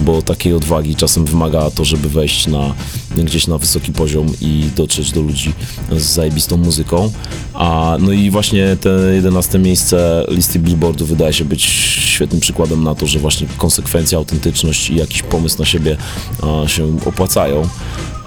bo 0.01 0.21
takiej 0.21 0.53
odwagi 0.53 0.95
czasem 0.95 1.25
wymaga 1.25 1.71
to, 1.71 1.85
żeby 1.85 2.09
wejść 2.09 2.47
na, 2.47 2.73
gdzieś 3.15 3.47
na 3.47 3.57
wysoki 3.57 3.91
poziom 3.91 4.27
i 4.41 4.69
dotrzeć 4.75 5.11
do 5.11 5.21
ludzi 5.21 5.53
z 5.91 6.03
zajebistą 6.03 6.57
muzyką. 6.57 7.11
A, 7.53 7.97
no 7.99 8.11
i 8.11 8.29
właśnie 8.29 8.77
te 8.81 8.89
11 9.13 9.59
miejsce 9.59 10.25
listy 10.27 10.59
Billboardu 10.59 11.05
wydaje 11.05 11.33
się 11.33 11.45
być 11.45 11.63
świetnym 11.63 12.41
przykładem 12.41 12.83
na 12.83 12.95
to, 12.95 13.07
że 13.07 13.19
właśnie 13.19 13.47
konsekwencja, 13.57 14.17
autentyczność 14.17 14.89
i 14.89 14.95
jakiś 14.95 15.21
pomysł 15.21 15.59
na 15.59 15.65
siebie 15.65 15.97
a, 16.41 16.67
się 16.67 16.97
opłacają. 17.05 17.69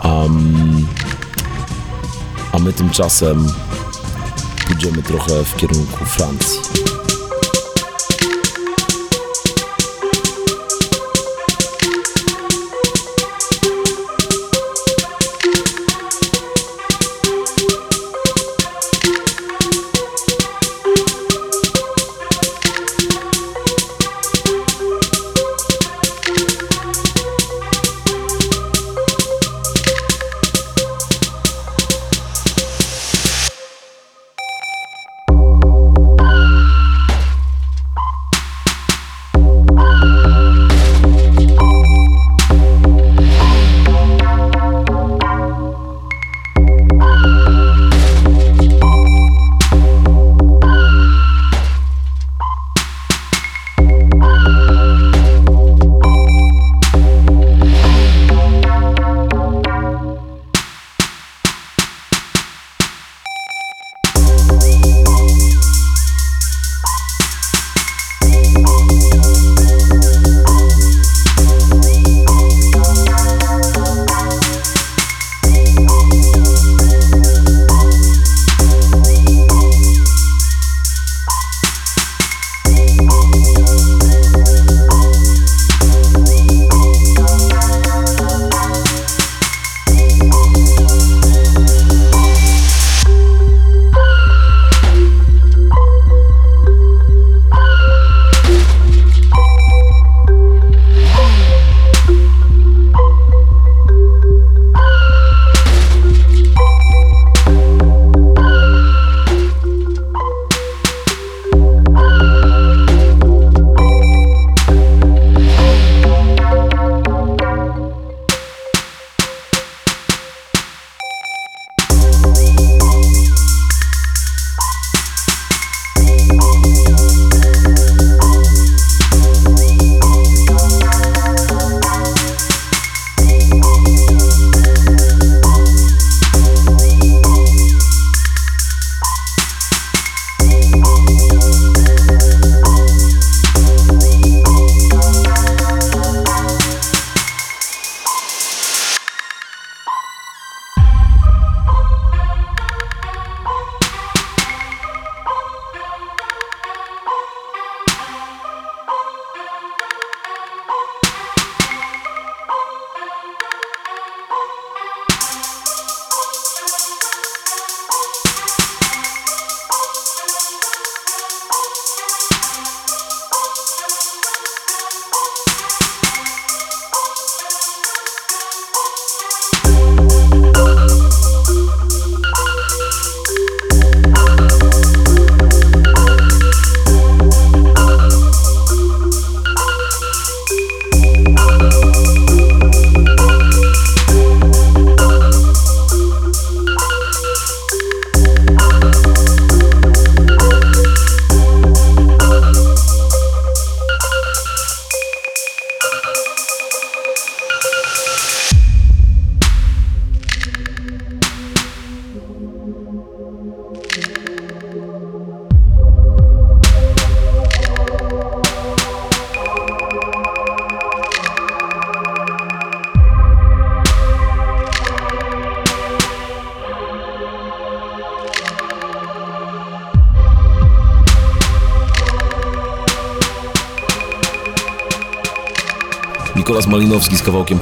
Um, 0.04 0.86
a 2.52 2.58
my 2.58 2.72
tymczasem 2.72 3.46
pójdziemy 4.66 5.02
trochę 5.02 5.44
w 5.44 5.56
kierunku 5.56 6.04
Francji. 6.04 6.73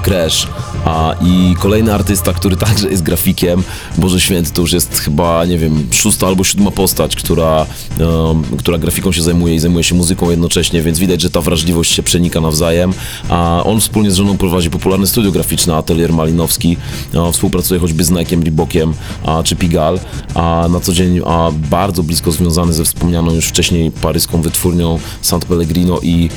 Crash. 0.03 0.49
A 0.85 1.15
i 1.21 1.55
kolejny 1.59 1.95
artysta, 1.95 2.33
który 2.33 2.57
także 2.57 2.91
jest 2.91 3.03
grafikiem, 3.03 3.63
Boże 3.99 4.21
Święty, 4.21 4.51
to 4.51 4.61
już 4.61 4.73
jest 4.73 4.99
chyba, 4.99 5.45
nie 5.45 5.59
wiem, 5.59 5.89
szósta 5.91 6.27
albo 6.27 6.45
siódma 6.45 6.71
postać, 6.71 7.17
która, 7.17 7.67
um, 8.01 8.45
która 8.59 8.79
grafiką 8.79 9.13
się 9.13 9.23
zajmuje 9.23 9.55
i 9.55 9.59
zajmuje 9.59 9.85
się 9.85 9.95
muzyką 9.95 10.31
jednocześnie, 10.31 10.83
więc 10.83 10.99
widać, 10.99 11.21
że 11.21 11.31
ta 11.31 11.41
wrażliwość 11.41 11.93
się 11.93 12.03
przenika 12.03 12.41
nawzajem. 12.41 12.93
A 13.29 13.63
on 13.65 13.81
wspólnie 13.81 14.11
z 14.11 14.15
żoną 14.15 14.39
prowadzi 14.39 14.71
popularne 14.71 15.07
studio 15.07 15.33
graficzne 15.33 15.77
Atelier 15.77 16.13
Malinowski. 16.13 16.77
A, 17.19 17.33
współpracuje 17.33 17.81
choćby 17.81 18.05
z 18.05 18.11
Nike'em, 18.11 18.45
Reebokiem 18.45 18.95
a, 19.25 19.43
czy 19.43 19.57
Pigal, 19.57 20.01
a 20.35 20.69
na 20.71 20.81
co 20.81 20.93
dzień 20.93 21.21
a, 21.27 21.51
bardzo 21.71 22.03
blisko 22.03 22.33
związany 22.33 22.73
ze 22.73 22.85
wspomnianą 22.85 23.35
już 23.35 23.47
wcześniej 23.47 23.91
paryską 23.91 24.43
wytwórnią 24.43 24.99
Sant 25.23 25.45
Pellegrino 25.45 26.01
i 26.03 26.31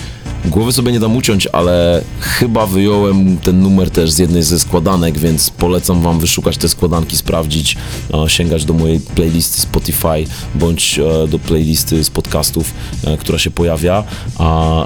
Głowy 0.47 0.73
sobie 0.73 0.91
nie 0.91 0.99
dam 0.99 1.15
uciąć, 1.15 1.47
ale 1.47 2.01
chyba 2.19 2.67
wyjąłem 2.67 3.37
ten 3.37 3.61
numer 3.61 3.91
też 3.91 4.11
z 4.11 4.17
jednej 4.17 4.43
ze 4.43 4.59
składanek, 4.59 5.17
więc 5.17 5.49
polecam 5.49 6.01
wam 6.01 6.19
wyszukać 6.19 6.57
te 6.57 6.69
składanki, 6.69 7.17
sprawdzić, 7.17 7.77
e, 8.13 8.29
sięgać 8.29 8.65
do 8.65 8.73
mojej 8.73 8.99
playlisty 8.99 9.61
Spotify 9.61 10.25
bądź 10.55 10.99
e, 10.99 11.27
do 11.27 11.39
playlisty 11.39 12.03
z 12.03 12.09
podcastów, 12.09 12.73
e, 13.03 13.17
która 13.17 13.37
się 13.37 13.51
pojawia. 13.51 14.03
A 14.37 14.85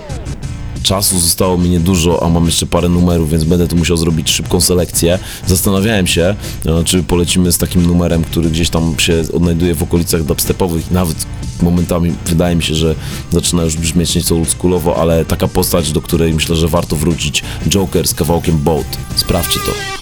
Czasu 0.83 1.19
zostało 1.19 1.57
mi 1.57 1.69
niedużo, 1.69 2.23
a 2.23 2.29
mam 2.29 2.45
jeszcze 2.45 2.65
parę 2.65 2.89
numerów, 2.89 3.29
więc 3.29 3.43
będę 3.43 3.67
tu 3.67 3.75
musiał 3.75 3.97
zrobić 3.97 4.31
szybką 4.31 4.61
selekcję. 4.61 5.19
Zastanawiałem 5.47 6.07
się, 6.07 6.35
czy 6.85 7.03
polecimy 7.03 7.51
z 7.51 7.57
takim 7.57 7.85
numerem, 7.85 8.23
który 8.23 8.49
gdzieś 8.49 8.69
tam 8.69 8.95
się 8.97 9.23
odnajduje 9.33 9.75
w 9.75 9.83
okolicach 9.83 10.23
dubstepowych, 10.23 10.91
nawet 10.91 11.25
momentami 11.61 12.13
wydaje 12.25 12.55
mi 12.55 12.63
się, 12.63 12.75
że 12.75 12.95
zaczyna 13.31 13.63
już 13.63 13.77
brzmieć 13.77 14.15
nieco 14.15 14.35
oldschoolowo, 14.35 14.97
ale 14.97 15.25
taka 15.25 15.47
postać, 15.47 15.91
do 15.91 16.01
której 16.01 16.33
myślę, 16.33 16.55
że 16.55 16.67
warto 16.67 16.95
wrócić. 16.95 17.43
Joker 17.67 18.07
z 18.07 18.13
kawałkiem 18.13 18.57
Boat. 18.57 18.97
Sprawdźcie 19.15 19.59
to. 19.59 19.98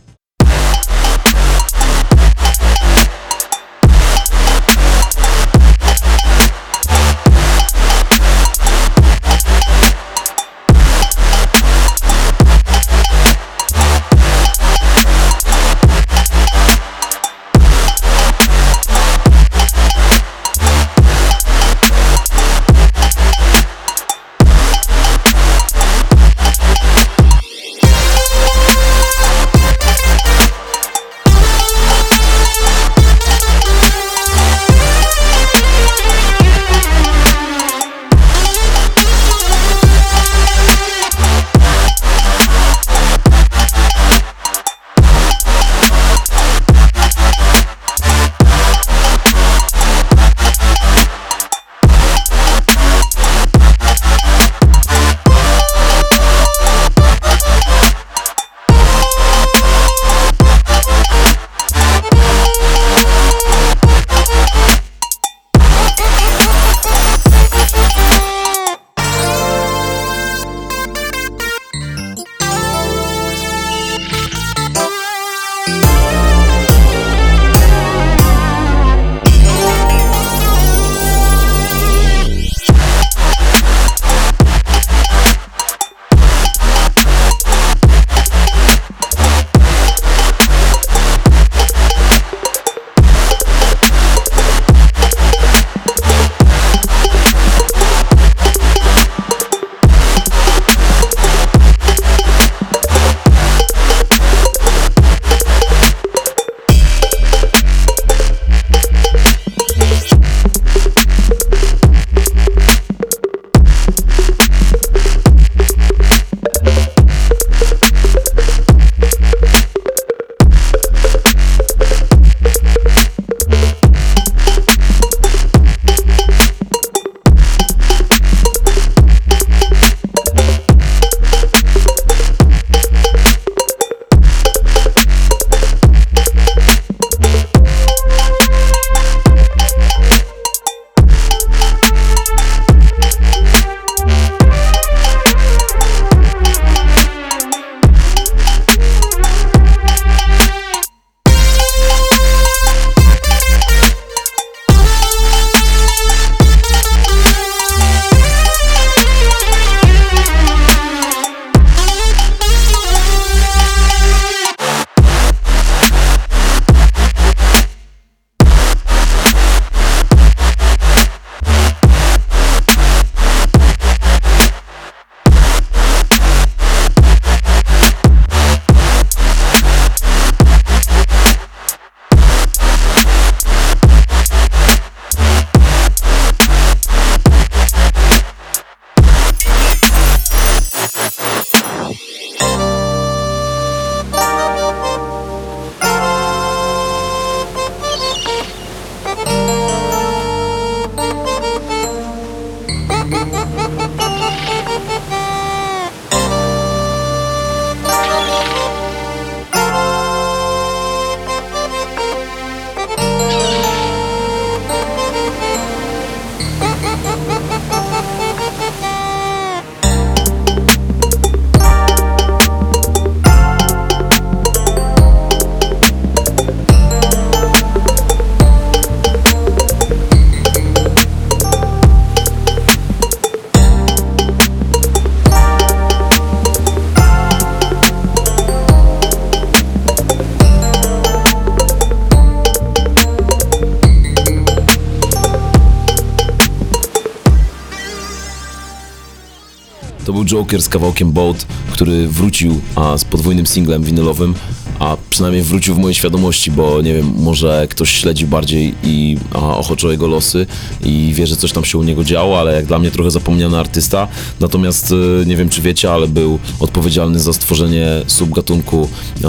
Joker 250.57 250.61
z 250.61 250.69
kawałkiem 250.69 251.11
Boat, 251.11 251.45
który 251.71 252.07
wrócił 252.07 252.61
a, 252.75 252.97
z 252.97 253.05
podwójnym 253.05 253.45
singlem 253.45 253.83
winylowym, 253.83 254.33
a 254.79 254.97
przynajmniej 255.09 255.43
wrócił 255.43 255.75
w 255.75 255.79
mojej 255.79 255.95
świadomości, 255.95 256.51
bo 256.51 256.81
nie 256.81 256.93
wiem, 256.93 257.13
może 257.17 257.67
ktoś 257.69 257.91
śledzi 257.91 258.25
bardziej 258.25 258.75
i 258.83 259.17
a, 259.33 259.57
ochoczo 259.57 259.91
jego 259.91 260.07
losy 260.07 260.45
i 260.83 261.13
wie, 261.15 261.27
że 261.27 261.35
coś 261.35 261.51
tam 261.51 261.65
się 261.65 261.77
u 261.77 261.83
niego 261.83 262.03
działo, 262.03 262.39
ale 262.39 262.53
jak 262.53 262.65
dla 262.65 262.79
mnie 262.79 262.91
trochę 262.91 263.11
zapomniany 263.11 263.59
artysta. 263.59 264.07
Natomiast 264.39 264.93
e, 265.21 265.25
nie 265.25 265.35
wiem, 265.35 265.49
czy 265.49 265.61
wiecie, 265.61 265.93
ale 265.93 266.07
był 266.07 266.39
odpowiedzialny 266.59 267.19
za 267.19 267.33
stworzenie 267.33 267.87
subgatunku 268.07 268.89
e, 269.23 269.27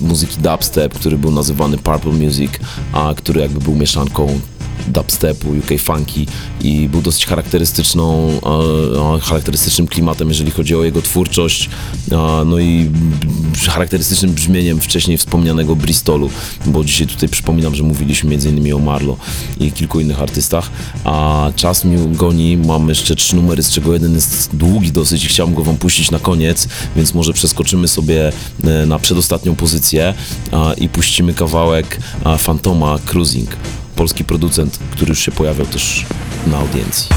muzyki 0.00 0.36
dubstep, 0.40 0.94
który 0.94 1.18
był 1.18 1.30
nazywany 1.30 1.78
Purple 1.78 2.12
Music, 2.12 2.52
a 2.92 3.14
który 3.16 3.40
jakby 3.40 3.60
był 3.60 3.74
mieszanką 3.74 4.40
dubstepu, 4.88 5.48
UK 5.50 5.80
funky 5.80 6.26
i 6.60 6.88
był 6.88 7.02
dosyć 7.02 7.26
charakterystyczną, 7.26 8.28
e, 8.28 9.16
e, 9.16 9.20
charakterystycznym 9.20 9.86
klimatem, 9.86 10.28
jeżeli 10.28 10.50
chodzi 10.50 10.76
o 10.76 10.84
jego 10.84 11.02
twórczość, 11.02 11.70
e, 12.12 12.16
no 12.46 12.58
i 12.58 12.90
charakterystycznym 13.68 14.32
brzmieniem 14.32 14.80
wcześniej 14.80 15.18
wspomnianego 15.18 15.76
Bristolu, 15.76 16.30
bo 16.66 16.84
dzisiaj 16.84 17.06
tutaj 17.06 17.28
przypominam, 17.28 17.74
że 17.74 17.82
mówiliśmy 17.82 18.34
m.in. 18.34 18.74
o 18.74 18.78
Marlo 18.78 19.16
i 19.60 19.72
kilku 19.72 20.00
innych 20.00 20.22
artystach, 20.22 20.70
a 21.04 21.50
czas 21.56 21.84
mi 21.84 22.16
goni, 22.16 22.56
mam 22.56 22.88
jeszcze 22.88 23.16
trzy 23.16 23.36
numery, 23.36 23.62
z 23.62 23.70
czego 23.70 23.92
jeden 23.92 24.14
jest 24.14 24.56
długi 24.56 24.92
dosyć 24.92 25.24
i 25.24 25.28
chciałbym 25.28 25.56
go 25.56 25.64
wam 25.64 25.76
puścić 25.76 26.10
na 26.10 26.18
koniec, 26.18 26.68
więc 26.96 27.14
może 27.14 27.32
przeskoczymy 27.32 27.88
sobie 27.88 28.32
na 28.86 28.98
przedostatnią 28.98 29.56
pozycję 29.56 30.14
i 30.78 30.88
puścimy 30.88 31.34
kawałek 31.34 32.00
Fantoma 32.38 32.98
Cruising 32.98 33.50
polski 33.96 34.24
producent, 34.24 34.78
który 34.90 35.08
już 35.08 35.18
się 35.18 35.32
pojawiał 35.32 35.66
też 35.66 36.06
na 36.46 36.58
audiencji. 36.58 37.08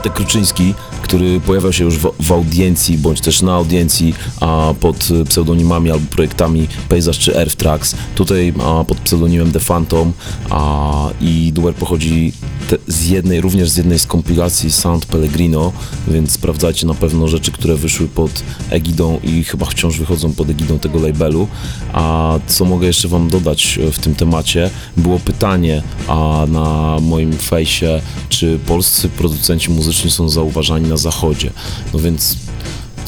Bartek 0.00 0.12
Kruczyński, 0.12 0.74
który 1.02 1.40
pojawiał 1.40 1.72
się 1.72 1.84
już 1.84 1.98
w, 1.98 2.12
w 2.20 2.32
audiencji, 2.32 2.98
bądź 2.98 3.20
też 3.20 3.42
na 3.42 3.54
audiencji 3.54 4.14
a 4.40 4.74
pod 4.80 5.08
pseudonimami 5.28 5.90
albo 5.90 6.06
projektami 6.10 6.68
Pejzaż 6.88 7.18
czy 7.18 7.36
Earth 7.36 7.56
Tracks. 7.56 7.94
Tutaj 8.14 8.52
a, 8.64 8.84
pod 8.84 8.98
pseudonimem 8.98 9.52
The 9.52 9.60
Phantom 9.60 10.12
a, 10.50 11.08
i 11.20 11.52
numer 11.56 11.74
pochodzi 11.74 12.32
te, 12.70 12.76
z 12.92 13.08
jednej, 13.08 13.40
również 13.40 13.70
z 13.70 13.76
jednej 13.76 13.98
z 13.98 14.06
kompilacji 14.06 14.72
Sound 14.72 15.06
Pellegrino, 15.06 15.72
więc 16.08 16.32
sprawdzajcie 16.32 16.86
na 16.86 16.94
pewno 16.94 17.28
rzeczy, 17.28 17.52
które 17.52 17.76
wyszły 17.76 18.08
pod 18.08 18.42
egidą 18.70 19.20
i 19.22 19.44
chyba 19.44 19.66
wciąż 19.66 19.98
wychodzą 19.98 20.32
pod 20.32 20.50
egidą 20.50 20.78
tego 20.78 20.98
labelu. 20.98 21.48
A 21.92 22.34
co 22.46 22.64
mogę 22.64 22.86
jeszcze 22.86 23.08
Wam 23.08 23.28
dodać 23.28 23.78
w 23.92 23.98
tym 23.98 24.14
temacie? 24.14 24.70
Było 24.96 25.18
pytanie 25.18 25.82
a, 26.08 26.46
na 26.48 26.96
moim 27.00 27.32
fejsie, 27.32 28.00
czy 28.28 28.58
polscy 28.66 29.08
producenci 29.08 29.70
muzyczni 29.70 30.10
są 30.10 30.28
zauważani 30.28 30.88
na 30.88 30.96
zachodzie. 30.96 31.50
No 31.92 31.98
więc 31.98 32.36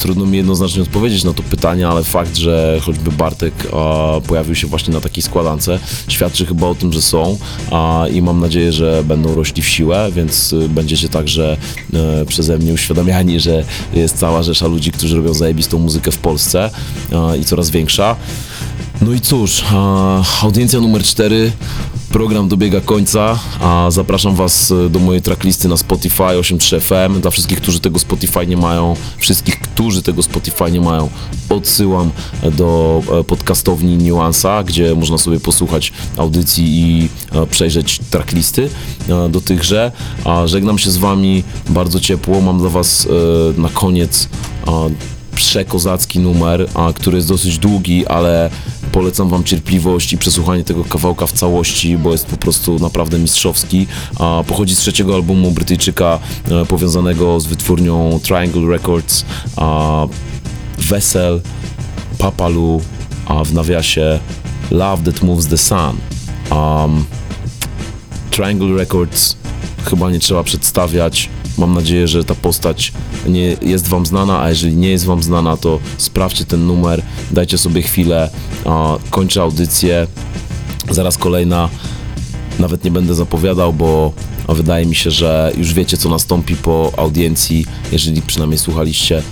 trudno 0.03 0.25
mi 0.25 0.37
jednoznacznie 0.37 0.81
odpowiedzieć 0.81 1.23
na 1.23 1.33
to 1.33 1.43
pytanie, 1.43 1.87
ale 1.87 2.03
fakt, 2.03 2.35
że 2.35 2.79
choćby 2.81 3.11
Bartek 3.11 3.53
pojawił 4.27 4.55
się 4.55 4.67
właśnie 4.67 4.93
na 4.93 5.01
takiej 5.01 5.23
składance, 5.23 5.79
świadczy 6.07 6.45
chyba 6.45 6.67
o 6.67 6.75
tym, 6.75 6.93
że 6.93 7.01
są 7.01 7.37
a, 7.71 8.05
i 8.11 8.21
mam 8.21 8.39
nadzieję, 8.39 8.71
że 8.71 9.03
będą 9.03 9.35
rośli 9.35 9.61
w 9.61 9.67
siłę, 9.67 10.11
więc 10.15 10.53
y, 10.53 10.69
będziecie 10.69 11.09
także 11.09 11.57
e, 11.93 12.25
przeze 12.25 12.57
mnie 12.57 12.73
uświadamiani, 12.73 13.39
że 13.39 13.63
jest 13.93 14.17
cała 14.17 14.43
rzesza 14.43 14.67
ludzi, 14.67 14.91
którzy 14.91 15.17
robią 15.17 15.33
zajebistą 15.33 15.79
muzykę 15.79 16.11
w 16.11 16.17
Polsce 16.17 16.69
a, 17.15 17.35
i 17.35 17.45
coraz 17.45 17.69
większa. 17.69 18.15
No 19.01 19.13
i 19.13 19.21
cóż, 19.21 19.63
audiencja 20.41 20.79
numer 20.79 21.03
4 21.03 21.51
Program 22.13 22.47
dobiega 22.47 22.81
końca, 22.81 23.39
a 23.61 23.91
zapraszam 23.91 24.35
Was 24.35 24.71
e, 24.71 24.89
do 24.89 24.99
mojej 24.99 25.21
tracklisty 25.21 25.67
na 25.67 25.77
Spotify 25.77 26.23
83 26.23 26.79
FM. 26.79 27.21
Dla 27.21 27.31
wszystkich, 27.31 27.61
którzy 27.61 27.79
tego 27.79 27.99
Spotify 27.99 28.47
nie 28.47 28.57
mają, 28.57 28.95
wszystkich, 29.17 29.59
którzy 29.59 30.01
tego 30.01 30.23
Spotify 30.23 30.71
nie 30.71 30.81
mają, 30.81 31.09
odsyłam 31.49 32.11
do 32.51 33.01
e, 33.19 33.23
podcastowni 33.23 33.97
Nuansa, 33.97 34.63
gdzie 34.63 34.95
można 34.95 35.17
sobie 35.17 35.39
posłuchać 35.39 35.91
audycji 36.17 36.65
i 36.65 37.09
e, 37.31 37.47
przejrzeć 37.47 37.99
tracklisty 38.09 38.69
do 39.29 39.41
tychże. 39.41 39.91
A 40.25 40.47
żegnam 40.47 40.77
się 40.77 40.91
z 40.91 40.97
Wami 40.97 41.43
bardzo 41.69 41.99
ciepło. 41.99 42.41
Mam 42.41 42.59
dla 42.59 42.69
Was 42.69 43.07
na 43.57 43.69
koniec 43.69 44.29
przekozacki 45.43 46.19
numer, 46.19 46.67
a, 46.73 46.93
który 46.93 47.17
jest 47.17 47.27
dosyć 47.27 47.57
długi, 47.57 48.07
ale 48.07 48.49
polecam 48.91 49.29
Wam 49.29 49.43
cierpliwość 49.43 50.13
i 50.13 50.17
przesłuchanie 50.17 50.63
tego 50.63 50.83
kawałka 50.83 51.27
w 51.27 51.31
całości, 51.31 51.97
bo 51.97 52.11
jest 52.11 52.25
po 52.25 52.37
prostu 52.37 52.79
naprawdę 52.79 53.19
mistrzowski. 53.19 53.87
A, 54.19 54.43
pochodzi 54.47 54.75
z 54.75 54.77
trzeciego 54.77 55.15
albumu 55.15 55.51
Brytyjczyka 55.51 56.19
e, 56.51 56.65
powiązanego 56.65 57.39
z 57.39 57.45
wytwórnią 57.45 58.19
Triangle 58.23 58.67
Records. 58.69 59.25
A, 59.55 60.07
Wesel, 60.77 61.41
Papalu, 62.17 62.81
a 63.25 63.43
w 63.43 63.53
nawiasie 63.53 64.19
Love 64.71 65.11
That 65.11 65.23
Moves 65.23 65.47
the 65.47 65.57
Sun. 65.57 65.97
Um, 66.51 67.05
Triangle 68.31 68.77
Records 68.77 69.37
chyba 69.85 70.11
nie 70.11 70.19
trzeba 70.19 70.43
przedstawiać. 70.43 71.29
Mam 71.57 71.73
nadzieję, 71.73 72.07
że 72.07 72.23
ta 72.23 72.35
postać 72.35 72.93
nie 73.27 73.57
jest 73.61 73.87
Wam 73.87 74.05
znana, 74.05 74.41
a 74.41 74.49
jeżeli 74.49 74.75
nie 74.75 74.89
jest 74.89 75.05
Wam 75.05 75.23
znana, 75.23 75.57
to 75.57 75.79
sprawdźcie 75.97 76.45
ten 76.45 76.67
numer, 76.67 77.01
dajcie 77.31 77.57
sobie 77.57 77.81
chwilę, 77.81 78.29
a, 78.65 78.97
kończę 79.09 79.41
audycję, 79.41 80.07
zaraz 80.91 81.17
kolejna, 81.17 81.69
nawet 82.59 82.83
nie 82.83 82.91
będę 82.91 83.15
zapowiadał, 83.15 83.73
bo 83.73 84.13
wydaje 84.49 84.85
mi 84.85 84.95
się, 84.95 85.11
że 85.11 85.51
już 85.57 85.73
wiecie, 85.73 85.97
co 85.97 86.09
nastąpi 86.09 86.55
po 86.55 86.91
audiencji, 86.97 87.65
jeżeli 87.91 88.21
przynajmniej 88.21 88.59
słuchaliście 88.59 89.23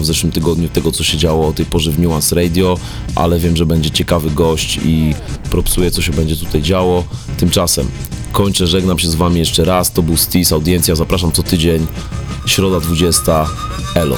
w 0.00 0.04
zeszłym 0.04 0.32
tygodniu 0.32 0.68
tego, 0.68 0.92
co 0.92 1.04
się 1.04 1.18
działo 1.18 1.48
o 1.48 1.52
tej 1.52 1.66
porze 1.66 1.90
w 1.90 1.98
Nuance 1.98 2.36
Radio, 2.36 2.78
ale 3.14 3.38
wiem, 3.38 3.56
że 3.56 3.66
będzie 3.66 3.90
ciekawy 3.90 4.30
gość 4.30 4.80
i 4.84 5.14
propsuję, 5.50 5.90
co 5.90 6.02
się 6.02 6.12
będzie 6.12 6.36
tutaj 6.36 6.62
działo. 6.62 7.04
Tymczasem 7.36 7.88
kończę, 8.32 8.66
żegnam 8.66 8.98
się 8.98 9.08
z 9.08 9.14
Wami 9.14 9.38
jeszcze 9.38 9.64
raz. 9.64 9.92
To 9.92 10.02
był 10.02 10.16
Stis, 10.16 10.52
audiencja. 10.52 10.94
Zapraszam 10.94 11.32
co 11.32 11.42
tydzień, 11.42 11.86
środa 12.46 12.80
20. 12.80 13.46
Elo. 13.94 14.16